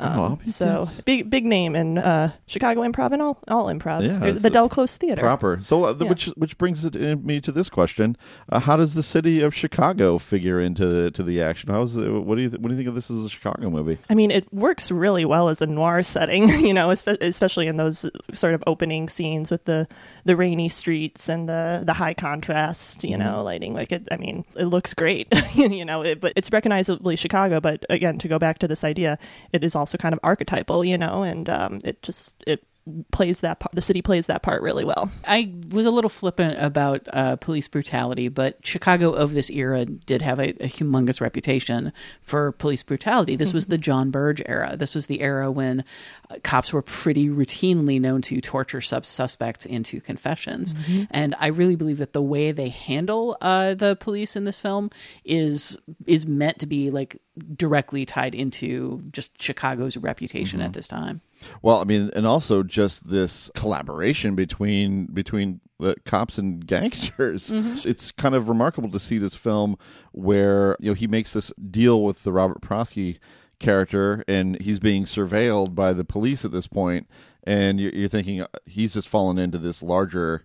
Um, 0.00 0.18
Oh, 0.20 0.38
so 0.50 0.88
big, 1.04 1.28
big 1.30 1.44
name 1.44 1.76
in 1.76 1.98
uh, 1.98 2.32
Chicago 2.46 2.80
improv 2.82 3.12
and 3.12 3.20
all, 3.22 3.38
all 3.48 3.66
improv. 3.66 4.06
Yeah, 4.06 4.32
the, 4.32 4.38
the 4.40 4.50
Del 4.50 4.68
Close 4.68 4.96
Theater. 4.96 5.20
proper. 5.20 5.58
So, 5.62 5.84
uh, 5.84 5.94
Yeah. 6.00 6.08
which 6.08 6.26
which 6.36 6.56
brings 6.58 6.84
it 6.84 6.96
in, 6.96 7.24
me 7.24 7.40
to 7.40 7.52
this 7.52 7.68
question: 7.68 8.16
uh, 8.48 8.60
How 8.60 8.76
does 8.76 8.94
the 8.94 9.02
city 9.02 9.40
of 9.42 9.54
Chicago 9.54 10.18
figure 10.18 10.60
into 10.60 10.86
the, 10.86 11.10
to 11.12 11.22
the 11.22 11.42
action? 11.42 11.70
How's 11.70 11.96
it, 11.96 12.08
what 12.08 12.36
do 12.36 12.42
you 12.42 12.48
th- 12.50 12.60
what 12.60 12.68
do 12.68 12.74
you 12.74 12.78
think 12.78 12.88
of 12.88 12.94
this 12.94 13.10
as 13.10 13.24
a 13.24 13.28
Chicago 13.28 13.68
movie? 13.70 13.98
I 14.08 14.14
mean, 14.14 14.30
it 14.30 14.52
works 14.52 14.90
really 14.90 15.24
well 15.24 15.48
as 15.48 15.60
a 15.62 15.66
noir 15.66 16.02
setting, 16.02 16.48
you 16.66 16.72
know, 16.74 16.90
especially 16.90 17.66
in 17.66 17.76
those 17.76 18.08
sort 18.32 18.54
of 18.54 18.64
opening 18.66 19.08
scenes 19.08 19.50
with 19.50 19.64
the 19.64 19.86
the 20.24 20.36
rainy 20.36 20.68
streets 20.68 21.28
and 21.28 21.48
the 21.48 21.82
the 21.84 21.92
high 21.94 22.14
contrast, 22.14 23.04
you 23.04 23.16
know, 23.18 23.42
lighting. 23.42 23.74
Like 23.74 23.92
it, 23.92 24.08
I 24.10 24.16
mean, 24.16 24.44
it 24.56 24.64
looks 24.66 24.94
great, 24.94 25.28
you 25.54 25.84
know. 25.84 26.02
It, 26.02 26.20
but 26.20 26.32
it's 26.36 26.50
recognizably 26.52 27.16
Chicago. 27.16 27.60
But 27.60 27.84
again, 27.90 28.18
to 28.18 28.28
go 28.28 28.38
back 28.38 28.58
to 28.60 28.68
this 28.68 28.82
idea, 28.84 29.18
it 29.52 29.62
is 29.64 29.74
also 29.74 29.89
kind 29.98 30.12
of 30.12 30.20
archetypal, 30.22 30.84
you 30.84 30.98
know, 30.98 31.22
and 31.22 31.48
um, 31.48 31.80
it 31.84 32.02
just 32.02 32.34
it 32.46 32.64
plays 33.10 33.40
that 33.40 33.60
part. 33.60 33.74
The 33.74 33.82
city 33.82 34.02
plays 34.02 34.26
that 34.26 34.42
part 34.42 34.62
really 34.62 34.84
well. 34.84 35.10
I 35.26 35.52
was 35.70 35.86
a 35.86 35.90
little 35.90 36.08
flippant 36.08 36.62
about 36.62 37.08
uh, 37.12 37.36
police 37.36 37.68
brutality, 37.68 38.28
but 38.28 38.64
Chicago 38.66 39.10
of 39.10 39.34
this 39.34 39.50
era 39.50 39.84
did 39.84 40.22
have 40.22 40.38
a, 40.38 40.50
a 40.62 40.68
humongous 40.68 41.20
reputation 41.20 41.92
for 42.20 42.52
police 42.52 42.82
brutality. 42.82 43.36
This 43.36 43.52
was 43.52 43.66
the 43.66 43.78
John 43.78 44.10
Burge 44.10 44.42
era. 44.46 44.76
This 44.76 44.94
was 44.94 45.06
the 45.06 45.20
era 45.20 45.50
when 45.50 45.84
uh, 46.30 46.36
cops 46.42 46.72
were 46.72 46.82
pretty 46.82 47.28
routinely 47.28 48.00
known 48.00 48.22
to 48.22 48.40
torture 48.40 48.80
sub- 48.80 49.06
suspects 49.06 49.66
into 49.66 50.00
confessions. 50.00 50.74
And 51.10 51.34
I 51.38 51.48
really 51.48 51.76
believe 51.76 51.98
that 51.98 52.12
the 52.12 52.22
way 52.22 52.52
they 52.52 52.68
handle 52.68 53.36
uh, 53.40 53.74
the 53.74 53.96
police 53.96 54.36
in 54.36 54.44
this 54.44 54.60
film 54.60 54.90
is 55.24 55.78
is 56.06 56.26
meant 56.26 56.58
to 56.60 56.66
be 56.66 56.90
like 56.90 57.20
directly 57.56 58.04
tied 58.04 58.34
into 58.34 59.02
just 59.12 59.40
Chicago's 59.40 59.96
reputation 59.96 60.60
at 60.60 60.72
this 60.72 60.86
time. 60.88 61.20
Well, 61.62 61.78
I 61.80 61.84
mean, 61.84 62.10
and 62.14 62.26
also 62.26 62.62
just 62.62 63.08
this 63.08 63.50
collaboration 63.54 64.34
between 64.34 65.06
between 65.06 65.60
the 65.78 65.96
cops 66.04 66.38
and 66.38 66.66
gangsters. 66.66 67.48
Mhm. 67.50 67.84
It's 67.86 68.12
kind 68.12 68.34
of 68.34 68.48
remarkable 68.48 68.90
to 68.90 69.00
see 69.00 69.18
this 69.18 69.34
film 69.34 69.76
where 70.12 70.76
you 70.80 70.90
know 70.90 70.94
he 70.94 71.06
makes 71.06 71.32
this 71.32 71.52
deal 71.70 72.02
with 72.02 72.22
the 72.22 72.32
Robert 72.32 72.60
Prosky 72.60 73.18
character, 73.58 74.24
and 74.26 74.60
he's 74.60 74.78
being 74.78 75.04
surveilled 75.04 75.74
by 75.74 75.92
the 75.92 76.04
police 76.04 76.44
at 76.44 76.52
this 76.52 76.66
point, 76.66 77.06
and 77.44 77.78
you're, 77.80 77.92
you're 77.92 78.08
thinking 78.08 78.40
uh, 78.42 78.46
he's 78.66 78.94
just 78.94 79.08
fallen 79.08 79.38
into 79.38 79.58
this 79.58 79.82
larger 79.82 80.44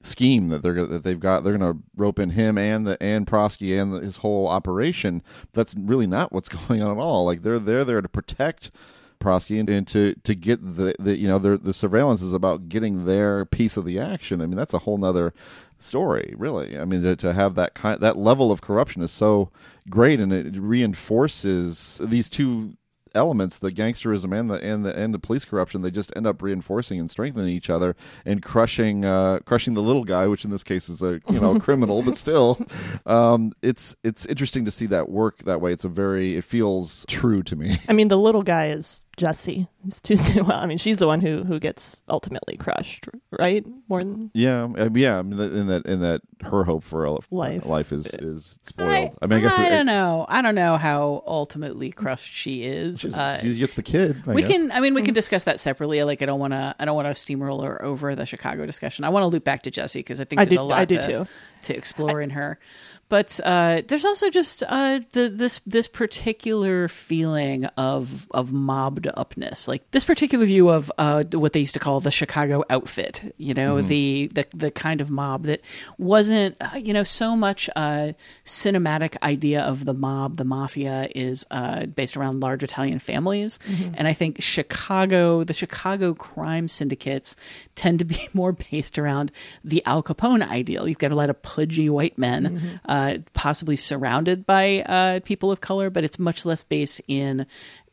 scheme 0.00 0.48
that 0.48 0.62
they're 0.62 0.86
that 0.86 1.02
they've 1.02 1.20
got. 1.20 1.42
They're 1.44 1.56
going 1.58 1.74
to 1.74 1.82
rope 1.96 2.18
in 2.18 2.30
him 2.30 2.56
and 2.56 2.86
the 2.86 3.02
and 3.02 3.26
Prosky 3.26 3.80
and 3.80 3.92
the, 3.92 4.00
his 4.00 4.18
whole 4.18 4.46
operation. 4.46 5.22
That's 5.52 5.74
really 5.78 6.06
not 6.06 6.32
what's 6.32 6.48
going 6.68 6.82
on 6.82 6.96
at 6.98 7.00
all. 7.00 7.24
Like 7.24 7.42
they're 7.42 7.58
they're 7.58 7.84
there 7.84 8.00
to 8.00 8.08
protect 8.08 8.70
Prosky 9.18 9.58
and, 9.60 9.68
and 9.68 9.86
to 9.88 10.14
to 10.24 10.34
get 10.34 10.60
the, 10.62 10.94
the 10.98 11.16
you 11.16 11.28
know 11.28 11.38
the 11.38 11.56
the 11.56 11.72
surveillance 11.72 12.22
is 12.22 12.32
about 12.32 12.68
getting 12.68 13.04
their 13.04 13.44
piece 13.44 13.76
of 13.76 13.84
the 13.84 13.98
action. 13.98 14.40
I 14.40 14.46
mean 14.46 14.56
that's 14.56 14.74
a 14.74 14.80
whole 14.80 14.98
nother 14.98 15.32
story, 15.80 16.34
really. 16.36 16.78
I 16.78 16.84
mean 16.84 17.02
to, 17.02 17.16
to 17.16 17.32
have 17.32 17.54
that 17.56 17.74
kind 17.74 18.00
that 18.00 18.16
level 18.16 18.50
of 18.50 18.60
corruption 18.60 19.02
is 19.02 19.10
so 19.10 19.50
great, 19.88 20.20
and 20.20 20.32
it 20.32 20.56
reinforces 20.56 21.98
these 22.02 22.28
two 22.28 22.76
elements 23.14 23.58
the 23.58 23.72
gangsterism 23.72 24.38
and 24.38 24.50
the 24.50 24.54
and 24.62 24.84
the 24.84 24.96
and 24.96 25.14
the 25.14 25.18
police 25.18 25.44
corruption 25.44 25.82
they 25.82 25.90
just 25.90 26.12
end 26.14 26.26
up 26.26 26.42
reinforcing 26.42 27.00
and 27.00 27.10
strengthening 27.10 27.48
each 27.48 27.70
other 27.70 27.96
and 28.24 28.42
crushing 28.42 29.04
uh 29.04 29.38
crushing 29.44 29.74
the 29.74 29.82
little 29.82 30.04
guy 30.04 30.26
which 30.26 30.44
in 30.44 30.50
this 30.50 30.62
case 30.62 30.88
is 30.88 31.02
a 31.02 31.20
you 31.28 31.40
know 31.40 31.58
criminal 31.60 32.02
but 32.02 32.16
still 32.16 32.58
um 33.06 33.52
it's 33.62 33.96
it's 34.04 34.26
interesting 34.26 34.64
to 34.64 34.70
see 34.70 34.86
that 34.86 35.08
work 35.08 35.38
that 35.38 35.60
way 35.60 35.72
it's 35.72 35.84
a 35.84 35.88
very 35.88 36.36
it 36.36 36.44
feels 36.44 37.04
true 37.08 37.42
to 37.42 37.56
me 37.56 37.78
I 37.88 37.92
mean, 37.92 38.08
the 38.08 38.18
little 38.18 38.42
guy 38.42 38.68
is 38.68 39.02
Jesse. 39.18 39.68
It's 39.86 40.00
Tuesday. 40.00 40.40
Well, 40.48 40.58
I 40.58 40.66
mean, 40.66 40.78
she's 40.78 40.98
the 41.00 41.06
one 41.06 41.20
who 41.20 41.44
who 41.44 41.58
gets 41.60 42.02
ultimately 42.08 42.56
crushed, 42.56 43.06
right? 43.38 43.64
More 43.88 44.02
than 44.02 44.30
yeah 44.34 44.62
um, 44.62 44.96
yeah 44.96 45.18
I 45.18 45.22
mean, 45.22 45.38
in 45.40 45.66
that 45.66 45.84
in 45.86 46.00
that 46.00 46.20
her 46.42 46.64
hope 46.64 46.84
for 46.84 47.04
a 47.04 47.18
Life. 47.30 47.66
life 47.66 47.92
is 47.92 48.06
is 48.06 48.56
spoiled 48.62 48.90
I, 48.90 49.12
i, 49.22 49.26
mean 49.26 49.38
i 49.40 49.42
guess 49.42 49.58
I 49.58 49.66
it- 49.66 49.70
don't 49.70 49.86
know. 49.86 50.24
I 50.28 50.40
don't 50.42 50.54
know 50.54 50.76
how 50.76 51.22
ultimately 51.26 51.90
crushed 51.90 52.32
she 52.32 52.64
is. 52.64 53.04
Uh, 53.04 53.40
she 53.40 53.58
gets 53.58 53.74
the 53.74 53.82
kid 53.82 54.22
I 54.26 54.32
we 54.32 54.42
guess. 54.42 54.52
can. 54.52 54.70
I 54.72 54.80
mean, 54.80 54.94
we 54.94 55.02
can 55.02 55.14
discuss 55.14 55.44
that 55.44 55.58
separately. 55.60 56.02
Like, 56.04 56.22
I 56.22 56.26
don't 56.26 56.40
want 56.40 56.52
to. 56.52 56.74
I 56.78 56.84
don't 56.84 56.94
want 56.96 57.08
to 57.08 57.14
steamroller 57.14 57.82
over 57.84 58.14
the 58.14 58.24
Chicago 58.26 58.64
discussion. 58.66 59.04
I 59.04 59.08
want 59.08 59.22
to 59.24 59.26
loop 59.28 59.44
back 59.44 59.62
to 59.64 59.70
Jesse 59.70 59.98
because 60.00 60.20
I 60.20 60.24
think 60.24 60.40
I 60.40 60.44
there's 60.44 60.56
do- 60.56 60.62
a 60.62 60.62
lot 60.62 60.78
I 60.80 60.84
do 60.84 60.96
to, 60.96 61.06
too. 61.06 61.26
to 61.62 61.76
explore 61.76 62.20
in 62.20 62.30
her. 62.30 62.58
But 63.08 63.40
uh, 63.42 63.82
there's 63.88 64.04
also 64.04 64.28
just 64.30 64.62
uh, 64.68 65.00
the, 65.12 65.28
this 65.30 65.60
this 65.66 65.88
particular 65.88 66.88
feeling 66.88 67.64
of 67.76 68.26
of 68.32 68.52
mobbed 68.52 69.06
upness, 69.14 69.66
like 69.66 69.90
this 69.92 70.04
particular 70.04 70.44
view 70.44 70.68
of 70.68 70.92
uh, 70.98 71.24
what 71.32 71.54
they 71.54 71.60
used 71.60 71.72
to 71.74 71.80
call 71.80 72.00
the 72.00 72.10
Chicago 72.10 72.64
outfit. 72.68 73.34
You 73.38 73.54
know, 73.54 73.76
Mm-hmm. 73.76 73.88
the, 73.88 74.26
the 74.34 74.46
the 74.54 74.70
kind 74.70 75.00
of 75.00 75.10
mob 75.10 75.44
that 75.44 75.62
wasn't 75.96 76.56
uh, 76.60 76.76
you 76.76 76.92
know 76.92 77.02
so 77.02 77.34
much 77.34 77.70
uh, 77.76 78.12
cinematic 78.44 79.16
idea 79.22 79.62
of 79.62 79.84
the 79.84 79.94
mob, 79.94 80.36
the 80.36 80.44
mafia 80.44 81.08
is 81.14 81.46
uh, 81.50 81.86
based 81.86 82.16
around 82.16 82.40
large 82.40 82.62
Italian 82.62 82.98
families, 82.98 83.58
Mm-hmm. 83.68 83.94
and 83.96 84.06
I 84.08 84.12
think 84.12 84.42
Chicago, 84.42 85.44
the 85.44 85.54
Chicago 85.54 86.14
crime 86.14 86.68
syndicates 86.68 87.36
tend 87.74 87.98
to 88.00 88.04
be 88.04 88.28
more 88.34 88.52
based 88.52 88.98
around 88.98 89.32
the 89.64 89.82
Al 89.86 90.02
Capone 90.02 90.46
ideal. 90.46 90.86
You've 90.88 90.98
got 90.98 91.12
a 91.12 91.14
lot 91.16 91.30
of 91.30 91.40
pudgy 91.42 91.88
white 91.88 92.18
men, 92.18 92.38
Mm-hmm. 92.38 92.90
Uh, 92.98 93.18
possibly 93.32 93.76
surrounded 93.76 94.44
by 94.44 94.80
uh, 94.80 95.20
people 95.20 95.50
of 95.52 95.60
color, 95.60 95.90
but 95.90 96.04
it's 96.04 96.18
much 96.18 96.44
less 96.44 96.64
based 96.64 97.00
in 97.06 97.46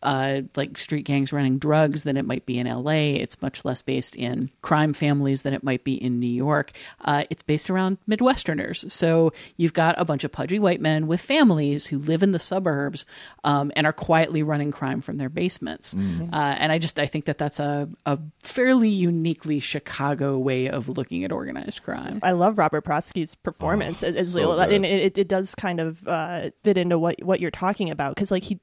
uh, 0.06 0.42
like 0.56 0.78
street 0.78 1.04
gangs 1.04 1.34
running 1.34 1.58
drugs 1.58 2.04
than 2.04 2.16
it 2.16 2.26
might 2.26 2.46
be 2.46 2.60
in 2.60 2.68
LA. 2.68 3.16
It's 3.18 3.42
much 3.42 3.66
less 3.66 3.82
based 3.82 4.16
in 4.16 4.52
crime 4.62 4.94
families 4.94 5.42
than 5.42 5.54
it 5.54 5.64
might 5.64 5.84
be 5.84 5.96
in 5.96 6.20
New 6.20 6.28
York. 6.28 6.72
Uh, 7.02 7.24
it's 7.30 7.42
based 7.42 7.70
around 7.70 7.98
Midwesterners. 8.08 8.90
So 8.92 9.34
you've 9.58 9.74
got 9.74 10.00
a 10.00 10.06
bunch 10.06 10.24
of 10.24 10.32
pudgy 10.32 10.60
white 10.60 10.80
men 10.80 11.08
with 11.08 11.20
families 11.20 11.88
who 11.88 11.98
live 11.98 12.22
in 12.22 12.32
the 12.32 12.40
suburbs 12.40 13.06
um, 13.44 13.72
and 13.76 13.88
are 13.88 13.94
quietly 13.94 14.44
running 14.44 14.72
crime 14.72 15.02
from 15.02 15.18
their 15.18 15.30
basements. 15.30 15.94
Mm-hmm. 15.96 16.34
Uh, 16.34 16.56
and 16.60 16.72
I 16.72 16.78
just 16.78 17.00
I 17.00 17.08
think 17.08 17.26
that 17.26 17.38
that's 17.40 17.60
a, 17.60 17.90
a 18.06 18.20
fairly 18.40 18.90
uniquely 18.90 19.60
Chicago 19.60 20.38
way 20.38 20.70
of 20.70 20.88
looking 20.88 21.24
at 21.24 21.32
organized 21.32 21.82
crime. 21.82 22.20
I 22.22 22.34
love 22.34 22.60
Robert 22.60 22.82
Prosky's 22.82 23.34
performance 23.34 24.04
as, 24.04 24.16
as 24.16 24.34
so 24.34 24.52
Leo, 24.52 24.60
and 24.60 24.86
it, 24.86 25.18
it 25.18 25.28
does 25.28 25.56
kind 25.56 25.80
of 25.80 26.08
uh, 26.08 26.52
fit 26.64 26.78
into 26.78 27.00
what 27.00 27.24
what 27.24 27.40
you're 27.40 27.52
talking 27.52 27.90
about 27.90 28.14
because 28.14 28.30
like 28.30 28.44
he, 28.44 28.60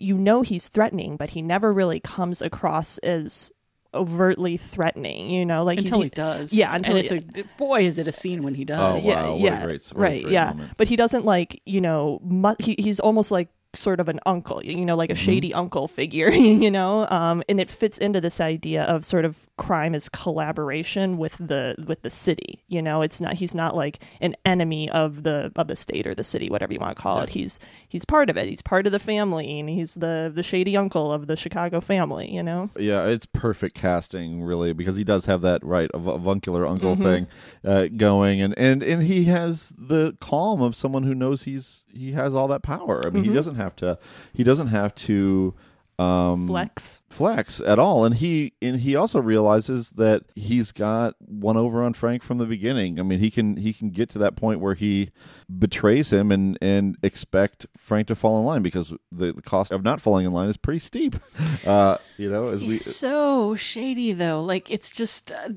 you 0.00 0.16
know, 0.16 0.42
he's 0.42 0.68
threatening, 0.68 1.16
but 1.16 1.30
he 1.30 1.42
never 1.42 1.72
really 1.72 2.00
comes 2.00 2.40
across 2.40 2.98
as 2.98 3.50
overtly 3.92 4.56
threatening. 4.56 5.30
You 5.30 5.44
know, 5.44 5.64
like 5.64 5.78
he's- 5.78 5.88
until 5.88 6.02
he, 6.02 6.08
does, 6.10 6.52
yeah. 6.52 6.74
Until 6.74 6.96
and 6.96 7.04
it's 7.04 7.38
a 7.38 7.44
boy, 7.58 7.84
is 7.86 7.98
it 7.98 8.08
a 8.08 8.12
scene 8.12 8.42
when 8.42 8.54
he 8.54 8.62
oh, 8.62 8.66
does. 8.66 9.06
Oh, 9.06 9.08
wow. 9.08 9.32
What 9.32 9.40
a 9.40 9.44
yeah, 9.44 9.64
great- 9.64 9.84
what 9.84 9.96
a 9.96 10.00
right, 10.00 10.22
great 10.22 10.32
yeah. 10.32 10.48
moment. 10.50 10.72
But 10.76 10.88
he 10.88 10.96
doesn't 10.96 11.24
like 11.24 11.60
you 11.66 11.80
know. 11.80 12.20
Mu- 12.22 12.54
he, 12.58 12.76
he's 12.78 13.00
almost 13.00 13.30
like 13.30 13.48
sort 13.72 14.00
of 14.00 14.08
an 14.08 14.18
uncle, 14.26 14.60
you 14.64 14.84
know, 14.84 14.96
like 14.96 15.10
a 15.10 15.14
shady 15.14 15.54
uncle 15.54 15.86
figure, 15.86 16.28
you 16.30 16.70
know, 16.70 17.06
um, 17.08 17.42
and 17.48 17.60
it 17.60 17.70
fits 17.70 17.98
into 17.98 18.20
this 18.20 18.40
idea 18.40 18.82
of 18.84 19.04
sort 19.04 19.24
of 19.24 19.48
crime 19.56 19.94
as 19.94 20.08
collaboration 20.08 21.18
with 21.18 21.36
the 21.38 21.74
with 21.86 22.02
the 22.02 22.10
city. 22.10 22.62
You 22.68 22.82
know, 22.82 23.02
it's 23.02 23.20
not 23.20 23.34
he's 23.34 23.54
not 23.54 23.76
like 23.76 24.02
an 24.20 24.34
enemy 24.44 24.90
of 24.90 25.22
the 25.22 25.52
of 25.56 25.68
the 25.68 25.76
state 25.76 26.06
or 26.06 26.14
the 26.14 26.24
city, 26.24 26.50
whatever 26.50 26.72
you 26.72 26.80
want 26.80 26.96
to 26.96 27.00
call 27.02 27.20
it. 27.20 27.28
He's 27.30 27.60
he's 27.88 28.04
part 28.04 28.28
of 28.30 28.36
it. 28.36 28.48
He's 28.48 28.62
part 28.62 28.86
of 28.86 28.92
the 28.92 28.98
family, 28.98 29.60
and 29.60 29.68
he's 29.68 29.94
the 29.94 30.32
the 30.34 30.42
shady 30.42 30.76
uncle 30.76 31.12
of 31.12 31.26
the 31.26 31.36
Chicago 31.36 31.80
family. 31.80 32.30
You 32.32 32.42
know, 32.42 32.70
Yeah, 32.76 33.06
it's 33.06 33.26
perfect 33.26 33.74
casting, 33.76 34.42
really, 34.42 34.72
because 34.72 34.96
he 34.96 35.04
does 35.04 35.26
have 35.26 35.42
that 35.42 35.64
right 35.64 35.90
av- 35.94 36.06
avuncular 36.08 36.66
uncle 36.66 36.96
Mhm. 36.96 37.02
thing 37.02 37.26
uh, 37.64 37.86
going, 37.96 38.40
and, 38.40 38.56
and 38.58 38.82
and 38.82 39.02
he 39.04 39.24
has 39.24 39.72
the 39.78 40.16
calm 40.20 40.60
of 40.60 40.74
someone 40.74 41.04
who 41.04 41.14
knows 41.14 41.44
he's 41.44 41.84
he 41.92 42.12
has 42.12 42.34
all 42.34 42.48
that 42.48 42.62
power. 42.62 43.06
I 43.06 43.10
mean, 43.10 43.24
he 43.24 43.30
Mhm. 43.30 43.34
doesn't 43.34 43.54
have 43.60 43.76
to 43.76 43.98
he 44.32 44.42
doesn't 44.42 44.68
have 44.68 44.94
to 44.96 45.54
um, 46.00 46.46
Flex. 46.46 47.00
flex 47.10 47.60
at 47.60 47.78
all, 47.78 48.06
and 48.06 48.14
he 48.14 48.54
and 48.62 48.80
he 48.80 48.96
also 48.96 49.20
realizes 49.20 49.90
that 49.90 50.22
he's 50.34 50.72
got 50.72 51.14
one 51.18 51.58
over 51.58 51.82
on 51.82 51.92
Frank 51.92 52.22
from 52.22 52.38
the 52.38 52.46
beginning. 52.46 52.98
I 52.98 53.02
mean, 53.02 53.18
he 53.18 53.30
can 53.30 53.56
he 53.58 53.74
can 53.74 53.90
get 53.90 54.08
to 54.10 54.18
that 54.20 54.34
point 54.34 54.60
where 54.60 54.72
he 54.72 55.10
betrays 55.58 56.10
him 56.10 56.32
and 56.32 56.56
and 56.62 56.96
expect 57.02 57.66
Frank 57.76 58.06
to 58.06 58.14
fall 58.14 58.38
in 58.38 58.46
line 58.46 58.62
because 58.62 58.94
the, 59.12 59.34
the 59.34 59.42
cost 59.42 59.72
of 59.72 59.82
not 59.82 60.00
falling 60.00 60.24
in 60.24 60.32
line 60.32 60.48
is 60.48 60.56
pretty 60.56 60.80
steep. 60.80 61.16
Uh, 61.66 61.98
you 62.16 62.30
know, 62.30 62.48
as 62.48 62.62
we 62.62 62.68
He's 62.68 62.96
so 62.96 63.54
shady 63.54 64.12
though. 64.12 64.42
Like 64.42 64.70
it's 64.70 64.88
just 64.90 65.30
uh, 65.30 65.48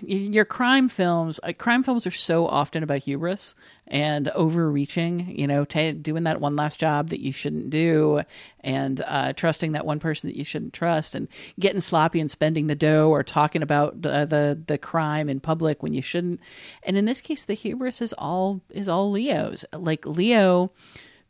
your 0.00 0.44
crime 0.44 0.88
films. 0.88 1.40
Uh, 1.42 1.52
crime 1.52 1.82
films 1.82 2.06
are 2.06 2.12
so 2.12 2.46
often 2.46 2.84
about 2.84 3.02
hubris 3.02 3.56
and 3.86 4.28
overreaching. 4.28 5.34
You 5.36 5.46
know, 5.46 5.64
ta 5.64 5.92
doing 5.92 6.24
that 6.24 6.40
one 6.40 6.56
last 6.56 6.80
job 6.80 7.10
that 7.10 7.20
you 7.20 7.32
shouldn't 7.32 7.70
do, 7.70 8.22
and 8.60 9.00
uh, 9.06 9.32
trusting 9.32 9.72
that 9.72 9.86
one 9.86 10.00
person 10.00 10.28
that 10.28 10.36
you 10.36 10.44
shouldn't 10.44 10.72
trust, 10.72 11.14
and 11.14 11.28
getting 11.58 11.80
sloppy 11.80 12.20
and 12.20 12.30
spending 12.30 12.66
the 12.66 12.74
dough, 12.74 13.10
or 13.10 13.22
talking 13.22 13.62
about 13.62 14.04
uh, 14.04 14.24
the 14.24 14.60
the 14.66 14.78
crime 14.78 15.28
in 15.28 15.40
public 15.40 15.82
when 15.82 15.94
you 15.94 16.02
shouldn't. 16.02 16.40
And 16.82 16.96
in 16.96 17.04
this 17.04 17.20
case, 17.20 17.44
the 17.44 17.54
hubris 17.54 18.02
is 18.02 18.12
all 18.14 18.62
is 18.70 18.88
all 18.88 19.10
Leo's. 19.10 19.64
Like 19.72 20.06
Leo 20.06 20.72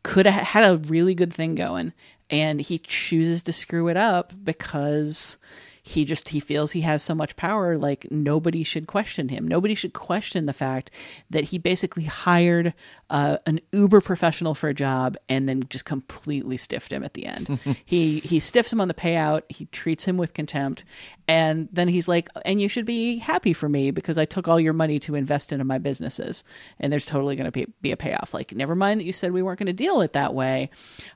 could 0.02 0.26
have 0.26 0.46
had 0.48 0.64
a 0.64 0.76
really 0.76 1.14
good 1.14 1.32
thing 1.32 1.54
going 1.54 1.92
and 2.30 2.60
he 2.60 2.78
chooses 2.78 3.42
to 3.44 3.52
screw 3.52 3.88
it 3.88 3.96
up 3.96 4.32
because 4.42 5.38
he 5.86 6.06
just 6.06 6.30
he 6.30 6.40
feels 6.40 6.72
he 6.72 6.80
has 6.80 7.02
so 7.02 7.14
much 7.14 7.36
power 7.36 7.76
like 7.76 8.10
nobody 8.10 8.64
should 8.64 8.86
question 8.86 9.28
him. 9.28 9.46
Nobody 9.46 9.74
should 9.74 9.92
question 9.92 10.46
the 10.46 10.54
fact 10.54 10.90
that 11.28 11.44
he 11.44 11.58
basically 11.58 12.04
hired 12.04 12.72
uh, 13.10 13.36
an 13.44 13.60
uber 13.70 14.00
professional 14.00 14.54
for 14.54 14.70
a 14.70 14.74
job 14.74 15.18
and 15.28 15.46
then 15.46 15.62
just 15.68 15.84
completely 15.84 16.56
stiffed 16.56 16.90
him 16.90 17.04
at 17.04 17.12
the 17.12 17.26
end. 17.26 17.60
He 17.84 18.20
he 18.20 18.40
stiffs 18.40 18.72
him 18.72 18.80
on 18.80 18.88
the 18.88 18.94
payout. 18.94 19.42
He 19.50 19.66
treats 19.66 20.04
him 20.04 20.16
with 20.16 20.32
contempt. 20.32 20.84
And 21.28 21.68
then 21.70 21.88
he's 21.88 22.08
like 22.08 22.30
and 22.46 22.60
you 22.60 22.68
should 22.68 22.86
be 22.86 23.18
happy 23.18 23.52
for 23.52 23.68
me 23.68 23.90
because 23.90 24.16
i 24.16 24.24
took 24.24 24.48
all 24.48 24.60
your 24.60 24.72
money 24.72 24.98
to 25.00 25.14
invest 25.14 25.52
into 25.52 25.64
my 25.64 25.76
businesses. 25.76 26.44
And 26.80 26.90
there's 26.90 27.04
totally 27.04 27.36
going 27.36 27.46
to 27.46 27.50
be, 27.50 27.66
be 27.82 27.92
a 27.92 27.96
payoff. 27.96 28.32
Like 28.32 28.54
never 28.54 28.74
mind 28.74 29.00
that 29.00 29.04
you 29.04 29.12
said 29.12 29.32
we 29.32 29.42
weren't 29.42 29.58
going 29.58 29.66
to 29.66 29.72
deal 29.74 30.00
it 30.00 30.14
that 30.14 30.32
way. 30.34 30.70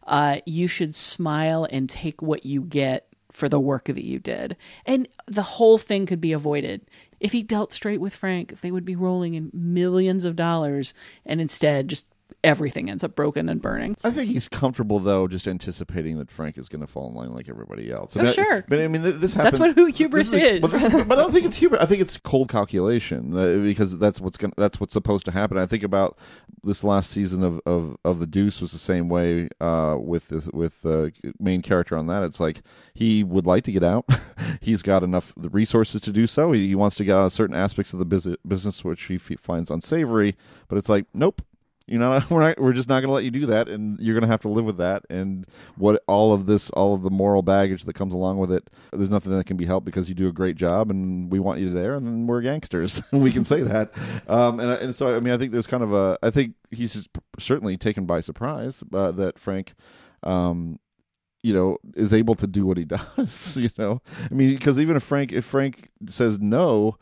Uh, 0.06 0.38
you 0.44 0.66
should 0.66 0.94
smile 0.94 1.66
and 1.70 1.88
take 1.88 2.20
what 2.20 2.44
you 2.44 2.60
get 2.60 3.07
for 3.30 3.48
the 3.48 3.60
work 3.60 3.84
that 3.84 4.04
you 4.04 4.18
did. 4.18 4.56
And 4.86 5.08
the 5.26 5.42
whole 5.42 5.78
thing 5.78 6.06
could 6.06 6.20
be 6.20 6.32
avoided. 6.32 6.82
If 7.20 7.32
he 7.32 7.42
dealt 7.42 7.72
straight 7.72 8.00
with 8.00 8.14
frank 8.14 8.60
they 8.60 8.70
would 8.70 8.84
be 8.84 8.96
rolling 8.96 9.34
in 9.34 9.50
millions 9.52 10.24
of 10.24 10.36
dollars 10.36 10.94
and 11.26 11.40
instead 11.40 11.88
just 11.88 12.04
everything 12.44 12.88
ends 12.88 13.02
up 13.02 13.16
broken 13.16 13.48
and 13.48 13.60
burning 13.60 13.96
I 14.04 14.10
think 14.10 14.28
he's 14.28 14.48
comfortable 14.48 15.00
though, 15.00 15.26
just 15.26 15.48
anticipating 15.48 16.18
that 16.18 16.30
Frank 16.30 16.56
is 16.58 16.68
going 16.68 16.80
to 16.80 16.86
fall 16.86 17.08
in 17.08 17.14
line 17.14 17.32
like 17.34 17.48
everybody 17.48 17.90
else. 17.90 18.16
Oh, 18.16 18.26
sure. 18.26 18.64
but 18.68 18.78
I 18.78 18.88
mean, 18.88 19.02
th- 19.02 19.16
this 19.16 19.34
That's 19.34 19.58
what 19.58 19.74
who 19.74 19.86
hubris 19.86 20.30
this 20.30 20.42
is. 20.42 20.60
But, 20.60 21.08
but 21.08 21.18
I 21.18 21.22
don't 21.22 21.32
think 21.32 21.46
it's 21.46 21.56
hubris. 21.56 21.80
I 21.80 21.86
think 21.86 22.00
it's 22.00 22.16
cold 22.18 22.48
calculation 22.48 23.36
uh, 23.36 23.58
because 23.58 23.98
that's 23.98 24.20
what's 24.20 24.36
going. 24.36 24.52
That's 24.56 24.80
what's 24.80 24.92
supposed 24.92 25.24
to 25.26 25.32
happen. 25.32 25.58
I 25.58 25.66
think 25.66 25.82
about 25.82 26.18
this 26.62 26.84
last 26.84 27.10
season 27.10 27.42
of 27.42 27.60
of, 27.66 27.96
of 28.04 28.18
the 28.20 28.26
Deuce 28.26 28.60
was 28.60 28.72
the 28.72 28.78
same 28.78 29.08
way 29.08 29.48
uh, 29.60 29.96
with 29.98 30.28
this, 30.28 30.46
with 30.48 30.82
the 30.82 31.12
main 31.38 31.62
character 31.62 31.96
on 31.96 32.06
that. 32.06 32.22
It's 32.22 32.40
like 32.40 32.62
he 32.94 33.24
would 33.24 33.46
like 33.46 33.64
to 33.64 33.72
get 33.72 33.84
out. 33.84 34.06
He's 34.60 34.82
got 34.82 35.02
enough 35.02 35.32
resources 35.36 36.00
to 36.02 36.12
do 36.12 36.26
so. 36.26 36.52
He, 36.52 36.68
he 36.68 36.74
wants 36.74 36.96
to 36.96 37.04
get 37.04 37.16
out 37.16 37.26
of 37.26 37.32
certain 37.32 37.56
aspects 37.56 37.92
of 37.92 37.98
the 37.98 38.04
business, 38.04 38.36
business 38.46 38.84
which 38.84 39.02
he 39.04 39.16
f- 39.16 39.40
finds 39.40 39.70
unsavory. 39.70 40.36
But 40.68 40.78
it's 40.78 40.88
like, 40.88 41.06
nope. 41.12 41.42
You 41.88 41.98
know, 41.98 42.22
we're 42.30 42.40
not, 42.40 42.60
we're 42.60 42.72
just 42.72 42.88
not 42.88 43.00
going 43.00 43.08
to 43.08 43.12
let 43.12 43.24
you 43.24 43.30
do 43.30 43.46
that, 43.46 43.68
and 43.68 43.98
you're 43.98 44.14
going 44.14 44.22
to 44.22 44.28
have 44.28 44.42
to 44.42 44.48
live 44.48 44.64
with 44.64 44.76
that. 44.76 45.04
And 45.08 45.46
what 45.76 46.02
all 46.06 46.32
of 46.32 46.46
this, 46.46 46.70
all 46.70 46.94
of 46.94 47.02
the 47.02 47.10
moral 47.10 47.42
baggage 47.42 47.84
that 47.84 47.94
comes 47.94 48.12
along 48.12 48.38
with 48.38 48.52
it, 48.52 48.68
there's 48.92 49.10
nothing 49.10 49.36
that 49.36 49.46
can 49.46 49.56
be 49.56 49.64
helped 49.64 49.86
because 49.86 50.08
you 50.08 50.14
do 50.14 50.28
a 50.28 50.32
great 50.32 50.56
job, 50.56 50.90
and 50.90 51.32
we 51.32 51.40
want 51.40 51.60
you 51.60 51.70
there, 51.70 51.94
and 51.94 52.28
we're 52.28 52.42
gangsters. 52.42 53.02
we 53.12 53.32
can 53.32 53.44
say 53.44 53.62
that. 53.62 53.92
Um, 54.28 54.60
and 54.60 54.70
and 54.70 54.94
so 54.94 55.16
I 55.16 55.20
mean, 55.20 55.32
I 55.32 55.38
think 55.38 55.52
there's 55.52 55.66
kind 55.66 55.82
of 55.82 55.92
a, 55.92 56.18
I 56.22 56.30
think 56.30 56.54
he's 56.70 57.08
certainly 57.38 57.76
taken 57.76 58.04
by 58.04 58.20
surprise 58.20 58.84
uh, 58.92 59.10
that 59.12 59.38
Frank. 59.38 59.74
Um, 60.22 60.78
you 61.40 61.54
know, 61.54 61.78
is 61.94 62.12
able 62.12 62.34
to 62.34 62.48
do 62.48 62.66
what 62.66 62.76
he 62.76 62.84
does. 63.16 63.56
You 63.56 63.70
know, 63.78 64.02
I 64.30 64.34
mean, 64.34 64.54
because 64.54 64.78
even 64.78 64.96
if 64.96 65.04
Frank, 65.04 65.32
if 65.32 65.44
Frank 65.44 65.88
says 66.08 66.38
no, 66.40 66.98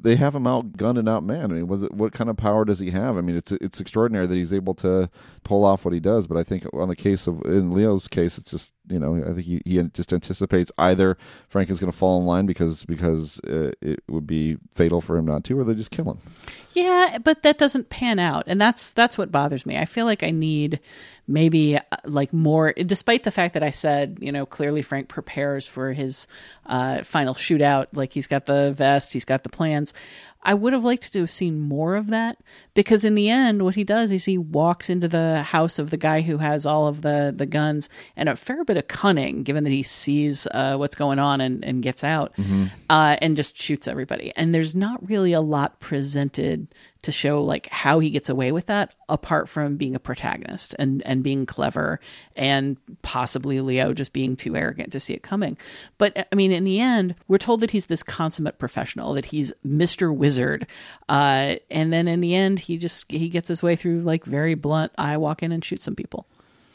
they 0.00 0.16
have 0.16 0.34
him 0.34 0.44
outgunned 0.44 0.98
and 0.98 1.08
outmanned. 1.08 1.44
I 1.44 1.54
mean, 1.54 1.68
was 1.68 1.82
it 1.82 1.92
what 1.92 2.12
kind 2.12 2.28
of 2.28 2.36
power 2.36 2.64
does 2.64 2.80
he 2.80 2.90
have? 2.90 3.16
I 3.16 3.20
mean, 3.20 3.36
it's 3.36 3.52
it's 3.52 3.80
extraordinary 3.80 4.26
that 4.26 4.34
he's 4.34 4.52
able 4.52 4.74
to 4.74 5.10
pull 5.42 5.64
off 5.64 5.84
what 5.84 5.94
he 5.94 6.00
does. 6.00 6.26
But 6.26 6.36
I 6.36 6.42
think 6.42 6.66
on 6.72 6.88
the 6.88 6.96
case 6.96 7.26
of 7.26 7.42
in 7.44 7.72
Leo's 7.72 8.08
case, 8.08 8.38
it's 8.38 8.50
just 8.50 8.72
you 8.88 8.98
know, 8.98 9.16
I 9.16 9.32
think 9.32 9.42
he, 9.42 9.62
he 9.64 9.82
just 9.92 10.12
anticipates 10.12 10.70
either 10.78 11.18
Frank 11.48 11.70
is 11.70 11.80
going 11.80 11.90
to 11.90 11.96
fall 11.96 12.20
in 12.20 12.26
line 12.26 12.46
because 12.46 12.84
because 12.84 13.40
uh, 13.40 13.72
it 13.80 14.02
would 14.08 14.26
be 14.26 14.58
fatal 14.74 15.00
for 15.00 15.16
him 15.16 15.26
not 15.26 15.44
to, 15.44 15.58
or 15.58 15.64
they 15.64 15.74
just 15.74 15.90
kill 15.90 16.10
him. 16.10 16.18
Yeah, 16.72 17.18
but 17.24 17.42
that 17.42 17.58
doesn't 17.58 17.88
pan 17.88 18.18
out, 18.18 18.44
and 18.46 18.60
that's 18.60 18.92
that's 18.92 19.16
what 19.16 19.32
bothers 19.32 19.66
me. 19.66 19.78
I 19.78 19.86
feel 19.86 20.04
like 20.04 20.22
I 20.22 20.30
need 20.30 20.80
maybe 21.26 21.76
uh, 21.76 21.80
like 22.04 22.32
more, 22.32 22.72
despite 22.74 23.24
the 23.24 23.30
fact 23.30 23.54
that 23.54 23.62
I 23.62 23.70
said, 23.70 24.18
you 24.20 24.30
know, 24.30 24.46
clearly 24.46 24.82
Frank 24.82 25.08
prepares 25.08 25.66
for 25.66 25.92
his 25.92 26.26
uh, 26.66 27.02
final 27.02 27.34
shootout. 27.34 27.86
Like 27.92 28.12
he's 28.12 28.26
got 28.26 28.46
the 28.46 28.72
vest, 28.72 29.12
he's 29.12 29.24
got 29.24 29.42
the 29.42 29.48
plans. 29.48 29.94
I 30.46 30.54
would 30.54 30.72
have 30.72 30.84
liked 30.84 31.12
to 31.12 31.20
have 31.20 31.30
seen 31.30 31.58
more 31.60 31.96
of 31.96 32.06
that 32.06 32.38
because 32.74 33.04
in 33.04 33.16
the 33.16 33.28
end, 33.28 33.62
what 33.64 33.74
he 33.74 33.82
does 33.82 34.12
is 34.12 34.24
he 34.26 34.38
walks 34.38 34.88
into 34.88 35.08
the 35.08 35.42
house 35.42 35.78
of 35.80 35.90
the 35.90 35.96
guy 35.96 36.20
who 36.20 36.38
has 36.38 36.64
all 36.64 36.86
of 36.86 37.02
the 37.02 37.34
the 37.36 37.46
guns 37.46 37.88
and 38.16 38.28
a 38.28 38.36
fair 38.36 38.64
bit 38.64 38.76
of 38.76 38.86
cunning, 38.86 39.42
given 39.42 39.64
that 39.64 39.70
he 39.70 39.82
sees 39.82 40.46
uh, 40.54 40.76
what's 40.76 40.94
going 40.94 41.18
on 41.18 41.40
and, 41.40 41.64
and 41.64 41.82
gets 41.82 42.04
out, 42.04 42.32
uh, 42.88 43.16
and 43.20 43.36
just 43.36 43.60
shoots 43.60 43.88
everybody. 43.88 44.32
And 44.36 44.54
there's 44.54 44.74
not 44.74 45.06
really 45.08 45.32
a 45.32 45.40
lot 45.40 45.80
presented 45.80 46.68
to 47.06 47.12
show 47.12 47.42
like 47.42 47.68
how 47.68 47.98
he 48.00 48.10
gets 48.10 48.28
away 48.28 48.52
with 48.52 48.66
that 48.66 48.94
apart 49.08 49.48
from 49.48 49.76
being 49.76 49.94
a 49.94 49.98
protagonist 49.98 50.74
and 50.78 51.02
and 51.06 51.22
being 51.22 51.46
clever 51.46 51.98
and 52.36 52.76
possibly 53.02 53.60
Leo 53.60 53.92
just 53.92 54.12
being 54.12 54.36
too 54.36 54.56
arrogant 54.56 54.92
to 54.92 55.00
see 55.00 55.14
it 55.14 55.22
coming 55.22 55.56
but 55.98 56.28
I 56.30 56.34
mean 56.34 56.52
in 56.52 56.64
the 56.64 56.80
end 56.80 57.14
we're 57.28 57.38
told 57.38 57.60
that 57.60 57.70
he's 57.70 57.86
this 57.86 58.02
consummate 58.02 58.58
professional 58.58 59.14
that 59.14 59.26
he's 59.26 59.52
Mr. 59.66 60.14
Wizard 60.14 60.66
uh 61.08 61.56
and 61.70 61.92
then 61.92 62.06
in 62.08 62.20
the 62.20 62.34
end 62.34 62.58
he 62.60 62.76
just 62.76 63.10
he 63.10 63.28
gets 63.28 63.48
his 63.48 63.62
way 63.62 63.76
through 63.76 64.00
like 64.00 64.24
very 64.24 64.54
blunt 64.54 64.92
I 64.98 65.16
walk 65.16 65.42
in 65.42 65.52
and 65.52 65.64
shoot 65.64 65.80
some 65.80 65.94
people 65.94 66.26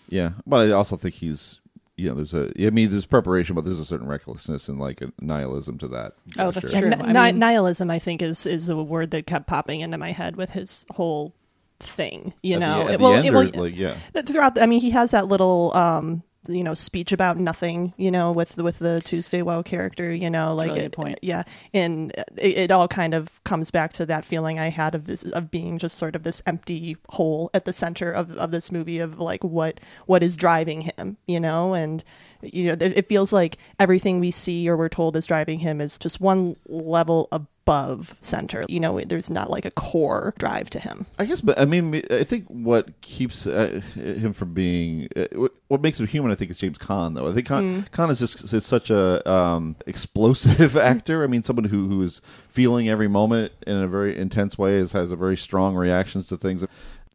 Yeah, 0.10 0.32
but 0.46 0.68
I 0.68 0.72
also 0.72 0.98
think 0.98 1.16
he's 1.16 1.61
you 2.02 2.10
know 2.10 2.16
there's 2.16 2.34
a 2.34 2.52
I 2.60 2.70
mean 2.72 2.90
there's 2.92 3.06
preparation, 3.06 3.56
but 3.56 3.64
there's 3.66 3.80
a 3.80 3.86
certain 3.86 4.08
recklessness 4.08 4.68
and 4.68 4.80
like 4.80 5.02
a 5.02 5.12
nihilism 5.22 5.78
to 5.80 5.88
that. 5.90 6.14
Oh, 6.40 6.52
that's 6.52 6.72
sure. 6.72 6.82
true. 6.82 6.90
Ni- 6.90 7.14
mean- 7.14 7.40
nihilism, 7.40 7.90
I 7.92 8.00
think, 8.00 8.22
is 8.22 8.46
is 8.46 8.70
a 8.70 8.76
word 8.78 9.12
that 9.12 9.28
kept 9.28 9.48
popping 9.48 9.82
into 9.82 9.98
my 9.98 10.12
head 10.12 10.36
with 10.36 10.50
his 10.52 10.86
whole 10.92 11.34
thing. 11.80 12.34
You 12.44 12.56
At 12.56 12.60
the- 12.60 12.66
know, 12.66 12.82
at 12.88 12.94
It- 12.94 12.98
the 12.98 13.04
well, 13.04 13.14
end 13.14 13.26
it- 13.28 13.30
or, 13.30 13.34
well, 13.34 13.64
like, 13.66 13.76
yeah. 13.76 13.96
th- 14.14 14.26
throughout. 14.26 14.56
The, 14.56 14.64
I 14.64 14.66
mean, 14.66 14.82
he 14.82 14.90
has 14.92 15.12
that 15.12 15.28
little. 15.28 15.72
um 15.76 16.24
you 16.48 16.64
know 16.64 16.74
speech 16.74 17.12
about 17.12 17.38
nothing 17.38 17.94
you 17.98 18.10
know 18.10 18.32
with 18.32 18.58
with 18.58 18.80
the 18.80 19.02
Tuesday 19.06 19.42
Weld 19.42 19.66
character 19.66 20.12
you 20.14 20.30
know 20.30 20.56
like 20.56 20.70
really 20.70 20.82
it, 20.82 20.92
point. 20.92 21.20
yeah 21.22 21.44
and 21.74 22.12
it, 22.38 22.58
it 22.58 22.72
all 22.72 22.88
kind 22.88 23.14
of 23.14 23.44
comes 23.44 23.70
back 23.70 23.94
to 23.94 24.06
that 24.06 24.26
feeling 24.26 24.58
i 24.58 24.70
had 24.70 24.96
of 24.96 25.06
this 25.06 25.24
of 25.24 25.52
being 25.52 25.78
just 25.78 25.98
sort 25.98 26.16
of 26.16 26.24
this 26.24 26.42
empty 26.48 26.98
hole 27.10 27.50
at 27.54 27.66
the 27.66 27.74
center 27.74 28.12
of, 28.12 28.32
of 28.38 28.52
this 28.52 28.72
movie 28.72 29.00
of 29.00 29.20
like 29.20 29.44
what 29.44 29.80
what 30.08 30.24
is 30.24 30.36
driving 30.36 30.82
him 30.82 31.18
you 31.28 31.40
know 31.40 31.74
and 31.74 32.04
you 32.42 32.66
know 32.66 32.74
it 32.74 32.82
it 32.82 33.08
feels 33.08 33.32
like 33.32 33.58
everything 33.80 34.20
we 34.20 34.32
see 34.32 34.68
or 34.68 34.76
we're 34.76 34.90
told 34.90 35.16
is 35.16 35.26
driving 35.26 35.60
him 35.60 35.80
is 35.80 36.00
just 36.00 36.20
one 36.20 36.56
level 36.68 37.28
above 37.64 38.16
center 38.22 38.64
you 38.68 38.80
know 38.80 39.00
there's 39.02 39.30
not 39.30 39.50
like 39.50 39.66
a 39.66 39.72
core 39.72 40.34
drive 40.38 40.70
to 40.70 40.80
him 40.80 41.06
I 41.20 41.26
guess, 41.26 41.42
but 41.42 41.60
I 41.60 41.66
mean, 41.66 42.02
I 42.10 42.24
think 42.24 42.46
what 42.48 43.00
keeps 43.02 43.46
uh, 43.46 43.82
him 43.94 44.34
from 44.34 44.54
being 44.54 45.08
uh, 45.16 45.28
what- 45.68 45.82
makes 45.82 46.00
him 46.00 46.08
human, 46.08 46.32
I 46.32 46.36
think, 46.36 46.50
is 46.52 46.58
James 46.58 46.78
Caan. 46.78 47.14
Though 47.16 47.28
I 47.30 47.34
think 47.34 47.48
Caan, 47.48 47.90
Caan 47.92 48.10
is 48.10 48.20
just 48.20 48.52
is 48.54 48.66
such 48.66 48.90
a 48.90 49.28
um, 49.30 49.76
explosive 49.86 50.76
actor. 50.92 51.24
I 51.24 51.28
mean, 51.28 51.44
someone 51.44 51.66
who 51.66 51.88
who 51.88 52.02
is 52.02 52.22
feeling 52.50 52.90
every 52.90 53.08
moment 53.08 53.52
in 53.68 53.78
a 53.78 53.88
very 53.88 54.18
intense 54.18 54.58
way, 54.58 54.76
is, 54.76 54.92
has 54.94 55.12
a 55.12 55.16
very 55.16 55.38
strong 55.38 55.76
reactions 55.76 56.28
to 56.28 56.38
things. 56.38 56.66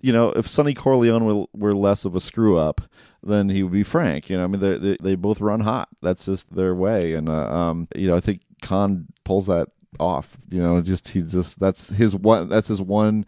you 0.01 0.12
know, 0.12 0.30
if 0.30 0.47
Sonny 0.47 0.74
Corleone 0.74 1.24
were, 1.24 1.47
were 1.53 1.74
less 1.74 2.05
of 2.05 2.14
a 2.14 2.20
screw 2.20 2.57
up, 2.57 2.82
then 3.22 3.49
he 3.49 3.62
would 3.62 3.72
be 3.72 3.82
Frank. 3.82 4.30
You 4.30 4.36
know, 4.38 4.44
I 4.44 4.47
mean, 4.47 4.61
they 4.61 4.78
they, 4.78 4.97
they 5.01 5.14
both 5.16 5.40
run 5.40 5.61
hot. 5.61 5.88
That's 6.03 6.26
just 6.26 6.55
their 6.55 6.74
way, 6.74 7.14
and 7.14 7.28
uh, 7.28 7.51
um, 7.51 7.88
you 7.97 8.07
know, 8.09 8.16
I 8.16 8.20
think 8.20 8.42
Caan 8.62 9.07
pulls 9.24 9.47
that 9.47 9.68
off. 9.99 10.36
You 10.51 10.62
know, 10.62 10.80
just 10.80 11.09
he's 11.09 11.32
just 11.32 11.59
that's 11.59 11.88
his 11.88 12.14
one. 12.14 12.49
That's 12.49 12.68
his 12.68 12.80
one. 12.80 13.26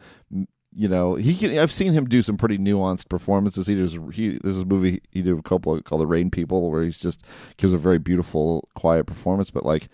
You 0.75 0.89
know, 0.89 1.15
he 1.15 1.35
can. 1.35 1.59
I've 1.59 1.73
seen 1.73 1.93
him 1.93 2.07
do 2.07 2.23
some 2.23 2.37
pretty 2.37 2.59
nuanced 2.59 3.09
performances. 3.09 3.67
He 3.67 3.75
does. 3.75 3.99
He 4.13 4.39
this 4.39 4.57
is 4.57 4.61
a 4.61 4.67
movie 4.67 5.01
he 5.11 5.23
did 5.23 5.37
a 5.37 5.43
couple 5.43 5.81
called 5.83 6.03
The 6.03 6.07
Rain 6.07 6.31
People, 6.31 6.71
where 6.71 6.83
he's 6.83 7.01
just 7.01 7.23
gives 7.57 7.73
a 7.73 7.79
very 7.79 7.99
beautiful, 7.99 8.69
quiet 8.75 9.07
performance. 9.07 9.51
But 9.51 9.65
like, 9.65 9.89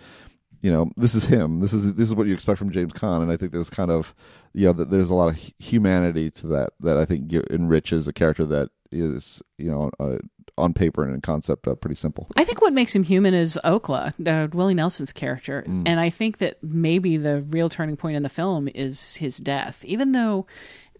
you 0.62 0.72
know, 0.72 0.90
this 0.96 1.14
is 1.14 1.26
him. 1.26 1.60
This 1.60 1.72
is 1.72 1.94
this 1.94 2.08
is 2.08 2.14
what 2.14 2.26
you 2.26 2.34
expect 2.34 2.58
from 2.58 2.72
James 2.72 2.92
Caan, 2.92 3.22
and 3.22 3.30
I 3.30 3.36
think 3.36 3.52
there's 3.52 3.70
kind 3.70 3.90
of, 3.90 4.14
you 4.52 4.66
know, 4.66 4.72
that 4.72 4.90
there's 4.90 5.10
a 5.10 5.14
lot 5.14 5.28
of 5.28 5.52
humanity 5.58 6.30
to 6.32 6.46
that 6.48 6.70
that 6.80 6.96
I 6.96 7.04
think 7.04 7.32
enriches 7.50 8.08
a 8.08 8.12
character 8.12 8.44
that 8.46 8.70
is, 8.90 9.42
you 9.58 9.70
know, 9.70 9.90
uh, 10.00 10.18
on 10.56 10.72
paper 10.72 11.02
and 11.04 11.14
in 11.14 11.20
concept 11.20 11.66
uh, 11.66 11.74
pretty 11.74 11.96
simple. 11.96 12.28
I 12.36 12.44
think 12.44 12.60
what 12.62 12.72
makes 12.72 12.94
him 12.94 13.02
human 13.02 13.34
is 13.34 13.58
Okla, 13.64 14.12
uh, 14.26 14.48
Willie 14.52 14.74
Nelson's 14.74 15.12
character, 15.12 15.64
Mm. 15.66 15.82
and 15.86 15.98
I 16.00 16.10
think 16.10 16.38
that 16.38 16.62
maybe 16.62 17.16
the 17.16 17.42
real 17.42 17.68
turning 17.68 17.96
point 17.96 18.16
in 18.16 18.22
the 18.22 18.28
film 18.28 18.68
is 18.74 19.16
his 19.16 19.38
death, 19.38 19.84
even 19.84 20.12
though. 20.12 20.46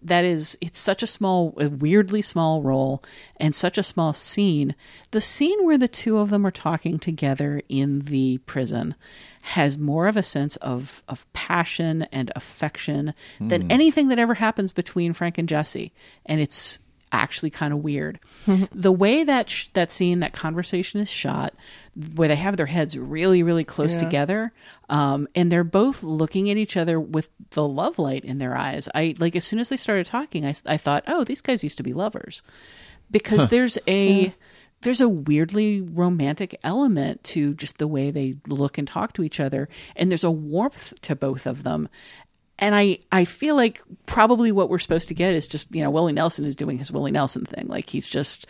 That 0.01 0.23
is, 0.23 0.55
it's 0.61 0.77
such 0.77 1.01
a 1.01 1.07
small, 1.07 1.55
a 1.59 1.67
weirdly 1.67 2.21
small 2.21 2.61
role 2.61 3.01
and 3.37 3.55
such 3.55 3.75
a 3.79 3.81
small 3.81 4.13
scene. 4.13 4.75
The 5.09 5.21
scene 5.21 5.65
where 5.65 5.79
the 5.79 5.87
two 5.87 6.19
of 6.19 6.29
them 6.29 6.45
are 6.45 6.51
talking 6.51 6.99
together 6.99 7.63
in 7.69 8.01
the 8.01 8.37
prison 8.45 8.93
has 9.41 9.79
more 9.79 10.07
of 10.07 10.15
a 10.15 10.21
sense 10.21 10.57
of 10.57 11.01
of 11.09 11.25
passion 11.33 12.03
and 12.11 12.31
affection 12.35 13.15
than 13.39 13.61
Hmm. 13.63 13.71
anything 13.71 14.09
that 14.09 14.19
ever 14.19 14.35
happens 14.35 14.71
between 14.71 15.13
Frank 15.13 15.39
and 15.39 15.49
Jesse, 15.49 15.91
and 16.23 16.39
it's 16.39 16.77
actually 17.11 17.49
kind 17.49 17.73
of 17.73 17.79
weird. 17.83 18.19
the 18.73 18.91
way 18.91 19.23
that 19.23 19.49
sh- 19.49 19.67
that 19.73 19.91
scene, 19.91 20.19
that 20.19 20.33
conversation 20.33 20.99
is 20.99 21.09
shot, 21.09 21.53
where 22.15 22.27
they 22.27 22.35
have 22.35 22.57
their 22.57 22.65
heads 22.65 22.97
really, 22.97 23.41
really 23.43 23.63
close 23.63 23.95
Yeah. 23.95 24.03
together, 24.03 24.51
um, 24.89 25.27
and 25.35 25.51
they're 25.51 25.63
both 25.63 26.03
looking 26.03 26.49
at 26.49 26.57
each 26.57 26.75
other 26.75 26.99
with 26.99 27.29
the 27.51 27.65
love 27.67 27.97
light 27.99 28.25
in 28.25 28.37
their 28.39 28.57
eyes. 28.57 28.89
I 28.93 29.15
like 29.17 29.35
as 29.35 29.45
soon 29.45 29.59
as 29.59 29.69
they 29.69 29.77
started 29.77 30.05
talking, 30.05 30.45
I, 30.45 30.53
I 30.65 30.77
thought, 30.77 31.03
oh, 31.07 31.23
these 31.23 31.41
guys 31.41 31.63
used 31.63 31.77
to 31.77 31.83
be 31.83 31.93
lovers, 31.93 32.43
because 33.09 33.41
Huh. 33.41 33.47
there's 33.47 33.77
a 33.87 34.23
Yeah. 34.25 34.29
there's 34.81 35.01
a 35.01 35.09
weirdly 35.09 35.81
romantic 35.81 36.59
element 36.63 37.23
to 37.23 37.53
just 37.55 37.77
the 37.79 37.87
way 37.87 38.11
they 38.11 38.35
look 38.47 38.77
and 38.77 38.87
talk 38.87 39.13
to 39.13 39.23
each 39.23 39.39
other 39.39 39.67
and 39.95 40.11
there's 40.11 40.23
a 40.23 40.29
warmth 40.29 40.93
to 41.01 41.15
both 41.15 41.47
of 41.47 41.63
them 41.63 41.87
and 42.59 42.73
I, 42.73 42.99
I 43.11 43.25
feel 43.25 43.55
like 43.55 43.81
probably 44.05 44.51
what 44.51 44.69
we're 44.69 44.79
supposed 44.79 45.09
to 45.09 45.13
get 45.13 45.33
is 45.33 45.47
just 45.47 45.73
you 45.75 45.83
know 45.83 45.89
Willie 45.89 46.13
Nelson 46.13 46.45
is 46.45 46.55
doing 46.55 46.77
his 46.77 46.91
Willie 46.91 47.11
Nelson 47.11 47.45
thing. 47.45 47.67
Like 47.67 47.89
he's 47.89 48.07
just 48.07 48.47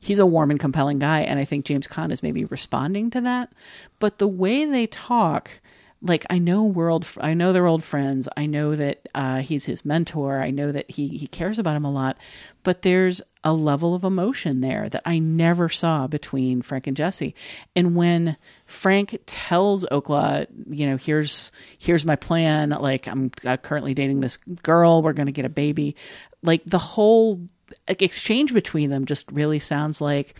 he's 0.00 0.18
a 0.18 0.26
warm 0.26 0.50
and 0.50 0.60
compelling 0.60 0.98
guy 0.98 1.20
and 1.20 1.38
I 1.38 1.44
think 1.44 1.64
James 1.64 1.86
Caan 1.86 2.10
is 2.12 2.22
maybe 2.22 2.44
responding 2.44 3.10
to 3.10 3.20
that. 3.20 3.52
But 3.98 4.18
the 4.18 4.28
way 4.28 4.64
they 4.64 4.86
talk 4.86 5.60
like 6.02 6.26
I 6.28 6.38
know 6.38 6.64
world 6.64 7.06
I 7.20 7.34
know 7.34 7.52
they're 7.52 7.66
old 7.66 7.84
friends. 7.84 8.28
I 8.36 8.46
know 8.46 8.74
that 8.74 9.08
uh, 9.14 9.38
he's 9.38 9.66
his 9.66 9.84
mentor. 9.84 10.40
I 10.40 10.50
know 10.50 10.72
that 10.72 10.90
he 10.90 11.08
he 11.08 11.26
cares 11.26 11.58
about 11.58 11.76
him 11.76 11.84
a 11.84 11.92
lot. 11.92 12.18
But 12.64 12.82
there's 12.82 13.22
a 13.44 13.52
level 13.52 13.94
of 13.94 14.04
emotion 14.04 14.60
there 14.60 14.88
that 14.88 15.02
I 15.04 15.18
never 15.18 15.68
saw 15.68 16.06
between 16.06 16.62
Frank 16.62 16.86
and 16.86 16.96
Jesse. 16.96 17.34
And 17.74 17.94
when 17.94 18.36
Frank 18.72 19.18
tells 19.26 19.84
Okla 19.84 20.46
you 20.70 20.86
know 20.86 20.96
here's 20.96 21.52
here's 21.78 22.06
my 22.06 22.16
plan 22.16 22.70
like 22.70 23.06
I'm 23.06 23.30
uh, 23.44 23.58
currently 23.58 23.92
dating 23.94 24.20
this 24.20 24.38
girl 24.38 25.02
we're 25.02 25.12
going 25.12 25.26
to 25.26 25.32
get 25.32 25.44
a 25.44 25.50
baby 25.50 25.94
like 26.42 26.64
the 26.64 26.78
whole 26.78 27.40
exchange 27.86 28.54
between 28.54 28.90
them 28.90 29.04
just 29.04 29.30
really 29.30 29.58
sounds 29.58 30.00
like 30.00 30.38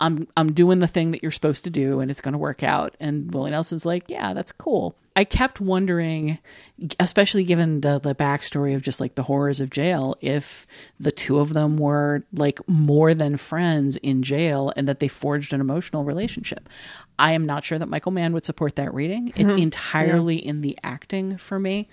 I'm 0.00 0.26
I'm 0.36 0.52
doing 0.52 0.78
the 0.78 0.86
thing 0.86 1.10
that 1.12 1.22
you're 1.22 1.30
supposed 1.30 1.64
to 1.64 1.70
do 1.70 2.00
and 2.00 2.10
it's 2.10 2.20
going 2.20 2.32
to 2.32 2.38
work 2.38 2.62
out. 2.62 2.96
And 2.98 3.32
Willie 3.32 3.50
Nelson's 3.50 3.84
like, 3.84 4.04
yeah, 4.08 4.32
that's 4.32 4.52
cool. 4.52 4.96
I 5.16 5.24
kept 5.24 5.60
wondering, 5.60 6.38
especially 7.00 7.42
given 7.44 7.80
the 7.80 7.98
the 7.98 8.14
backstory 8.14 8.74
of 8.76 8.82
just 8.82 9.00
like 9.00 9.16
the 9.16 9.24
horrors 9.24 9.58
of 9.60 9.68
jail, 9.68 10.14
if 10.20 10.66
the 11.00 11.10
two 11.10 11.40
of 11.40 11.52
them 11.52 11.76
were 11.76 12.24
like 12.32 12.60
more 12.68 13.12
than 13.12 13.36
friends 13.36 13.96
in 13.96 14.22
jail 14.22 14.72
and 14.76 14.86
that 14.88 15.00
they 15.00 15.08
forged 15.08 15.52
an 15.52 15.60
emotional 15.60 16.04
relationship. 16.04 16.68
I 17.18 17.32
am 17.32 17.44
not 17.44 17.64
sure 17.64 17.78
that 17.78 17.88
Michael 17.88 18.12
Mann 18.12 18.32
would 18.32 18.44
support 18.44 18.76
that 18.76 18.94
reading. 18.94 19.32
It's 19.36 19.52
Mhm. 19.52 19.60
entirely 19.60 20.36
in 20.36 20.60
the 20.62 20.78
acting 20.82 21.36
for 21.36 21.58
me. 21.58 21.88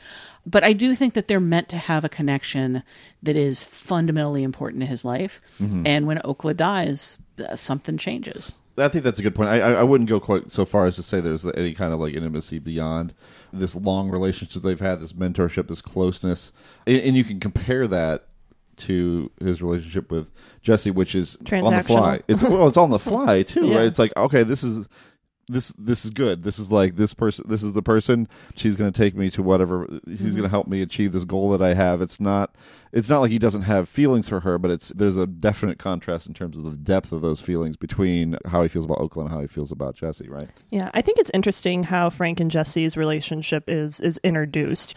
But 0.46 0.64
I 0.64 0.72
do 0.74 0.96
think 0.96 1.16
that 1.16 1.28
they're 1.28 1.40
meant 1.42 1.68
to 1.70 1.78
have 1.78 2.06
a 2.06 2.10
connection 2.10 2.84
that 3.24 3.36
is 3.36 3.64
fundamentally 3.64 4.44
important 4.44 4.82
to 4.82 4.86
his 4.88 5.04
life. 5.04 5.42
Mhm. 5.60 5.84
And 5.86 6.08
when 6.08 6.20
Okla 6.20 6.56
dies, 6.56 7.18
uh, 7.46 7.56
something 7.58 7.98
changes. 7.98 8.54
I 8.78 8.88
think 8.90 9.04
that's 9.04 9.20
a 9.20 9.24
good 9.24 9.34
point. 9.36 9.50
I, 9.50 9.60
I 9.60 9.72
I 9.74 9.84
wouldn't 9.84 10.10
go 10.10 10.20
quite 10.20 10.52
so 10.52 10.66
far 10.66 10.86
as 10.86 10.96
to 10.98 11.04
say 11.04 11.20
there's 11.20 11.46
any 11.46 11.74
kind 11.74 11.94
of 11.94 12.00
like 12.00 12.14
intimacy 12.14 12.60
beyond 12.60 13.14
this 13.52 13.76
long 13.76 14.10
relationship 14.10 14.62
they've 14.62 14.80
had, 14.80 15.00
this 15.00 15.14
mentorship, 15.14 15.68
this 15.68 15.82
closeness, 15.82 16.52
and, 16.86 16.98
and 16.98 17.18
you 17.18 17.24
can 17.24 17.40
compare 17.40 17.88
that 17.88 18.28
to 18.78 19.32
his 19.40 19.62
relationship 19.62 20.12
with 20.12 20.28
Jesse, 20.62 20.92
which 20.92 21.16
is 21.16 21.38
on 21.66 21.74
the 21.74 21.84
fly. 21.84 22.22
It's 22.28 22.44
well, 22.44 22.68
it's 22.68 22.78
on 22.78 22.92
the 22.92 23.00
fly 23.00 23.42
too, 23.44 23.66
Yeah. 23.70 23.78
right? 23.78 23.86
It's 23.88 24.00
like 24.00 24.14
okay, 24.16 24.44
this 24.44 24.64
is 24.64 24.88
this 25.48 25.70
this 25.78 26.04
is 26.04 26.12
good. 26.12 26.44
This 26.44 26.60
is 26.60 26.72
like 26.72 26.96
this 26.98 27.14
person. 27.14 27.46
This 27.48 27.64
is 27.64 27.74
the 27.74 27.82
person. 27.82 28.28
She's 28.56 28.76
going 28.76 28.92
to 28.92 28.98
take 28.98 29.16
me 29.16 29.30
to 29.32 29.42
whatever. 29.44 29.88
She's 30.08 30.20
Mhm. 30.22 30.32
going 30.32 30.44
to 30.44 30.50
help 30.50 30.68
me 30.68 30.82
achieve 30.82 31.14
this 31.14 31.24
goal 31.26 31.50
that 31.52 31.62
I 31.62 31.74
have. 31.74 32.02
It's 32.02 32.20
not. 32.20 32.54
It's 32.94 33.10
not 33.10 33.20
like 33.20 33.32
he 33.32 33.40
doesn't 33.40 33.64
have 33.64 33.88
feelings 33.90 34.28
for 34.30 34.40
her, 34.42 34.58
but 34.58 34.72
it's 34.72 34.90
there's 34.90 35.18
a 35.18 35.28
definite 35.28 35.78
contrast 35.78 36.26
in 36.28 36.34
terms 36.34 36.58
of 36.58 36.64
the 36.64 36.72
depth 36.72 37.12
of 37.12 37.22
those 37.22 37.40
feelings 37.42 37.76
between 37.78 38.38
how 38.46 38.62
he 38.64 38.68
feels 38.70 38.86
about 38.86 39.00
Okla 39.00 39.22
and 39.24 39.30
how 39.30 39.42
he 39.42 39.48
feels 39.48 39.72
about 39.72 39.96
Jesse. 39.96 40.28
Right. 40.30 40.50
Yeah, 40.70 40.90
I 40.94 41.02
think 41.02 41.18
it's 41.20 41.32
interesting 41.34 41.84
how 41.84 42.10
Frank 42.10 42.40
and 42.40 42.50
Jesse's 42.52 42.98
relationship 42.98 43.66
is 43.68 44.00
is 44.00 44.20
introduced. 44.24 44.96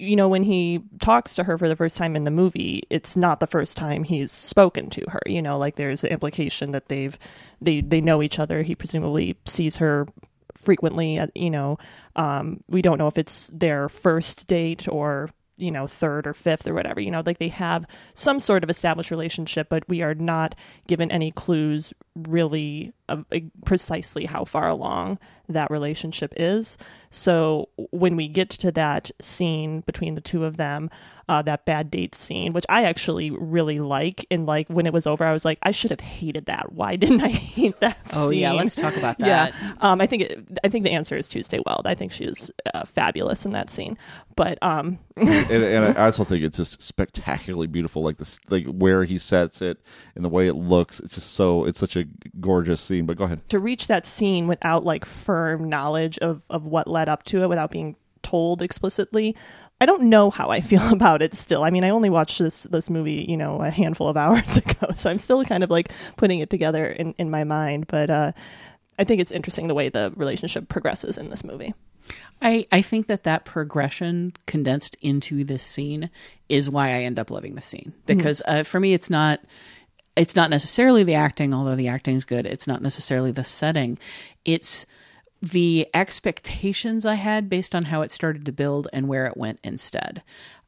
You 0.00 0.16
know, 0.16 0.28
when 0.28 0.42
he 0.42 0.82
talks 1.00 1.34
to 1.34 1.44
her 1.44 1.58
for 1.58 1.68
the 1.68 1.76
first 1.76 1.96
time 1.96 2.16
in 2.16 2.24
the 2.24 2.30
movie, 2.30 2.82
it's 2.90 3.16
not 3.16 3.40
the 3.40 3.46
first 3.46 3.76
time 3.76 4.04
he's 4.04 4.32
spoken 4.32 4.90
to 4.90 5.04
her. 5.10 5.20
You 5.26 5.42
know, 5.42 5.58
like 5.58 5.76
there's 5.76 6.04
an 6.04 6.10
implication 6.10 6.70
that 6.72 6.88
they've 6.88 7.18
they 7.60 7.80
they 7.80 8.00
know 8.00 8.22
each 8.22 8.38
other. 8.38 8.62
He 8.62 8.74
presumably 8.74 9.36
sees 9.46 9.76
her 9.76 10.06
frequently. 10.54 11.20
You 11.34 11.50
know, 11.50 11.78
um, 12.16 12.62
we 12.68 12.82
don't 12.82 12.98
know 12.98 13.08
if 13.08 13.18
it's 13.18 13.50
their 13.54 13.88
first 13.88 14.46
date 14.46 14.88
or 14.88 15.30
you 15.56 15.70
know 15.70 15.86
third 15.86 16.26
or 16.26 16.34
fifth 16.34 16.66
or 16.66 16.74
whatever. 16.74 17.00
You 17.00 17.10
know, 17.10 17.22
like 17.24 17.38
they 17.38 17.48
have 17.48 17.86
some 18.14 18.40
sort 18.40 18.64
of 18.64 18.70
established 18.70 19.10
relationship, 19.10 19.68
but 19.68 19.88
we 19.88 20.02
are 20.02 20.14
not 20.14 20.54
given 20.86 21.10
any 21.10 21.30
clues 21.30 21.92
really 22.14 22.92
of 23.08 23.24
uh, 23.32 23.40
precisely 23.64 24.26
how 24.26 24.44
far 24.44 24.68
along 24.68 25.18
that 25.48 25.70
relationship 25.70 26.32
is. 26.36 26.76
So 27.10 27.68
when 27.90 28.16
we 28.16 28.26
get 28.28 28.50
to 28.50 28.72
that 28.72 29.10
scene 29.20 29.80
between 29.82 30.14
the 30.16 30.20
two 30.20 30.44
of 30.44 30.56
them, 30.56 30.90
uh, 31.28 31.40
that 31.42 31.64
bad 31.64 31.90
date 31.90 32.14
scene, 32.14 32.52
which 32.52 32.66
I 32.68 32.84
actually 32.84 33.30
really 33.30 33.78
like, 33.78 34.26
and 34.30 34.46
like 34.46 34.68
when 34.68 34.84
it 34.84 34.92
was 34.92 35.06
over, 35.06 35.24
I 35.24 35.32
was 35.32 35.44
like, 35.44 35.58
I 35.62 35.70
should 35.70 35.90
have 35.90 36.00
hated 36.00 36.46
that. 36.46 36.72
Why 36.72 36.96
didn't 36.96 37.22
I 37.22 37.28
hate 37.54 37.78
that? 37.80 37.98
Oh, 38.12 38.30
yeah, 38.30 38.52
let's 38.52 38.74
talk 38.74 38.96
about 38.96 39.18
Yeah, 39.20 39.50
that. 39.50 39.76
um, 39.80 40.00
I 40.00 40.06
think 40.06 40.22
it, 40.22 40.44
I 40.64 40.68
think 40.68 40.84
the 40.84 40.90
answer 40.90 41.16
is 41.16 41.28
Tuesday 41.28 41.60
Weld. 41.64 41.86
I 41.86 41.94
think 41.94 42.10
she 42.12 42.24
is 42.24 42.50
uh, 42.74 42.84
fabulous 42.84 43.46
in 43.46 43.52
that 43.52 43.70
scene. 43.70 43.96
But 44.36 44.58
um, 44.62 44.98
and, 45.16 45.30
and 45.62 45.96
I 45.98 46.04
also 46.06 46.24
think 46.24 46.42
it's 46.42 46.56
just 46.56 46.82
spectacularly 46.82 47.68
beautiful, 47.68 48.02
like 48.02 48.18
this, 48.18 48.40
like 48.50 48.66
where 48.66 49.04
he 49.04 49.16
sets 49.18 49.62
it 49.62 49.78
and 50.16 50.24
the 50.24 50.28
way 50.28 50.48
it 50.48 50.54
looks. 50.54 50.98
It's 50.98 51.14
just 51.14 51.32
so. 51.34 51.64
It's 51.64 51.78
such 51.78 51.94
a 51.96 52.04
gorgeous 52.40 52.80
scene. 52.80 53.06
But 53.06 53.16
go 53.16 53.24
ahead. 53.24 53.48
to 53.50 53.60
reach 53.60 53.86
that 53.86 54.04
scene 54.04 54.48
without 54.48 54.84
like 54.84 55.04
firm 55.34 55.68
knowledge 55.68 56.16
of 56.18 56.44
of 56.48 56.64
what 56.64 56.86
led 56.86 57.08
up 57.08 57.24
to 57.24 57.42
it 57.42 57.48
without 57.48 57.68
being 57.68 57.96
told 58.22 58.62
explicitly 58.62 59.34
I 59.80 59.86
don't 59.86 60.04
know 60.04 60.30
how 60.30 60.50
I 60.50 60.60
feel 60.70 60.92
about 60.92 61.22
it 61.22 61.34
still. 61.34 61.64
I 61.64 61.70
mean, 61.70 61.82
I 61.82 61.88
only 61.88 62.08
watched 62.08 62.38
this 62.38 62.62
this 62.70 62.88
movie, 62.88 63.26
you 63.28 63.36
know, 63.36 63.60
a 63.60 63.70
handful 63.70 64.08
of 64.08 64.16
hours 64.24 64.56
ago, 64.58 64.92
so 64.94 65.10
I'm 65.10 65.18
still 65.18 65.44
kind 65.44 65.64
of 65.64 65.70
like 65.70 65.90
putting 66.16 66.38
it 66.38 66.50
together 66.50 66.86
in 66.86 67.16
in 67.18 67.30
my 67.30 67.42
mind, 67.42 67.88
but 67.88 68.10
uh 68.10 68.32
I 68.96 69.02
think 69.02 69.20
it's 69.20 69.32
interesting 69.32 69.66
the 69.66 69.74
way 69.74 69.88
the 69.88 70.12
relationship 70.14 70.68
progresses 70.68 71.18
in 71.18 71.28
this 71.30 71.42
movie. 71.42 71.74
I, 72.40 72.64
I 72.70 72.80
think 72.80 73.06
that 73.06 73.24
that 73.24 73.44
progression 73.44 74.34
condensed 74.46 74.96
into 75.02 75.42
this 75.42 75.64
scene 75.64 76.10
is 76.48 76.70
why 76.70 76.90
I 76.90 77.02
end 77.02 77.18
up 77.18 77.28
loving 77.28 77.56
the 77.56 77.60
scene 77.60 77.92
because 78.06 78.40
uh, 78.46 78.62
for 78.62 78.78
me 78.78 78.94
it's 78.94 79.10
not 79.10 79.40
it's 80.14 80.36
not 80.36 80.50
necessarily 80.50 81.02
the 81.02 81.14
acting 81.14 81.52
although 81.54 81.74
the 81.74 81.88
acting 81.88 82.14
is 82.14 82.24
good 82.24 82.44
it's 82.44 82.66
not 82.66 82.82
necessarily 82.82 83.32
the 83.32 83.42
setting 83.42 83.98
it's 84.44 84.84
the 85.52 85.88
expectations 85.94 87.04
I 87.04 87.14
had 87.14 87.48
based 87.48 87.74
on 87.74 87.84
how 87.84 88.02
it 88.02 88.10
started 88.10 88.46
to 88.46 88.52
build 88.52 88.88
and 88.92 89.08
where 89.08 89.26
it 89.26 89.36
went 89.36 89.60
instead. 89.62 90.22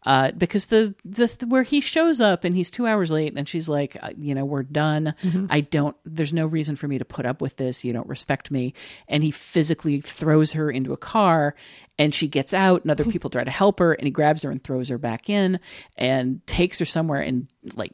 Uh, 0.04 0.30
because 0.32 0.66
the, 0.66 0.94
the 1.04 1.44
where 1.48 1.64
he 1.64 1.80
shows 1.80 2.20
up 2.20 2.44
and 2.44 2.54
he's 2.54 2.70
two 2.70 2.86
hours 2.86 3.10
late 3.10 3.32
and 3.36 3.48
she's 3.48 3.68
like, 3.68 3.96
uh, 4.02 4.10
you 4.16 4.36
know, 4.36 4.44
we're 4.44 4.62
done. 4.62 5.14
Mhm. 5.22 5.48
I 5.50 5.62
don't. 5.62 5.96
There's 6.04 6.32
no 6.32 6.46
reason 6.46 6.76
for 6.76 6.86
me 6.86 6.98
to 6.98 7.04
put 7.04 7.26
up 7.26 7.40
with 7.42 7.56
this. 7.56 7.84
You 7.84 7.92
don't 7.92 8.06
respect 8.08 8.52
me. 8.52 8.72
And 9.08 9.24
he 9.24 9.32
physically 9.32 10.00
throws 10.00 10.52
her 10.52 10.70
into 10.70 10.92
a 10.92 10.96
car, 10.96 11.56
And 11.98 12.14
she 12.14 12.28
gets 12.28 12.52
out, 12.54 12.82
and 12.82 12.90
other 12.90 13.04
people 13.14 13.30
try 13.30 13.42
to 13.42 13.50
help 13.50 13.80
her, 13.80 13.94
and 13.94 14.04
he 14.06 14.10
grabs 14.12 14.42
her 14.42 14.50
and 14.50 14.62
throws 14.62 14.90
her 14.90 14.98
back 14.98 15.28
in 15.28 15.58
and 15.96 16.46
takes 16.46 16.78
her 16.78 16.84
somewhere 16.84 17.22
and 17.22 17.48
like 17.74 17.90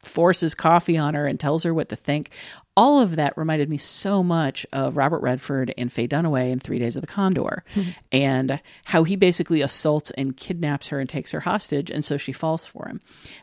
forces 0.00 0.54
coffee 0.56 0.98
on 0.98 1.14
her 1.14 1.28
and 1.28 1.38
tells 1.38 1.62
her 1.62 1.72
what 1.72 1.88
to 1.90 1.96
think. 1.96 2.30
All 2.74 3.00
of 3.00 3.16
that 3.16 3.36
reminded 3.36 3.68
me 3.68 3.76
so 3.76 4.22
much 4.22 4.64
of 4.72 4.96
Robert 4.96 5.20
Redford 5.20 5.74
and 5.76 5.92
Faye 5.92 6.08
Dunaway 6.08 6.50
in 6.50 6.58
Three 6.58 6.78
Days 6.78 6.96
of 6.96 7.02
the 7.02 7.06
Condor, 7.06 7.64
and 8.10 8.60
how 8.86 9.04
he 9.04 9.14
basically 9.14 9.60
assaults 9.60 10.10
and 10.12 10.36
kidnaps 10.36 10.88
her 10.88 10.98
and 10.98 11.08
takes 11.08 11.32
her 11.32 11.40
hostage, 11.40 11.90
and 11.90 12.04
so 12.04 12.16
she 12.16 12.32
falls 12.32 12.66
for 12.66 12.88
him. 12.88 13.00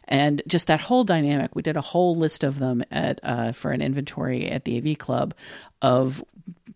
And 0.07 0.41
just 0.47 0.65
that 0.67 0.80
whole 0.82 1.03
dynamic. 1.03 1.55
We 1.55 1.61
did 1.61 1.77
a 1.77 1.82
whole 1.82 2.15
list 2.15 2.43
of 2.43 2.57
them 2.57 2.84
at 2.89 3.19
uh, 3.21 3.51
for 3.51 3.71
an 3.71 3.82
inventory 3.82 4.49
at 4.49 4.65
the 4.65 4.77
AV 4.77 4.97
Club 4.97 5.36
of 5.82 6.23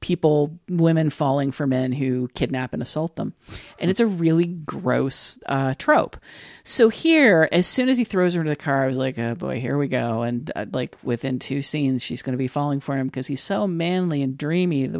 people, 0.03 0.59
women 0.67 1.09
falling 1.09 1.49
for 1.49 1.65
men 1.65 1.93
who 1.93 2.27
kidnap 2.35 2.73
and 2.73 2.83
assault 2.83 3.15
them. 3.15 3.33
And 3.79 3.89
it's 3.89 4.01
a 4.01 4.05
really 4.05 4.45
gross 4.45 5.39
uh, 5.45 5.75
trope. 5.77 6.17
So 6.65 6.89
here, 6.89 7.47
as 7.53 7.67
soon 7.67 7.87
as 7.87 7.97
he 7.97 8.03
throws 8.03 8.33
her 8.33 8.41
into 8.41 8.49
the 8.49 8.57
car, 8.57 8.83
I 8.83 8.87
was 8.87 8.97
like, 8.97 9.17
oh 9.17 9.33
boy, 9.33 9.61
here 9.61 9.77
we 9.77 9.87
go. 9.87 10.23
And 10.23 10.51
uh, 10.57 10.65
like 10.73 10.97
within 11.03 11.39
two 11.39 11.61
scenes, 11.61 12.03
she's 12.03 12.21
going 12.21 12.33
to 12.33 12.37
be 12.37 12.49
falling 12.49 12.81
for 12.81 12.97
him 12.97 13.07
because 13.07 13.27
he's 13.27 13.41
so 13.41 13.65
manly 13.65 14.21
and 14.21 14.37
dreamy. 14.37 14.93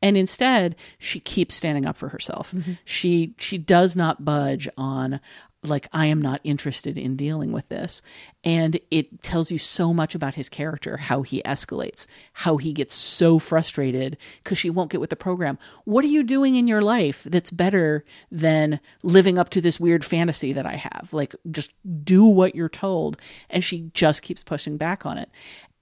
And 0.00 0.16
instead, 0.16 0.76
she 0.98 1.20
keeps 1.20 1.54
standing 1.54 1.84
up 1.84 1.98
for 1.98 2.08
herself. 2.08 2.54
She 2.86 3.34
she 3.38 3.58
does 3.58 3.96
not 3.96 4.24
budge 4.24 4.66
on 4.78 5.20
like 5.64 5.88
I 5.92 6.06
am 6.06 6.22
not 6.22 6.40
interested 6.44 6.96
in 6.96 7.16
dealing 7.16 7.50
with 7.50 7.68
this. 7.68 8.00
And 8.44 8.78
it 8.90 9.22
tells 9.22 9.50
you 9.50 9.58
so 9.58 9.92
much 9.92 10.14
about 10.14 10.36
his 10.36 10.48
character, 10.48 10.96
how 10.96 11.22
he 11.22 11.42
escalates, 11.42 12.06
how 12.32 12.58
he 12.58 12.72
gets 12.72 12.94
so 12.94 13.38
frustrated 13.38 14.16
because 14.42 14.58
she 14.58 14.70
won't 14.70 14.90
get 14.90 15.00
with 15.00 15.10
the 15.10 15.16
program. 15.16 15.58
What 15.84 16.04
are 16.04 16.08
you 16.08 16.22
doing 16.22 16.54
in 16.54 16.68
your 16.68 16.80
life 16.80 17.24
that's 17.24 17.50
better 17.50 18.04
than 18.30 18.78
living 19.02 19.38
up 19.38 19.48
to 19.50 19.60
this 19.60 19.80
weird 19.80 20.04
fantasy 20.04 20.52
that 20.52 20.66
I 20.66 20.76
have? 20.76 21.08
Like 21.12 21.34
just 21.50 21.72
do 22.04 22.24
what 22.24 22.54
you're 22.54 22.68
told. 22.68 23.16
And 23.50 23.64
she 23.64 23.90
just 23.94 24.22
keeps 24.22 24.44
pushing 24.44 24.76
back 24.76 25.04
on 25.04 25.18
it. 25.18 25.30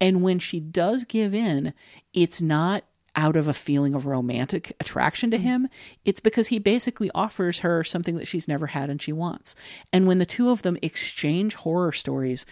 And 0.01 0.23
when 0.23 0.39
she 0.39 0.61
does 0.61 1.05
give 1.05 1.35
in, 1.35 1.75
it's 2.15 2.41
not 2.41 2.85
out 3.17 3.35
of 3.35 3.49
a 3.49 3.55
feeling 3.55 3.95
of 3.95 4.05
romantic 4.07 4.77
attraction 4.79 5.31
to 5.31 5.39
him. 5.39 5.69
It's 6.05 6.21
because 6.21 6.49
he 6.49 6.59
basically 6.59 7.11
offers 7.15 7.61
her 7.61 7.83
something 7.83 8.17
that 8.17 8.29
she's 8.29 8.47
never 8.47 8.67
had 8.67 8.91
and 8.91 9.01
she 9.01 9.13
wants. 9.13 9.57
And 9.93 10.07
when 10.07 10.19
the 10.19 10.27
two 10.27 10.51
of 10.51 10.63
them 10.63 10.77
exchange 10.83 11.55
horror 11.55 11.93
stories, 11.93 12.45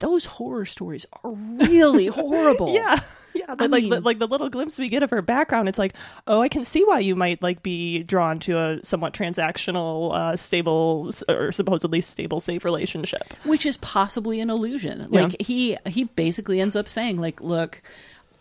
those 0.00 0.26
horror 0.26 0.66
stories 0.66 1.06
are 1.24 1.30
really 1.32 2.06
horrible. 2.08 2.74
Yeah. 2.74 3.00
Yeah, 3.34 3.54
but 3.54 3.62
I 3.62 3.66
like 3.68 3.84
mean- 3.84 4.02
like 4.02 4.18
the 4.18 4.26
little 4.28 4.50
glimpse 4.50 4.78
we 4.78 4.90
get 4.90 5.02
of 5.02 5.08
her 5.08 5.22
background, 5.22 5.66
it's 5.66 5.78
like, 5.78 5.94
oh, 6.26 6.42
I 6.42 6.50
can 6.50 6.64
see 6.64 6.84
why 6.84 6.98
you 6.98 7.16
might 7.16 7.40
like 7.42 7.62
be 7.62 8.02
drawn 8.02 8.38
to 8.40 8.58
a 8.58 8.84
somewhat 8.84 9.14
transactional, 9.14 10.12
uh, 10.12 10.36
stable 10.36 11.10
or 11.30 11.50
supposedly 11.50 12.02
stable, 12.02 12.40
safe 12.40 12.62
relationship. 12.62 13.22
which 13.44 13.64
is 13.64 13.78
possibly 13.78 14.40
an 14.40 14.50
illusion. 14.50 15.08
Yeah. 15.10 15.22
Like 15.22 15.40
he 15.40 15.78
he 15.86 16.04
basically 16.04 16.60
ends 16.60 16.76
up 16.76 16.90
saying 16.90 17.16
like, 17.16 17.40
"Look, 17.40 17.80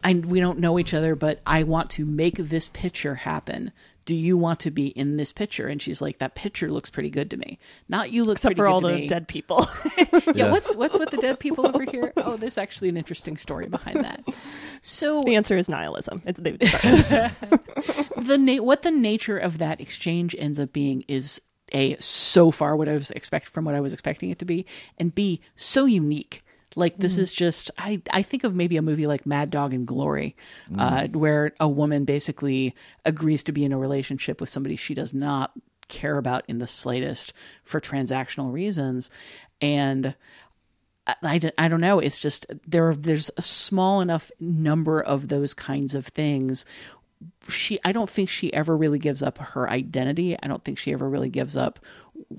I 0.04 0.14
we 0.14 0.40
don't 0.40 0.60
know 0.60 0.80
each 0.80 0.94
other, 0.94 1.16
but 1.16 1.42
I 1.46 1.64
want 1.64 1.90
to 1.92 2.06
make 2.06 2.36
this 2.38 2.70
picture 2.70 3.16
happen. 3.16 3.72
Do 4.04 4.16
you 4.16 4.36
want 4.36 4.60
to 4.62 4.72
be 4.72 4.88
in 4.88 5.18
this 5.18 5.32
picture?" 5.32 5.68
And 5.68 5.82
she's 5.82 6.02
like, 6.02 6.18
"That 6.18 6.34
picture 6.34 6.72
looks 6.72 6.90
pretty 6.90 7.10
good 7.12 7.30
to 7.32 7.38
me. 7.38 7.60
Not 7.88 8.12
you 8.12 8.26
look 8.26 8.38
Except 8.38 8.56
pretty 8.56 8.60
for 8.60 8.66
good 8.66 8.72
all 8.72 8.82
to 8.82 8.88
the 8.88 8.96
me." 8.96 9.08
dead 9.08 9.28
people. 9.28 9.68
yeah, 10.34 10.52
what's 10.52 10.76
what's 10.76 10.98
with 10.98 11.12
the 11.12 11.18
dead 11.18 11.40
people 11.40 11.68
over 11.68 11.84
here? 11.84 12.14
Oh, 12.24 12.38
there's 12.38 12.58
actually 12.58 12.90
an 12.90 12.98
interesting 12.98 13.36
story 13.38 13.68
behind 13.68 13.98
that. 14.04 14.24
So 14.82 15.24
the 15.24 15.36
answer 15.36 15.58
is 15.58 15.68
nihilism. 15.70 16.22
It's 16.26 16.40
they, 16.40 16.52
the 16.52 18.38
na- 18.40 18.64
what 18.64 18.82
the 18.84 18.92
nature 18.92 19.38
of 19.38 19.58
that 19.58 19.82
exchange 19.82 20.36
ends 20.38 20.60
up 20.60 20.72
being 20.74 21.04
is 21.08 21.42
a 21.74 21.96
so 22.00 22.52
far 22.52 22.76
what 22.76 22.90
I 22.90 22.94
was 22.94 23.12
expect 23.12 23.48
from 23.48 23.66
what 23.66 23.76
I 23.76 23.80
was 23.82 23.94
expecting 23.94 24.30
it 24.30 24.40
to 24.40 24.46
be, 24.46 24.66
and 24.98 25.14
b 25.14 25.42
so 25.56 25.86
unique. 25.86 26.44
Like 26.76 26.98
this 26.98 27.18
is 27.18 27.32
just 27.32 27.72
I 27.78 28.02
I 28.12 28.22
think 28.22 28.44
of 28.44 28.56
maybe 28.56 28.78
a 28.78 28.82
movie 28.82 29.08
like 29.08 29.26
Mad 29.26 29.50
Dog 29.50 29.74
and 29.74 29.86
Glory, 29.86 30.36
uh, 30.78 31.08
where 31.08 31.54
a 31.60 31.68
woman 31.68 32.06
basically 32.06 32.76
agrees 33.06 33.44
to 33.44 33.52
be 33.52 33.66
in 33.66 33.74
a 33.74 33.78
relationship 33.78 34.40
with 34.40 34.50
somebody 34.50 34.76
she 34.76 34.94
does 34.94 35.14
not 35.14 35.52
care 35.90 36.18
about 36.18 36.46
in 36.48 36.60
the 36.60 36.68
slightest 36.68 37.34
for 37.64 37.82
transactional 37.82 38.54
reasons, 38.54 39.10
and 39.60 40.16
I, 41.24 41.42
I 41.58 41.68
don't 41.68 41.82
know. 41.82 42.00
It's 42.00 42.20
just 42.20 42.46
there. 42.68 42.94
There's 42.96 43.32
a 43.36 43.42
small 43.42 44.02
enough 44.02 44.32
number 44.40 45.02
of 45.02 45.28
those 45.28 45.54
kinds 45.54 45.96
of 45.96 46.08
things. 46.08 46.66
She, 47.50 47.80
I 47.84 47.92
don't 47.92 48.10
think 48.10 48.30
she 48.30 48.54
ever 48.54 48.78
really 48.78 49.00
gives 49.00 49.22
up 49.22 49.38
her 49.40 49.70
identity. 49.70 50.38
I 50.42 50.48
don't 50.48 50.64
think 50.64 50.78
she 50.78 50.94
ever 50.94 51.10
really 51.10 51.30
gives 51.30 51.58
up 51.58 51.80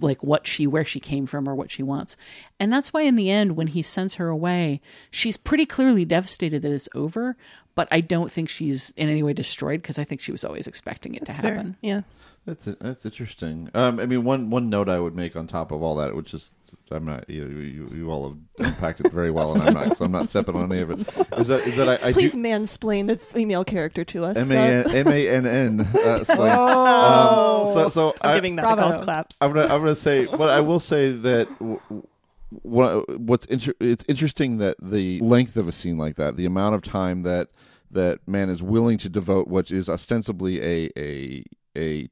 like 0.00 0.22
what 0.22 0.46
she, 0.46 0.66
where 0.66 0.84
she 0.84 1.00
came 1.00 1.26
from, 1.26 1.48
or 1.48 1.54
what 1.54 1.70
she 1.70 1.82
wants. 1.82 2.16
And 2.58 2.72
that's 2.72 2.92
why, 2.92 3.02
in 3.02 3.16
the 3.16 3.30
end, 3.30 3.56
when 3.56 3.68
he 3.68 3.82
sends 3.82 4.14
her 4.14 4.28
away, 4.28 4.80
she's 5.10 5.36
pretty 5.36 5.66
clearly 5.66 6.04
devastated 6.04 6.62
that 6.62 6.72
it's 6.72 6.88
over. 6.94 7.36
But 7.74 7.88
I 7.90 8.00
don't 8.00 8.30
think 8.30 8.48
she's 8.50 8.90
in 8.96 9.08
any 9.08 9.22
way 9.22 9.32
destroyed 9.32 9.80
because 9.80 9.98
I 9.98 10.04
think 10.04 10.20
she 10.20 10.30
was 10.30 10.44
always 10.44 10.66
expecting 10.66 11.14
it 11.14 11.24
to 11.24 11.32
fair. 11.32 11.54
happen. 11.54 11.76
Yeah. 11.80 12.02
That's 12.44 12.64
that's 12.80 13.04
interesting. 13.04 13.70
Um, 13.72 14.00
I 14.00 14.06
mean, 14.06 14.24
one 14.24 14.50
one 14.50 14.68
note 14.68 14.88
I 14.88 14.98
would 14.98 15.14
make 15.14 15.36
on 15.36 15.46
top 15.46 15.70
of 15.70 15.82
all 15.82 15.94
that, 15.96 16.14
which 16.16 16.34
is 16.34 16.54
I'm 16.92 17.04
not 17.04 17.28
you 17.28 17.46
you, 17.48 17.90
you 17.94 18.10
all 18.10 18.28
have 18.28 18.66
unpacked 18.66 19.00
it 19.00 19.12
very 19.12 19.30
well, 19.30 19.54
and 19.54 19.62
I'm 19.62 19.74
not 19.74 19.96
so 19.96 20.04
I'm 20.04 20.12
not 20.12 20.28
stepping 20.28 20.54
on 20.54 20.70
any 20.72 20.82
of 20.82 20.90
it. 20.90 21.00
Is 21.38 21.48
that 21.48 21.66
is 21.66 21.76
that 21.76 21.88
I, 21.88 22.08
I 22.08 22.12
Please 22.12 22.34
do, 22.34 22.42
mansplain 22.42 23.06
the 23.08 23.16
female 23.16 23.64
character 23.64 24.04
to 24.04 24.24
us. 24.24 24.36
M 24.36 24.50
A 24.52 24.56
N 24.56 24.90
M 24.90 25.08
A 25.08 25.28
N 25.28 25.46
N. 25.46 25.80
uh, 25.94 26.16
explain. 26.20 26.52
Oh. 26.54 27.66
Um, 27.66 27.74
so 27.74 27.88
so 27.88 28.14
I'm 28.20 28.30
I, 28.30 28.34
giving 28.34 28.56
that 28.56 28.72
a 28.72 28.76
golf 28.76 29.02
clap. 29.02 29.32
I'm 29.40 29.52
gonna 29.52 29.72
I'm 29.72 29.80
gonna 29.80 29.94
say, 29.94 30.26
but 30.26 30.50
I 30.50 30.60
will 30.60 30.80
say 30.80 31.10
that 31.12 31.48
w- 31.58 31.80
w- 31.88 32.06
what 32.50 33.20
what's 33.20 33.46
inter- 33.46 33.74
it's 33.80 34.04
interesting 34.08 34.58
that 34.58 34.76
the 34.82 35.20
length 35.20 35.56
of 35.56 35.68
a 35.68 35.72
scene 35.72 35.98
like 35.98 36.16
that, 36.16 36.36
the 36.36 36.46
amount 36.46 36.74
of 36.74 36.82
time 36.82 37.22
that 37.22 37.48
that 37.90 38.20
man 38.26 38.48
is 38.50 38.62
willing 38.62 38.98
to 38.98 39.08
devote, 39.08 39.48
what 39.48 39.70
is 39.70 39.88
ostensibly 39.88 40.60
a 40.62 40.90
a 40.96 41.44
a 41.76 42.08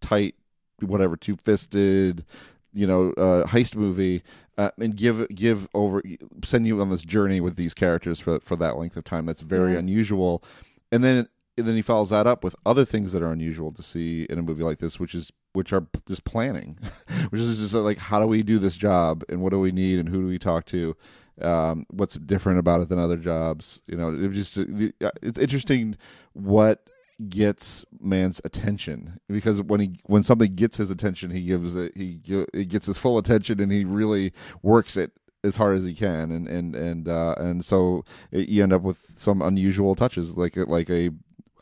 tight, 0.00 0.34
whatever, 0.80 1.16
two 1.16 1.36
fisted, 1.36 2.24
you 2.72 2.86
know, 2.86 3.10
uh, 3.12 3.44
heist 3.46 3.76
movie, 3.76 4.22
uh, 4.58 4.70
and 4.78 4.96
give 4.96 5.26
give 5.34 5.68
over, 5.74 6.02
send 6.44 6.66
you 6.66 6.80
on 6.80 6.90
this 6.90 7.02
journey 7.02 7.40
with 7.40 7.56
these 7.56 7.74
characters 7.74 8.18
for 8.20 8.40
for 8.40 8.56
that 8.56 8.76
length 8.78 8.96
of 8.96 9.04
time. 9.04 9.26
That's 9.26 9.40
very 9.42 9.72
Yeah. 9.72 9.78
unusual, 9.80 10.42
and 10.90 11.02
then 11.04 11.28
and 11.58 11.66
then 11.66 11.74
he 11.74 11.82
follows 11.82 12.08
that 12.10 12.26
up 12.26 12.42
with 12.42 12.56
other 12.64 12.84
things 12.84 13.12
that 13.12 13.22
are 13.22 13.30
unusual 13.30 13.72
to 13.72 13.82
see 13.82 14.22
in 14.30 14.38
a 14.38 14.42
movie 14.42 14.62
like 14.62 14.78
this, 14.78 14.98
which 14.98 15.14
is 15.14 15.30
which 15.52 15.72
are 15.72 15.86
just 16.08 16.24
planning, 16.24 16.78
which 17.30 17.40
is 17.42 17.58
just 17.58 17.74
like 17.74 17.98
how 17.98 18.18
do 18.20 18.26
we 18.26 18.42
do 18.42 18.58
this 18.58 18.76
job 18.76 19.22
and 19.28 19.42
what 19.42 19.50
do 19.50 19.60
we 19.60 19.70
need 19.72 19.98
and 19.98 20.08
who 20.08 20.22
do 20.22 20.26
we 20.28 20.38
talk 20.38 20.64
to, 20.64 20.96
um, 21.42 21.84
what's 21.90 22.14
different 22.14 22.58
about 22.58 22.80
it 22.80 22.88
than 22.88 22.98
other 22.98 23.18
jobs. 23.18 23.82
You 23.86 23.96
know, 23.98 24.14
it 24.14 24.32
just 24.32 24.56
it's 24.58 25.38
interesting 25.38 25.96
what 26.32 26.88
gets 27.28 27.84
Mann's 28.00 28.40
attention. 28.44 29.18
Because 29.28 29.60
when 29.62 29.80
he 29.80 29.98
when 30.06 30.22
something 30.22 30.54
gets 30.54 30.76
his 30.76 30.90
attention 30.90 31.30
he 31.30 31.42
gives 31.42 31.76
it 31.76 31.92
he 31.96 32.20
it 32.52 32.68
gets 32.68 32.86
his 32.86 32.98
full 32.98 33.18
attention 33.18 33.60
and 33.60 33.70
he 33.72 33.84
really 33.84 34.32
works 34.62 34.96
it 34.96 35.12
as 35.44 35.56
hard 35.56 35.76
as 35.76 35.84
he 35.84 35.94
can. 35.94 36.30
And 36.30 36.46
and 36.48 36.74
and 36.74 37.08
uh 37.08 37.34
and 37.38 37.64
so 37.64 38.04
it, 38.30 38.48
you 38.48 38.62
end 38.62 38.72
up 38.72 38.82
with 38.82 39.12
some 39.16 39.42
unusual 39.42 39.94
touches 39.94 40.36
like 40.36 40.56
like 40.56 40.90
a 40.90 41.10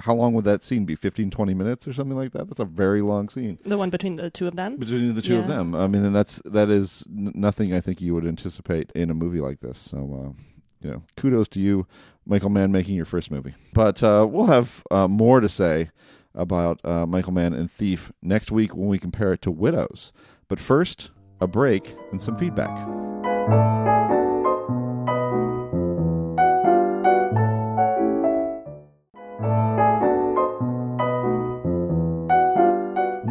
how 0.01 0.15
long 0.15 0.33
would 0.33 0.47
that 0.47 0.65
scene 0.65 0.87
be? 0.87 0.95
15 0.95 1.31
20 1.31 1.53
minutes 1.53 1.87
or 1.87 1.93
something 1.93 2.17
like 2.17 2.33
that? 2.33 2.49
That's 2.49 2.61
a 2.61 2.65
very 2.65 3.03
long 3.03 3.29
scene. 3.29 3.59
The 3.65 3.77
one 3.77 3.91
between 3.91 4.17
the 4.17 4.31
two 4.31 4.47
of 4.49 4.57
them. 4.57 4.77
between 4.77 5.15
the 5.15 5.21
two 5.23 5.39
of 5.39 5.47
them. 5.47 5.75
I 5.75 5.87
mean 5.87 6.05
and 6.05 6.15
that's 6.17 6.41
that 6.47 6.71
is 6.71 7.05
n- 7.09 7.33
nothing 7.35 7.75
i 7.75 7.81
think 7.81 8.01
you 8.01 8.15
would 8.15 8.27
anticipate 8.27 8.91
in 8.95 9.11
a 9.11 9.15
movie 9.15 9.41
like 9.41 9.61
this. 9.61 9.79
So 9.79 9.99
uh 9.99 10.43
you 10.83 10.91
know 10.91 11.03
kudos 11.17 11.49
to 11.49 11.61
you 11.61 11.87
michael 12.27 12.51
mann 12.51 12.73
making 12.73 12.95
your 12.95 13.05
first 13.05 13.31
movie. 13.31 13.55
But 13.73 14.03
uh 14.03 14.27
we'll 14.31 14.47
have 14.47 14.83
uh, 14.91 15.09
more 15.09 15.41
to 15.41 15.49
say 15.49 15.91
about 16.35 16.85
uh, 16.85 17.07
michael 17.07 17.33
mann 17.33 17.53
and 17.53 17.71
thief 17.71 18.13
next 18.23 18.51
week 18.53 18.75
when 18.75 18.89
we 18.89 18.99
compare 18.99 19.33
it 19.33 19.43
to 19.43 19.51
widows. 19.51 20.13
But 20.49 20.59
first 20.59 21.11
a 21.41 21.47
break 21.47 21.97
and 22.13 22.21
some 22.21 22.37
feedback. 22.37 22.77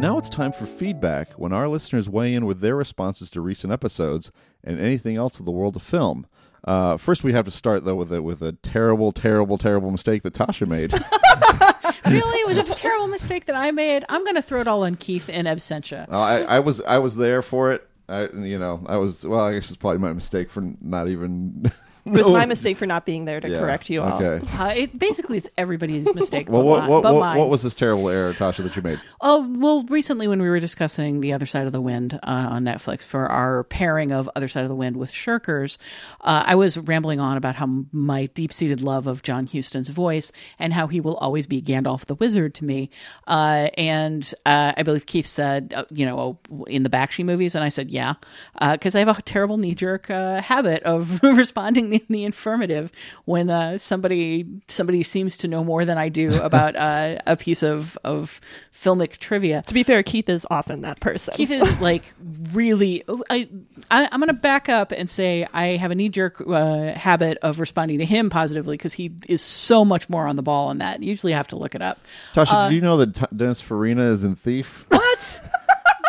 Now 0.00 0.16
it's 0.16 0.30
time 0.30 0.52
for 0.52 0.64
feedback 0.64 1.32
when 1.32 1.52
our 1.52 1.68
listeners 1.68 2.08
weigh 2.08 2.32
in 2.32 2.46
with 2.46 2.60
their 2.60 2.74
responses 2.74 3.28
to 3.32 3.42
recent 3.42 3.70
episodes 3.70 4.32
and 4.64 4.80
anything 4.80 5.16
else 5.16 5.38
in 5.38 5.44
the 5.44 5.50
world 5.50 5.76
of 5.76 5.82
film. 5.82 6.26
Uh, 6.64 6.96
first, 6.96 7.24
we 7.24 7.32
have 7.32 7.44
to 7.46 7.50
start 7.50 7.84
though 7.84 7.94
with 7.94 8.12
a 8.12 8.22
with 8.22 8.42
a 8.42 8.52
terrible, 8.52 9.12
terrible, 9.12 9.58
terrible 9.58 9.90
mistake 9.90 10.22
that 10.22 10.34
Tasha 10.34 10.66
made. 10.66 10.92
really? 12.06 12.44
Was 12.44 12.56
it 12.56 12.70
a 12.70 12.74
terrible 12.74 13.08
mistake 13.08 13.46
that 13.46 13.56
I 13.56 13.70
made? 13.70 14.04
I'm 14.08 14.24
going 14.24 14.36
to 14.36 14.42
throw 14.42 14.60
it 14.60 14.68
all 14.68 14.82
on 14.82 14.94
Keith 14.96 15.28
in 15.28 15.46
absentia. 15.46 16.10
Uh, 16.10 16.18
I, 16.18 16.40
I 16.42 16.58
was 16.60 16.80
I 16.82 16.98
was 16.98 17.16
there 17.16 17.42
for 17.42 17.72
it. 17.72 17.88
I 18.08 18.28
you 18.34 18.58
know 18.58 18.84
I 18.86 18.96
was 18.96 19.24
well. 19.24 19.40
I 19.40 19.54
guess 19.54 19.68
it's 19.70 19.76
probably 19.76 19.98
my 19.98 20.12
mistake 20.12 20.50
for 20.50 20.62
not 20.80 21.08
even 21.08 21.70
It 22.06 22.12
was 22.12 22.26
No. 22.26 22.32
my 22.32 22.46
mistake 22.46 22.76
for 22.76 22.86
not 22.86 23.04
being 23.04 23.24
there 23.26 23.40
to 23.40 23.48
Yeah, 23.48 23.58
correct 23.58 23.90
you 23.90 24.02
all. 24.02 24.22
okay. 24.22 24.46
Uh, 24.56 24.68
it 24.76 24.98
basically 24.98 25.36
it's 25.38 25.48
everybody's 25.58 26.12
mistake. 26.14 26.48
Well, 26.48 26.62
but 26.62 26.66
what 26.66 26.82
mi- 26.84 26.88
what 26.90 27.02
but 27.02 27.14
what, 27.14 27.20
mine. 27.20 27.38
what 27.38 27.48
was 27.48 27.62
this 27.62 27.74
terrible 27.74 28.08
error, 28.08 28.32
Tasha, 28.32 28.62
that 28.64 28.74
you 28.76 28.82
made? 28.82 29.00
Oh 29.20 29.46
well, 29.58 29.84
recently 29.84 30.26
when 30.28 30.40
we 30.40 30.48
were 30.48 30.60
discussing 30.60 31.20
The 31.20 31.32
Other 31.32 31.46
Side 31.46 31.66
of 31.66 31.72
the 31.72 31.80
Wind 31.80 32.14
uh, 32.14 32.18
on 32.26 32.64
Netflix 32.64 33.04
for 33.04 33.26
our 33.26 33.64
pairing 33.64 34.12
of 34.12 34.28
Other 34.34 34.48
Side 34.48 34.62
of 34.62 34.68
the 34.68 34.74
Wind 34.74 34.96
with 34.96 35.10
Shirkers, 35.10 35.78
uh, 36.22 36.44
I 36.46 36.54
was 36.54 36.78
rambling 36.78 37.20
on 37.20 37.36
about 37.36 37.56
how 37.56 37.84
my 37.92 38.26
deep-seated 38.26 38.82
love 38.82 39.06
of 39.06 39.22
John 39.22 39.46
Huston's 39.46 39.88
voice 39.88 40.32
and 40.58 40.72
how 40.72 40.86
he 40.86 41.00
will 41.00 41.16
always 41.16 41.46
be 41.46 41.60
Gandalf 41.60 42.06
the 42.06 42.14
Wizard 42.14 42.54
to 42.56 42.64
me. 42.64 42.90
Uh, 43.26 43.68
and 43.76 44.32
uh, 44.46 44.72
I 44.76 44.82
believe 44.82 45.06
Keith 45.06 45.26
said, 45.26 45.72
uh, 45.76 45.84
you 45.90 46.06
know, 46.06 46.38
in 46.66 46.82
the 46.82 46.90
Bakshi 46.90 47.24
movies, 47.24 47.54
and 47.54 47.62
I 47.64 47.68
said, 47.68 47.90
yeah, 47.90 48.14
because 48.60 48.94
I 48.94 49.00
have 49.00 49.18
a 49.18 49.22
terrible 49.22 49.56
knee-jerk 49.58 50.10
uh, 50.10 50.40
habit 50.40 50.82
of 50.84 51.22
responding 51.22 51.99
in 52.08 52.14
the 52.14 52.24
affirmative 52.26 52.90
when 53.24 53.50
uh, 53.50 53.78
somebody 53.78 54.46
somebody 54.68 55.02
seems 55.02 55.36
to 55.38 55.48
know 55.48 55.62
more 55.64 55.84
than 55.84 55.98
I 55.98 56.08
do 56.08 56.34
about 56.42 56.76
uh, 56.76 57.18
a 57.26 57.36
piece 57.36 57.62
of 57.62 57.98
of 58.04 58.40
filmic 58.72 59.18
trivia. 59.18 59.62
To 59.66 59.74
be 59.74 59.82
fair, 59.82 60.02
Keith 60.02 60.28
is 60.28 60.46
often 60.50 60.82
that 60.82 61.00
person. 61.00 61.34
Keith 61.34 61.50
is 61.50 61.78
like 61.80 62.04
really. 62.52 63.04
I, 63.28 63.48
I 63.90 64.08
I'm 64.10 64.20
going 64.20 64.28
to 64.28 64.32
back 64.34 64.68
up 64.68 64.92
and 64.92 65.08
say 65.10 65.46
I 65.52 65.76
have 65.76 65.90
a 65.90 65.94
knee 65.94 66.08
jerk 66.08 66.40
uh, 66.46 66.92
habit 66.94 67.38
of 67.42 67.60
responding 67.60 67.98
to 67.98 68.04
him 68.04 68.30
positively 68.30 68.76
because 68.76 68.94
he 68.94 69.12
is 69.28 69.42
so 69.42 69.84
much 69.84 70.08
more 70.08 70.26
on 70.26 70.36
the 70.36 70.42
ball 70.42 70.68
on 70.68 70.78
that. 70.78 71.02
Usually, 71.02 71.34
I 71.34 71.36
have 71.36 71.48
to 71.48 71.56
look 71.56 71.74
it 71.74 71.82
up. 71.82 71.98
Tasha, 72.34 72.52
Uh, 72.52 72.68
do 72.68 72.74
you 72.74 72.80
know 72.80 72.96
that 72.98 73.14
T- 73.14 73.24
Dennis 73.36 73.60
Farina 73.60 74.02
is 74.04 74.24
in 74.24 74.36
Thief? 74.36 74.84
What? 74.88 75.40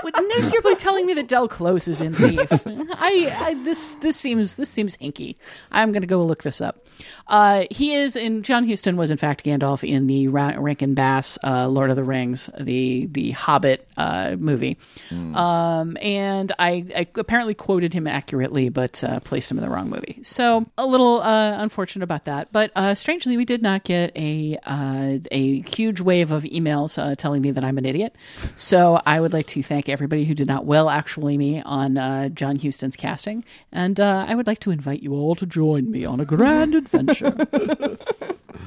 What- 0.02 0.16
Next, 0.36 0.54
you're 0.54 0.76
telling 0.76 1.06
me 1.06 1.14
that 1.16 1.28
Del 1.28 1.48
Close 1.48 1.88
is 1.88 2.00
in 2.02 2.14
Thief. 2.16 2.50
I, 2.68 3.34
I 3.40 3.54
this 3.64 3.96
this 3.96 4.16
seems 4.18 4.56
this 4.56 4.70
seems 4.70 4.96
hinky. 4.98 5.36
I'm 5.72 5.92
going 5.92 6.02
to 6.02 6.08
go 6.08 6.24
look 6.24 6.44
this 6.44 6.62
up. 6.62 6.86
Uh, 7.28 7.64
he 7.72 7.94
is 7.94 8.16
in. 8.16 8.44
John 8.44 8.68
Huston 8.68 8.96
was 8.98 9.12
in 9.12 9.18
fact 9.18 9.44
Gandalf 9.44 9.88
in 9.88 10.08
the 10.08 10.28
Ra- 10.30 10.54
Rankin 10.58 10.94
Bass 10.94 11.38
uh, 11.44 11.68
Lord 11.68 11.90
of 11.90 11.96
the 11.96 12.04
Rings, 12.04 12.50
the 12.60 13.08
the 13.12 13.32
Hobbit 13.32 13.88
uh, 13.98 14.36
movie. 14.40 14.78
Um, 15.12 15.98
and 16.02 16.52
I, 16.60 16.86
I 16.96 17.08
apparently 17.16 17.54
quoted 17.54 17.94
him 17.94 18.08
accurately, 18.08 18.70
but 18.70 19.04
uh, 19.04 19.20
placed 19.22 19.52
him 19.52 19.58
in 19.58 19.64
the 19.64 19.70
wrong 19.70 19.90
movie. 19.90 20.20
So 20.24 20.66
a 20.78 20.86
little 20.86 21.22
uh, 21.22 21.62
unfortunate 21.62 22.04
about 22.04 22.26
that. 22.26 22.52
But 22.52 22.72
uh, 22.76 22.96
strangely, 22.96 23.38
we 23.38 23.46
did 23.46 23.62
not 23.62 23.84
get 23.84 24.12
a 24.16 24.58
uh, 24.66 25.18
a 25.32 25.62
huge 25.62 26.00
wave 26.02 26.32
of 26.32 26.44
emails 26.44 26.98
uh, 27.02 27.16
telling 27.16 27.42
me 27.42 27.52
that 27.52 27.64
I'm 27.64 27.78
an 27.78 27.86
idiot. 27.86 28.16
So 28.56 29.02
I 29.06 29.20
would 29.20 29.34
like 29.34 29.48
to 29.48 29.64
thank 29.64 29.90
everybody 29.92 30.26
who 30.26 30.34
did 30.34 30.48
not 30.48 30.66
well 30.66 30.90
actually 30.90 31.38
me 31.38 31.62
on 31.62 31.98
uh, 31.98 32.30
John 32.30 32.58
Huston's 32.58 32.96
casting, 32.96 33.44
and 33.72 34.00
uh, 34.00 34.26
I 34.28 34.36
would 34.36 34.48
like 34.48 34.60
to 34.62 34.72
invite 34.72 35.02
you 35.02 35.14
all 35.14 35.36
to 35.36 35.46
join 35.46 35.92
me 35.92 36.06
on 36.06 36.20
a 36.20 36.26
grand 36.26 36.76
adventure. 36.76 37.36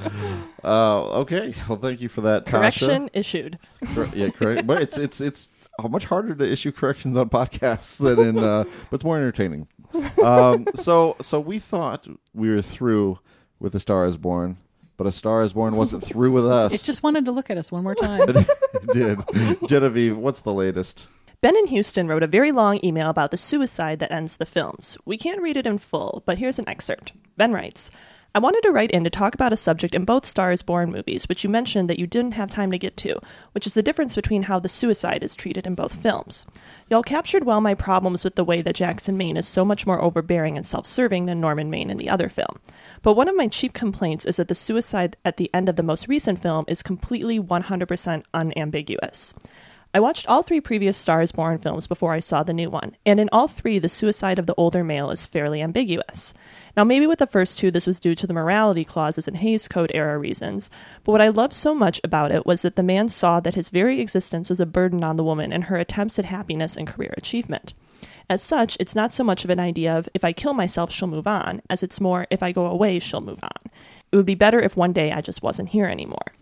Uh, 0.63 1.19
okay. 1.19 1.53
Well, 1.69 1.77
thank 1.77 2.01
you 2.01 2.09
for 2.09 2.21
that, 2.21 2.45
Tasha. 2.45 2.49
Correction 2.49 3.09
issued. 3.13 3.59
Cor- 3.93 4.09
yeah, 4.15 4.29
correct. 4.29 4.65
But 4.65 4.81
it's 4.81 4.97
it's 4.97 5.21
it's 5.21 5.47
much 5.87 6.05
harder 6.05 6.33
to 6.33 6.51
issue 6.51 6.71
corrections 6.71 7.15
on 7.15 7.29
podcasts 7.29 7.97
than 7.99 8.19
in, 8.29 8.39
uh, 8.39 8.63
but 8.89 8.95
it's 8.95 9.03
more 9.03 9.15
entertaining. 9.15 9.67
Um, 10.23 10.65
so 10.73 11.17
so 11.21 11.39
we 11.39 11.59
thought 11.59 12.07
we 12.33 12.49
were 12.49 12.63
through 12.63 13.19
with 13.59 13.73
the 13.73 13.79
Star 13.79 14.07
Is 14.07 14.17
Born, 14.17 14.57
but 14.97 15.07
a 15.07 15.11
Star 15.11 15.41
Is 15.43 15.53
Born 15.53 15.75
wasn't 15.75 16.03
through 16.03 16.31
with 16.31 16.45
us. 16.51 16.73
it 16.73 16.81
just 16.83 17.03
wanted 17.03 17.25
to 17.25 17.31
look 17.31 17.49
at 17.49 17.57
us 17.57 17.71
one 17.71 17.83
more 17.83 17.95
time. 17.95 18.21
it 18.27 18.47
did. 18.93 19.67
Genevieve, 19.67 20.17
what's 20.17 20.41
the 20.41 20.53
latest? 20.53 21.07
Ben 21.41 21.55
in 21.55 21.67
Houston 21.67 22.07
wrote 22.07 22.23
a 22.23 22.27
very 22.27 22.51
long 22.51 22.79
email 22.83 23.09
about 23.09 23.29
the 23.31 23.37
suicide 23.37 23.99
that 23.99 24.11
ends 24.11 24.37
the 24.37 24.45
films. 24.45 24.97
We 25.05 25.17
can't 25.17 25.41
read 25.41 25.57
it 25.57 25.67
in 25.67 25.77
full, 25.77 26.23
but 26.25 26.37
here's 26.37 26.57
an 26.59 26.67
excerpt. 26.67 27.11
Ben 27.37 27.51
writes 27.51 27.91
I 28.35 28.39
wanted 28.39 28.63
to 28.63 28.71
write 28.71 28.91
in 28.91 29.05
to 29.05 29.09
talk 29.09 29.33
about 29.33 29.53
a 29.53 29.57
subject 29.57 29.95
in 29.95 30.03
both 30.03 30.25
Stars 30.25 30.61
Born 30.61 30.91
movies, 30.91 31.29
which 31.29 31.45
you 31.45 31.49
mentioned 31.49 31.89
that 31.89 31.99
you 31.99 32.05
didn't 32.05 32.33
have 32.33 32.49
time 32.49 32.69
to 32.71 32.77
get 32.77 32.97
to, 32.97 33.17
which 33.53 33.65
is 33.65 33.75
the 33.75 33.81
difference 33.81 34.13
between 34.13 34.43
how 34.43 34.59
the 34.59 34.67
suicide 34.67 35.23
is 35.23 35.35
treated 35.35 35.65
in 35.65 35.73
both 35.73 35.95
films. 35.95 36.45
Y'all 36.89 37.01
captured 37.01 37.45
well 37.45 37.61
my 37.61 37.73
problems 37.73 38.25
with 38.25 38.35
the 38.35 38.43
way 38.43 38.61
that 38.61 38.75
Jackson 38.75 39.15
Maine 39.15 39.37
is 39.37 39.47
so 39.47 39.63
much 39.63 39.87
more 39.87 40.01
overbearing 40.01 40.57
and 40.57 40.65
self 40.65 40.85
serving 40.85 41.27
than 41.27 41.39
Norman 41.39 41.69
Maine 41.69 41.89
in 41.89 41.95
the 41.95 42.09
other 42.09 42.27
film. 42.27 42.59
But 43.01 43.13
one 43.13 43.29
of 43.29 43.37
my 43.37 43.47
chief 43.47 43.71
complaints 43.71 44.25
is 44.25 44.35
that 44.35 44.49
the 44.49 44.53
suicide 44.53 45.15
at 45.23 45.37
the 45.37 45.49
end 45.53 45.69
of 45.69 45.77
the 45.77 45.81
most 45.81 46.09
recent 46.09 46.41
film 46.41 46.65
is 46.67 46.83
completely 46.83 47.39
100% 47.39 48.23
unambiguous. 48.33 49.33
I 49.95 49.99
watched 50.01 50.27
all 50.27 50.43
three 50.43 50.59
previous 50.59 50.97
Stars 50.97 51.31
Born 51.31 51.57
films 51.57 51.87
before 51.87 52.11
I 52.11 52.19
saw 52.19 52.43
the 52.43 52.51
new 52.51 52.69
one, 52.69 52.97
and 53.05 53.17
in 53.17 53.29
all 53.31 53.47
three, 53.47 53.79
the 53.79 53.87
suicide 53.87 54.37
of 54.37 54.45
the 54.45 54.53
older 54.55 54.83
male 54.83 55.09
is 55.09 55.25
fairly 55.25 55.61
ambiguous. 55.61 56.33
Now, 56.75 56.83
maybe 56.83 57.07
with 57.07 57.19
the 57.19 57.25
first 57.25 57.57
two, 57.57 57.71
this 57.71 57.87
was 57.87 58.01
due 58.01 58.13
to 58.15 58.27
the 58.27 58.33
morality 58.33 58.83
clauses 58.83 59.25
and 59.25 59.37
Hays 59.37 59.69
Code 59.69 59.93
era 59.93 60.17
reasons, 60.17 60.69
but 61.05 61.13
what 61.13 61.21
I 61.21 61.29
loved 61.29 61.53
so 61.53 61.73
much 61.73 62.01
about 62.03 62.33
it 62.33 62.45
was 62.45 62.61
that 62.63 62.75
the 62.75 62.83
man 62.83 63.07
saw 63.07 63.39
that 63.39 63.55
his 63.55 63.69
very 63.69 64.01
existence 64.01 64.49
was 64.49 64.59
a 64.59 64.65
burden 64.65 65.01
on 65.01 65.15
the 65.15 65.23
woman 65.23 65.53
and 65.53 65.63
her 65.63 65.77
attempts 65.77 66.19
at 66.19 66.25
happiness 66.25 66.75
and 66.75 66.85
career 66.85 67.13
achievement. 67.15 67.73
As 68.29 68.41
such, 68.41 68.75
it's 68.81 68.95
not 68.95 69.13
so 69.13 69.23
much 69.23 69.45
of 69.45 69.49
an 69.49 69.61
idea 69.61 69.97
of 69.97 70.09
if 70.13 70.25
I 70.25 70.33
kill 70.33 70.53
myself, 70.53 70.91
she'll 70.91 71.07
move 71.07 71.25
on, 71.25 71.61
as 71.69 71.83
it's 71.83 72.01
more 72.01 72.27
if 72.29 72.43
I 72.43 72.51
go 72.51 72.65
away, 72.65 72.99
she'll 72.99 73.21
move 73.21 73.39
on. 73.41 73.71
It 74.11 74.17
would 74.17 74.25
be 74.25 74.35
better 74.35 74.59
if 74.59 74.75
one 74.75 74.91
day 74.91 75.13
I 75.13 75.21
just 75.21 75.41
wasn't 75.41 75.69
here 75.69 75.85
anymore. 75.85 76.33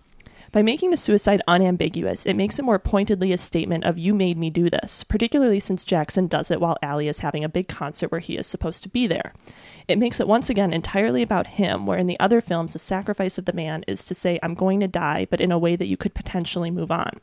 By 0.53 0.61
making 0.61 0.91
the 0.91 0.97
suicide 0.97 1.41
unambiguous, 1.47 2.27
it 2.27 2.35
makes 2.35 2.59
it 2.59 2.63
more 2.63 2.77
pointedly 2.77 3.33
a 3.33 3.39
statement 3.39 3.85
of 3.85 3.97
you 3.97 4.13
made 4.13 4.37
me 4.37 4.51
do 4.51 4.69
this, 4.69 5.03
particularly 5.03 5.59
since 5.59 5.83
Jackson 5.83 6.27
does 6.27 6.51
it 6.51 6.61
while 6.61 6.77
Allie 6.83 7.07
is 7.07 7.19
having 7.19 7.43
a 7.43 7.49
big 7.49 7.67
concert 7.67 8.11
where 8.11 8.19
he 8.21 8.37
is 8.37 8.45
supposed 8.45 8.83
to 8.83 8.89
be 8.89 9.07
there. 9.07 9.33
It 9.87 9.97
makes 9.97 10.19
it 10.19 10.27
once 10.27 10.51
again 10.51 10.71
entirely 10.71 11.23
about 11.23 11.47
him, 11.47 11.87
where 11.87 11.97
in 11.97 12.05
the 12.05 12.19
other 12.19 12.39
films 12.39 12.73
the 12.73 12.79
sacrifice 12.79 13.39
of 13.39 13.45
the 13.45 13.53
man 13.53 13.83
is 13.87 14.05
to 14.05 14.13
say, 14.13 14.39
I'm 14.43 14.53
going 14.53 14.79
to 14.81 14.87
die, 14.87 15.25
but 15.27 15.41
in 15.41 15.51
a 15.51 15.57
way 15.57 15.75
that 15.75 15.87
you 15.87 15.97
could 15.97 16.13
potentially 16.13 16.69
move 16.69 16.91
on. 16.91 17.19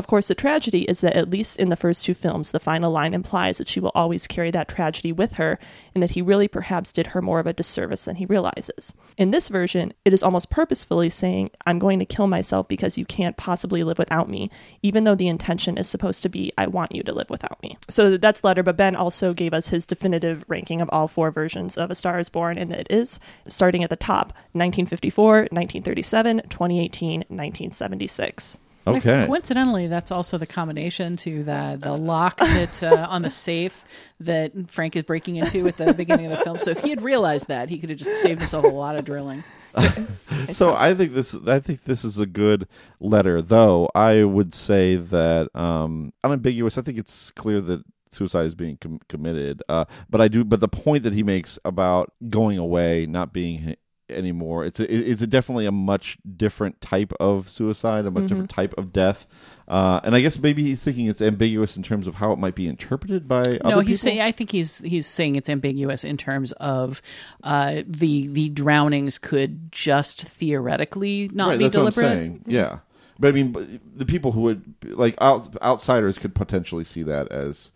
Of 0.00 0.06
course, 0.06 0.28
the 0.28 0.34
tragedy 0.34 0.84
is 0.84 1.02
that, 1.02 1.14
at 1.14 1.28
least 1.28 1.58
in 1.58 1.68
the 1.68 1.76
first 1.76 2.06
two 2.06 2.14
films, 2.14 2.52
the 2.52 2.58
final 2.58 2.90
line 2.90 3.12
implies 3.12 3.58
that 3.58 3.68
she 3.68 3.80
will 3.80 3.92
always 3.94 4.26
carry 4.26 4.50
that 4.50 4.66
tragedy 4.66 5.12
with 5.12 5.32
her, 5.32 5.58
and 5.94 6.02
that 6.02 6.12
he 6.12 6.22
really 6.22 6.48
perhaps 6.48 6.90
did 6.90 7.08
her 7.08 7.20
more 7.20 7.38
of 7.38 7.46
a 7.46 7.52
disservice 7.52 8.06
than 8.06 8.16
he 8.16 8.24
realizes. 8.24 8.94
In 9.18 9.30
this 9.30 9.48
version, 9.48 9.92
it 10.06 10.14
is 10.14 10.22
almost 10.22 10.48
purposefully 10.48 11.10
saying, 11.10 11.50
I'm 11.66 11.78
going 11.78 11.98
to 11.98 12.06
kill 12.06 12.28
myself 12.28 12.66
because 12.66 12.96
you 12.96 13.04
can't 13.04 13.36
possibly 13.36 13.84
live 13.84 13.98
without 13.98 14.30
me, 14.30 14.50
even 14.82 15.04
though 15.04 15.14
the 15.14 15.28
intention 15.28 15.76
is 15.76 15.86
supposed 15.86 16.22
to 16.22 16.30
be, 16.30 16.50
I 16.56 16.66
want 16.66 16.94
you 16.94 17.02
to 17.02 17.12
live 17.12 17.28
without 17.28 17.62
me. 17.62 17.76
So 17.90 18.16
that's 18.16 18.42
letter, 18.42 18.62
but 18.62 18.78
Ben 18.78 18.96
also 18.96 19.34
gave 19.34 19.52
us 19.52 19.68
his 19.68 19.84
definitive 19.84 20.46
ranking 20.48 20.80
of 20.80 20.88
all 20.90 21.08
four 21.08 21.30
versions 21.30 21.76
of 21.76 21.90
A 21.90 21.94
Star 21.94 22.18
is 22.18 22.30
Born, 22.30 22.56
and 22.56 22.72
it 22.72 22.86
is 22.88 23.20
starting 23.48 23.84
at 23.84 23.90
the 23.90 23.96
top 23.96 24.28
1954, 24.52 25.48
1937, 25.50 26.38
2018, 26.48 27.18
1976. 27.28 28.56
Okay. 28.96 29.26
Coincidentally, 29.26 29.86
that's 29.86 30.10
also 30.10 30.38
the 30.38 30.46
combination 30.46 31.16
to 31.18 31.42
the 31.42 31.76
the 31.80 31.96
lock 31.96 32.38
that 32.38 32.82
uh, 32.82 33.06
on 33.08 33.22
the 33.22 33.30
safe 33.30 33.84
that 34.20 34.52
Frank 34.70 34.96
is 34.96 35.04
breaking 35.04 35.36
into 35.36 35.66
at 35.66 35.76
the 35.76 35.94
beginning 35.94 36.26
of 36.26 36.38
the 36.38 36.44
film. 36.44 36.58
So 36.58 36.70
if 36.70 36.82
he 36.82 36.90
had 36.90 37.02
realized 37.02 37.48
that, 37.48 37.68
he 37.68 37.78
could 37.78 37.90
have 37.90 37.98
just 37.98 38.22
saved 38.22 38.40
himself 38.40 38.64
a 38.64 38.68
lot 38.68 38.96
of 38.96 39.04
drilling. 39.04 39.44
so 40.52 40.74
I 40.74 40.94
think 40.94 41.14
this 41.14 41.34
I 41.46 41.60
think 41.60 41.84
this 41.84 42.04
is 42.04 42.18
a 42.18 42.26
good 42.26 42.66
letter, 42.98 43.40
though 43.40 43.88
I 43.94 44.24
would 44.24 44.52
say 44.52 44.96
that 44.96 45.54
um, 45.54 46.12
unambiguous. 46.24 46.76
I 46.76 46.82
think 46.82 46.98
it's 46.98 47.30
clear 47.30 47.60
that 47.60 47.84
suicide 48.12 48.46
is 48.46 48.54
being 48.54 48.76
com- 48.78 49.00
committed. 49.08 49.62
Uh, 49.68 49.84
but 50.08 50.20
I 50.20 50.28
do. 50.28 50.44
But 50.44 50.60
the 50.60 50.68
point 50.68 51.04
that 51.04 51.12
he 51.12 51.22
makes 51.22 51.58
about 51.64 52.12
going 52.28 52.58
away, 52.58 53.06
not 53.06 53.32
being 53.32 53.76
anymore, 54.10 54.64
it's 54.64 54.80
a, 54.80 54.92
it's 55.10 55.22
a 55.22 55.26
definitely 55.26 55.66
a 55.66 55.72
much 55.72 56.18
different 56.36 56.80
type 56.80 57.12
of 57.20 57.48
suicide, 57.48 58.06
a 58.06 58.10
much 58.10 58.24
Mhm. 58.24 58.28
different 58.28 58.50
type 58.50 58.74
of 58.78 58.92
death. 58.92 59.26
Uh, 59.68 60.00
and 60.02 60.14
I 60.16 60.20
guess 60.20 60.38
maybe 60.38 60.64
he's 60.64 60.82
thinking 60.82 61.06
it's 61.06 61.22
ambiguous 61.22 61.76
in 61.76 61.82
terms 61.84 62.06
of 62.08 62.16
how 62.16 62.32
it 62.32 62.38
might 62.40 62.56
be 62.56 62.66
interpreted 62.66 63.28
by 63.28 63.40
other 63.42 63.60
no, 63.64 63.78
he's 63.80 64.00
people. 64.02 64.10
saying. 64.12 64.20
I 64.20 64.32
think 64.32 64.50
he's 64.50 64.78
he's 64.80 65.06
saying 65.06 65.36
it's 65.36 65.48
ambiguous 65.48 66.02
in 66.02 66.16
terms 66.16 66.50
of 66.52 67.00
uh, 67.44 67.82
the 67.86 68.26
the 68.28 68.48
drownings 68.48 69.18
could 69.18 69.70
just 69.70 70.22
theoretically 70.24 71.30
not 71.32 71.48
right, 71.50 71.58
be 71.58 71.64
that's 71.64 71.72
deliberate. 71.72 72.02
Saying. 72.04 72.44
Yeah, 72.46 72.78
but 73.20 73.28
I 73.28 73.32
mean, 73.32 73.80
the 73.96 74.04
people 74.06 74.32
who 74.32 74.40
would 74.40 74.74
like 74.84 75.14
out, 75.20 75.54
outsiders 75.62 76.18
could 76.18 76.34
potentially 76.34 76.82
see 76.84 77.04
that 77.04 77.30
as 77.30 77.70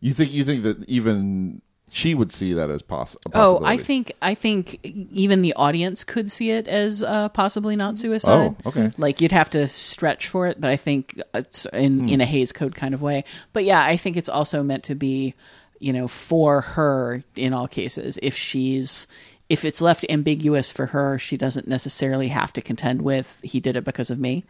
you 0.00 0.12
think. 0.12 0.30
You 0.32 0.44
think 0.44 0.62
that 0.64 0.86
even 0.86 1.62
she 1.90 2.14
would 2.14 2.30
see 2.30 2.52
that 2.52 2.70
as 2.70 2.82
poss- 2.82 3.16
a 3.26 3.30
Oh. 3.34 3.60
I 3.64 3.76
think 3.78 4.12
I 4.20 4.34
think 4.34 4.78
even 4.84 5.42
the 5.42 5.54
audience 5.54 6.04
could 6.04 6.30
see 6.30 6.50
it 6.50 6.68
as 6.68 7.02
uh, 7.02 7.28
possibly 7.30 7.76
not 7.76 7.98
suicide. 7.98 8.54
Oh, 8.64 8.68
okay. 8.68 8.92
Like 8.98 9.20
you'd 9.20 9.32
have 9.32 9.50
to 9.50 9.68
stretch 9.68 10.28
for 10.28 10.46
it, 10.46 10.60
but 10.60 10.70
I 10.70 10.76
think 10.76 11.20
it's 11.34 11.64
in 11.72 12.00
Hmm. 12.00 12.08
in 12.08 12.20
a 12.20 12.26
Hays 12.26 12.52
Code 12.52 12.74
kind 12.74 12.94
of 12.94 13.00
way. 13.02 13.24
But 13.52 13.64
yeah, 13.64 13.82
I 13.82 13.96
think 13.96 14.16
it's 14.16 14.28
also 14.28 14.62
meant 14.62 14.84
to 14.84 14.94
be, 14.94 15.34
you 15.80 15.92
know, 15.92 16.08
for 16.08 16.60
her 16.60 17.22
in 17.36 17.52
all 17.52 17.68
cases 17.68 18.18
if 18.22 18.36
she's 18.36 19.06
if 19.48 19.64
it's 19.64 19.80
left 19.80 20.04
ambiguous 20.10 20.70
for 20.70 20.86
her, 20.86 21.18
she 21.18 21.36
doesn't 21.36 21.66
necessarily 21.66 22.28
have 22.28 22.52
to 22.52 22.60
contend 22.60 23.02
with 23.02 23.40
he 23.42 23.60
did 23.60 23.76
it 23.76 23.84
because 23.84 24.10
of 24.10 24.18
me. 24.18 24.44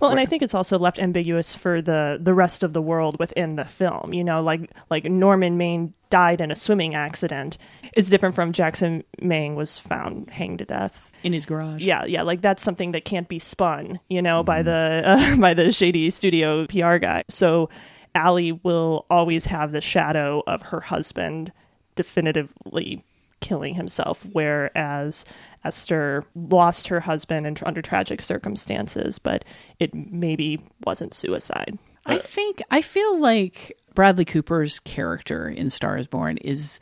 Well, 0.00 0.10
and 0.10 0.18
I 0.18 0.24
think 0.24 0.42
it's 0.42 0.54
also 0.54 0.78
left 0.78 0.98
ambiguous 0.98 1.54
for 1.54 1.82
the 1.82 2.18
the 2.20 2.34
rest 2.34 2.62
of 2.62 2.72
the 2.72 2.80
world 2.80 3.18
within 3.18 3.56
the 3.56 3.66
film. 3.66 4.14
You 4.14 4.24
know, 4.24 4.42
like 4.42 4.70
like 4.90 5.04
Norman 5.04 5.58
Maine 5.58 5.92
died 6.10 6.40
in 6.40 6.50
a 6.50 6.56
swimming 6.56 6.94
accident 6.94 7.58
is 7.94 8.08
different 8.08 8.34
from 8.34 8.52
Jackson 8.52 9.04
Maine 9.20 9.54
was 9.54 9.78
found 9.78 10.30
hanged 10.30 10.60
to 10.60 10.64
death 10.64 11.12
in 11.22 11.34
his 11.34 11.44
garage. 11.44 11.82
Yeah, 11.82 12.06
yeah, 12.06 12.22
like 12.22 12.40
that's 12.40 12.62
something 12.62 12.92
that 12.92 13.04
can't 13.04 13.28
be 13.28 13.38
spun, 13.38 14.00
you 14.08 14.22
know, 14.22 14.42
by 14.42 14.62
the 14.62 15.02
uh, 15.04 15.36
by 15.40 15.52
the 15.52 15.72
shady 15.72 16.08
studio 16.08 16.66
PR 16.66 16.96
guy. 16.96 17.24
So 17.28 17.68
Allie 18.14 18.52
will 18.52 19.04
always 19.10 19.44
have 19.44 19.72
the 19.72 19.82
shadow 19.82 20.42
of 20.46 20.62
her 20.62 20.80
husband 20.80 21.52
definitively 21.96 23.04
killing 23.40 23.74
himself, 23.74 24.26
whereas 24.32 25.24
Esther 25.64 26.24
lost 26.34 26.88
her 26.88 27.00
husband 27.00 27.46
in, 27.46 27.56
under 27.64 27.82
tragic 27.82 28.22
circumstances, 28.22 29.18
but 29.18 29.44
it 29.78 29.94
maybe 29.94 30.62
wasn't 30.84 31.14
suicide. 31.14 31.78
I 32.06 32.16
uh, 32.16 32.20
think 32.20 32.62
I 32.70 32.82
feel 32.82 33.18
like 33.20 33.76
Bradley 33.94 34.24
Cooper's 34.24 34.80
character 34.80 35.48
in 35.48 35.70
Star 35.70 35.98
is 35.98 36.06
Born 36.06 36.38
is 36.38 36.80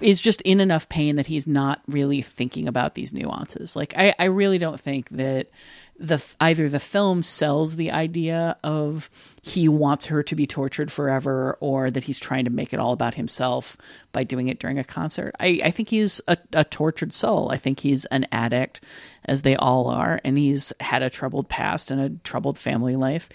is 0.00 0.20
just 0.20 0.40
in 0.42 0.60
enough 0.60 0.88
pain 0.88 1.16
that 1.16 1.26
he's 1.26 1.46
not 1.46 1.82
really 1.86 2.22
thinking 2.22 2.66
about 2.66 2.94
these 2.94 3.12
nuances. 3.12 3.76
Like 3.76 3.92
I, 3.96 4.14
I 4.18 4.24
really 4.24 4.58
don't 4.58 4.80
think 4.80 5.08
that 5.10 5.48
the 5.98 6.24
either 6.40 6.68
the 6.68 6.80
film 6.80 7.22
sells 7.22 7.76
the 7.76 7.90
idea 7.90 8.56
of 8.64 9.08
he 9.42 9.68
wants 9.68 10.06
her 10.06 10.22
to 10.24 10.34
be 10.34 10.46
tortured 10.46 10.90
forever 10.90 11.56
or 11.60 11.90
that 11.90 12.04
he's 12.04 12.18
trying 12.18 12.44
to 12.44 12.50
make 12.50 12.72
it 12.72 12.80
all 12.80 12.92
about 12.92 13.14
himself 13.14 13.76
by 14.12 14.24
doing 14.24 14.48
it 14.48 14.58
during 14.58 14.78
a 14.78 14.84
concert. 14.84 15.34
I, 15.38 15.60
I 15.64 15.70
think 15.70 15.90
he's 15.90 16.20
a, 16.26 16.36
a 16.52 16.64
tortured 16.64 17.12
soul. 17.12 17.50
I 17.50 17.58
think 17.58 17.80
he's 17.80 18.06
an 18.06 18.26
addict, 18.32 18.80
as 19.26 19.42
they 19.42 19.56
all 19.56 19.88
are, 19.88 20.20
and 20.24 20.36
he's 20.36 20.72
had 20.80 21.02
a 21.02 21.10
troubled 21.10 21.48
past 21.48 21.90
and 21.90 22.00
a 22.00 22.10
troubled 22.24 22.58
family 22.58 22.96
life. 22.96 23.28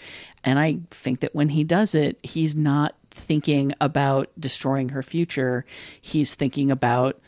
And 0.43 0.59
I 0.59 0.79
think 0.89 1.21
that 1.21 1.33
when 1.33 1.49
he 1.49 1.63
does 1.63 1.95
it, 1.95 2.19
he's 2.23 2.55
not 2.55 2.95
thinking 3.11 3.71
about 3.81 4.29
destroying 4.39 4.89
her 4.89 5.03
future. 5.03 5.65
He's 6.01 6.35
thinking 6.35 6.71
about 6.71 7.19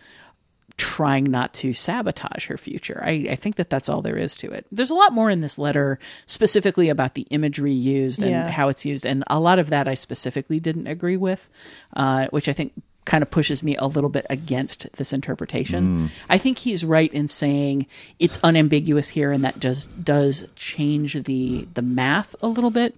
trying 0.82 1.26
not 1.26 1.54
to 1.54 1.74
sabotage 1.74 2.48
her 2.48 2.58
future. 2.58 3.02
I, 3.06 3.28
I, 3.30 3.36
think 3.36 3.58
that 3.58 3.70
that's 3.70 3.88
all 3.88 4.02
there 4.02 4.18
is 4.18 4.36
to 4.38 4.50
it. 4.52 4.66
There's 4.72 4.90
a 4.90 4.96
lot 4.96 5.14
more 5.14 5.30
in 5.30 5.42
this 5.42 5.60
letter 5.60 6.00
specifically 6.26 6.90
about 6.90 7.14
the 7.14 7.28
imagery 7.30 7.72
used 7.72 8.20
and 8.20 8.32
Yeah. 8.32 8.50
how 8.50 8.68
it's 8.68 8.84
used. 8.84 9.06
And 9.06 9.24
a 9.28 9.40
lot 9.40 9.60
of 9.60 9.70
that 9.70 9.88
I 9.88 9.94
specifically 9.94 10.60
didn't 10.60 10.88
agree 10.88 11.18
with, 11.18 11.52
uh, 11.96 12.28
which 12.32 12.50
I 12.50 12.54
think 12.54 12.74
kind 13.06 13.22
of 13.22 13.30
pushes 13.30 13.62
me 13.62 13.76
a 13.78 13.86
little 13.86 14.10
bit 14.10 14.26
against 14.30 14.92
this 14.94 15.14
interpretation. 15.14 16.10
Mm. 16.10 16.10
I 16.30 16.40
think 16.40 16.58
he's 16.58 16.84
right 16.84 17.14
in 17.14 17.28
saying 17.28 17.86
it's 18.18 18.40
unambiguous 18.44 19.10
here 19.10 19.32
and 19.32 19.44
that 19.44 19.60
just 19.60 20.04
does 20.04 20.48
change 20.56 21.14
the 21.24 21.68
the 21.76 21.82
math 21.84 22.36
a 22.42 22.48
little 22.48 22.72
bit. 22.72 22.96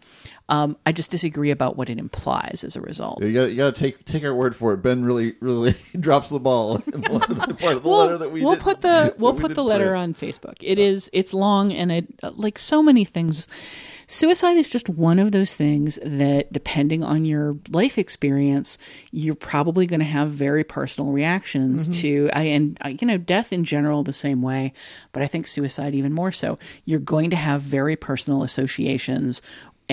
Um, 0.50 0.76
I 0.86 0.92
just 0.92 1.10
disagree 1.10 1.52
about 1.52 1.78
what 1.78 1.90
it 1.90 1.98
implies 1.98 2.64
as 2.66 2.76
a 2.76 2.82
result. 2.82 3.24
You 3.24 3.32
got 3.34 3.46
you 3.52 3.56
to 3.58 3.72
take 3.72 4.04
take 4.04 4.24
our 4.26 4.36
word 4.36 4.56
for 4.56 4.74
it. 4.74 4.78
Ben 4.78 5.04
really 5.06 5.36
really 5.40 5.74
drops 6.00 6.30
the 6.30 6.40
ball 6.40 6.76
in 6.78 7.02
the 7.02 7.10
part 7.10 7.30
of 7.30 7.84
the 7.84 7.90
we'll, 7.90 7.98
letter 8.00 8.18
that 8.18 8.32
we 8.32 8.44
will 8.44 8.58
put 8.58 8.82
the 8.82 9.16
we'll 9.20 9.34
we 9.34 9.42
put 9.42 9.56
the 9.56 9.64
letter 9.64 9.92
print. 9.92 9.98
on 10.04 10.14
Facebook. 10.14 10.56
It 10.60 10.80
is 10.80 11.10
it's 11.14 11.34
long 11.34 11.72
and 11.72 11.92
it 11.92 12.08
like 12.38 12.60
so 12.60 12.84
many 12.84 13.06
things. 13.06 13.48
Suicide 14.06 14.58
is 14.58 14.70
just 14.70 14.90
one 14.90 15.18
of 15.18 15.32
those 15.32 15.54
things 15.54 15.98
that, 16.04 16.52
depending 16.52 17.04
on 17.06 17.24
your 17.24 17.56
life 17.72 17.98
experience, 17.98 18.78
you're 19.12 19.34
probably 19.34 19.88
going 19.88 20.02
to 20.02 20.06
have 20.06 20.30
very 20.30 20.66
personal 20.66 21.14
reactions 21.14 21.88
Mhm. 21.88 22.02
to. 22.02 22.30
I 22.34 22.42
and 22.44 22.78
uh, 22.84 22.90
you 22.90 23.08
know, 23.08 23.18
death 23.18 23.54
in 23.54 23.64
general 23.64 24.04
the 24.04 24.12
same 24.12 24.42
way, 24.42 24.74
but 25.14 25.24
I 25.24 25.28
think 25.28 25.48
suicide 25.48 25.96
even 25.96 26.12
more 26.12 26.34
so. 26.34 26.60
You're 26.84 27.00
going 27.00 27.30
to 27.30 27.38
have 27.38 27.62
very 27.62 27.96
personal 27.96 28.44
associations, 28.44 29.42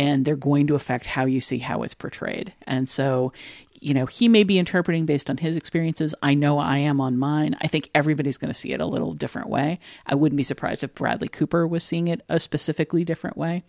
and 0.01 0.25
they're 0.25 0.35
going 0.35 0.67
to 0.67 0.75
affect 0.75 1.05
how 1.05 1.27
you 1.27 1.43
see 1.43 1.59
how 1.59 1.83
it's 1.83 1.93
portrayed. 1.93 2.55
And 2.67 2.89
so, 2.89 3.35
you 3.83 3.93
know, 3.93 4.07
he 4.07 4.29
may 4.29 4.45
be 4.45 4.59
interpreting 4.59 5.05
based 5.05 5.29
on 5.29 5.37
his 5.37 5.57
experiences. 5.57 6.15
I 6.23 6.33
know 6.33 6.59
I 6.59 6.79
am 6.79 7.03
on 7.03 7.19
mine. 7.19 7.55
I 7.61 7.67
think 7.67 7.91
everybody's 7.95 8.39
going 8.39 8.51
to 8.51 8.59
see 8.59 8.73
it 8.73 8.81
a 8.81 8.87
little 8.87 9.13
different 9.13 9.51
way. 9.51 9.79
I 10.07 10.15
wouldn't 10.15 10.39
be 10.39 10.43
surprised 10.43 10.83
if 10.83 10.95
Bradley 10.95 11.29
Cooper 11.29 11.67
was 11.67 11.85
seeing 11.85 12.09
it 12.09 12.23
a 12.31 12.41
specifically 12.41 13.05
different 13.05 13.37
way. 13.37 13.63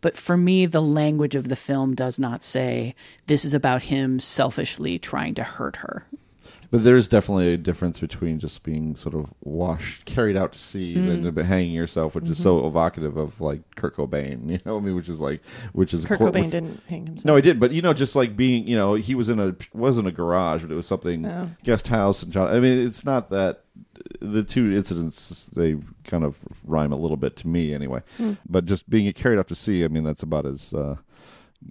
But 0.00 0.16
for 0.16 0.36
me, 0.36 0.64
the 0.64 0.80
language 0.80 1.34
of 1.34 1.48
the 1.48 1.56
film 1.56 1.96
does 1.96 2.20
not 2.20 2.44
say 2.44 2.94
this 3.26 3.44
is 3.44 3.52
about 3.52 3.82
him 3.82 4.20
selfishly 4.20 5.00
trying 5.00 5.34
to 5.34 5.42
hurt 5.42 5.76
her. 5.76 6.06
But 6.70 6.84
there's 6.84 7.08
definitely 7.08 7.52
a 7.52 7.56
difference 7.56 7.98
between 7.98 8.38
just 8.38 8.62
being 8.62 8.96
sort 8.96 9.14
of 9.14 9.26
washed, 9.42 10.04
carried 10.04 10.36
out 10.36 10.52
to 10.52 10.58
sea, 10.58 10.94
Mm. 10.96 11.26
and 11.26 11.38
hanging 11.46 11.72
yourself, 11.72 12.14
which 12.14 12.28
is 12.28 12.38
Mhm. 12.38 12.42
so 12.42 12.66
evocative 12.66 13.16
of 13.16 13.40
like 13.40 13.62
Kurt 13.76 13.96
Cobain. 13.96 14.48
You 14.50 14.58
know, 14.64 14.74
what 14.74 14.82
I 14.82 14.84
mean, 14.86 14.94
which 14.96 15.08
is 15.08 15.20
like, 15.20 15.40
which 15.72 15.92
is 15.94 16.04
Kurt 16.04 16.18
cor- 16.18 16.30
Cobain 16.30 16.42
which- 16.44 16.50
didn't 16.52 16.80
hang 16.88 17.06
himself. 17.06 17.24
No, 17.24 17.36
he 17.36 17.42
did. 17.42 17.58
But 17.60 17.72
you 17.72 17.82
know, 17.82 17.92
just 17.92 18.14
like 18.16 18.36
being, 18.36 18.66
you 18.66 18.76
know, 18.76 18.94
he 18.94 19.14
was 19.14 19.28
in 19.28 19.38
a 19.40 19.54
wasn't 19.72 20.08
a 20.08 20.12
garage, 20.12 20.62
but 20.62 20.70
it 20.70 20.74
was 20.76 20.86
something 20.86 21.24
Oh. 21.26 21.50
guest 21.64 21.88
house 21.88 22.22
and 22.22 22.32
John. 22.32 22.48
I 22.48 22.60
mean, 22.60 22.86
it's 22.86 23.04
not 23.04 23.30
that 23.30 23.60
the 24.20 24.42
two 24.42 24.72
incidents 24.72 25.50
they 25.54 25.76
kind 26.04 26.24
of 26.24 26.36
rhyme 26.64 26.92
a 26.92 26.96
little 26.96 27.16
bit 27.16 27.36
to 27.36 27.48
me 27.48 27.72
anyway. 27.74 28.00
Hmm. 28.18 28.32
But 28.48 28.64
just 28.66 28.88
being 28.88 29.12
carried 29.12 29.38
out 29.38 29.48
to 29.48 29.54
sea, 29.54 29.84
I 29.84 29.88
mean, 29.88 30.04
that's 30.04 30.22
about 30.22 30.46
as. 30.46 30.72
Uh, 30.74 30.96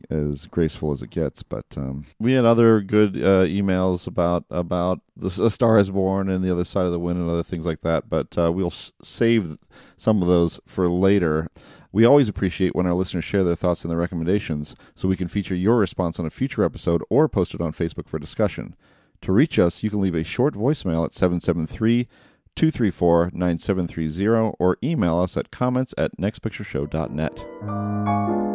as 0.09 0.45
graceful 0.47 0.91
as 0.91 1.01
it 1.01 1.09
gets, 1.09 1.43
but 1.43 1.65
um, 1.77 2.05
we 2.19 2.33
had 2.33 2.45
other 2.45 2.81
good 2.81 3.15
uh, 3.17 3.45
emails 3.45 4.07
about 4.07 4.45
about 4.49 4.99
the 5.15 5.27
A 5.43 5.49
Star 5.49 5.77
Is 5.77 5.89
Born 5.89 6.29
and 6.29 6.43
the 6.43 6.51
Other 6.51 6.63
Side 6.63 6.85
of 6.85 6.91
the 6.91 6.99
Wind 6.99 7.19
and 7.19 7.29
other 7.29 7.43
things 7.43 7.65
like 7.65 7.81
that. 7.81 8.09
But 8.09 8.37
uh, 8.37 8.51
we'll 8.51 8.67
s- 8.67 8.91
save 9.01 9.57
some 9.97 10.21
of 10.21 10.27
those 10.27 10.59
for 10.65 10.89
later. 10.89 11.47
We 11.91 12.05
always 12.05 12.27
appreciate 12.27 12.75
when 12.75 12.87
our 12.87 12.95
listeners 12.95 13.23
share 13.23 13.43
their 13.43 13.55
thoughts 13.55 13.83
and 13.83 13.91
their 13.91 13.99
recommendations, 13.99 14.75
so 14.95 15.07
we 15.07 15.15
can 15.15 15.27
feature 15.27 15.55
your 15.55 15.77
response 15.77 16.19
on 16.19 16.25
a 16.25 16.29
future 16.31 16.63
episode 16.63 17.03
or 17.09 17.29
post 17.29 17.53
it 17.53 17.61
on 17.61 17.71
Facebook 17.71 18.07
for 18.07 18.17
discussion. 18.19 18.75
To 19.21 19.31
reach 19.31 19.57
us, 19.59 19.83
you 19.83 19.89
can 19.89 20.01
leave 20.01 20.15
a 20.15 20.23
short 20.23 20.55
voicemail 20.55 21.05
at 21.05 21.13
773 21.13 22.07
234 22.55 23.31
9730 23.33 24.55
or 24.59 24.77
email 24.83 25.19
us 25.19 25.37
at 25.37 25.51
comments 25.51 25.93
at 25.97 26.17
nextpictureshow.net. 26.17 28.52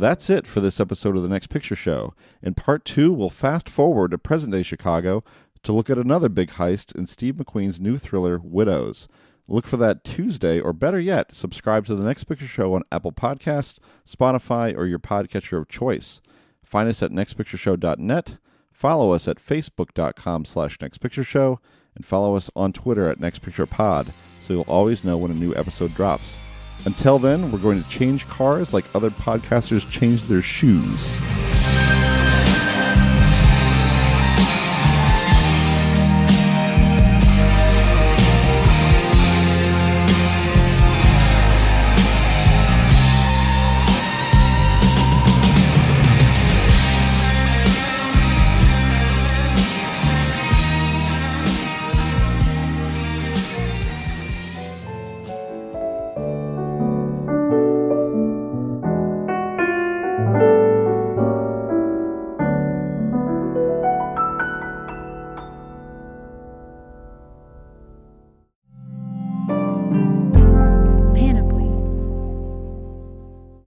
That's 0.00 0.30
it 0.30 0.46
for 0.46 0.62
this 0.62 0.80
episode 0.80 1.14
of 1.14 1.22
the 1.22 1.28
Next 1.28 1.48
Picture 1.48 1.76
Show. 1.76 2.14
In 2.42 2.54
part 2.54 2.86
two, 2.86 3.12
we'll 3.12 3.28
fast 3.28 3.68
forward 3.68 4.12
to 4.12 4.18
present 4.18 4.52
day 4.52 4.62
Chicago 4.62 5.22
to 5.62 5.72
look 5.72 5.90
at 5.90 5.98
another 5.98 6.30
big 6.30 6.52
heist 6.52 6.94
in 6.94 7.04
Steve 7.04 7.34
McQueen's 7.34 7.78
new 7.78 7.98
thriller, 7.98 8.40
Widows. 8.42 9.08
Look 9.46 9.66
for 9.66 9.76
that 9.76 10.02
Tuesday, 10.02 10.58
or 10.58 10.72
better 10.72 10.98
yet, 10.98 11.34
subscribe 11.34 11.84
to 11.84 11.94
the 11.94 12.02
Next 12.02 12.24
Picture 12.24 12.46
Show 12.46 12.72
on 12.72 12.84
Apple 12.90 13.12
Podcasts, 13.12 13.78
Spotify, 14.08 14.74
or 14.74 14.86
your 14.86 14.98
podcatcher 14.98 15.58
of 15.58 15.68
choice. 15.68 16.22
Find 16.64 16.88
us 16.88 17.02
at 17.02 17.10
nextpictureshow.net, 17.10 18.38
follow 18.72 19.12
us 19.12 19.28
at 19.28 19.36
facebook.com 19.36 20.46
slash 20.46 20.78
nextpictureshow, 20.78 21.58
and 21.94 22.06
follow 22.06 22.36
us 22.36 22.48
on 22.56 22.72
Twitter 22.72 23.06
at 23.06 23.18
nextpicturepod 23.18 24.12
so 24.40 24.54
you'll 24.54 24.62
always 24.62 25.04
know 25.04 25.18
when 25.18 25.30
a 25.30 25.34
new 25.34 25.54
episode 25.54 25.94
drops. 25.94 26.38
Until 26.86 27.18
then, 27.18 27.52
we're 27.52 27.58
going 27.58 27.82
to 27.82 27.88
change 27.90 28.26
cars 28.28 28.72
like 28.72 28.84
other 28.94 29.10
podcasters 29.10 29.88
change 29.90 30.22
their 30.24 30.40
shoes. 30.40 31.14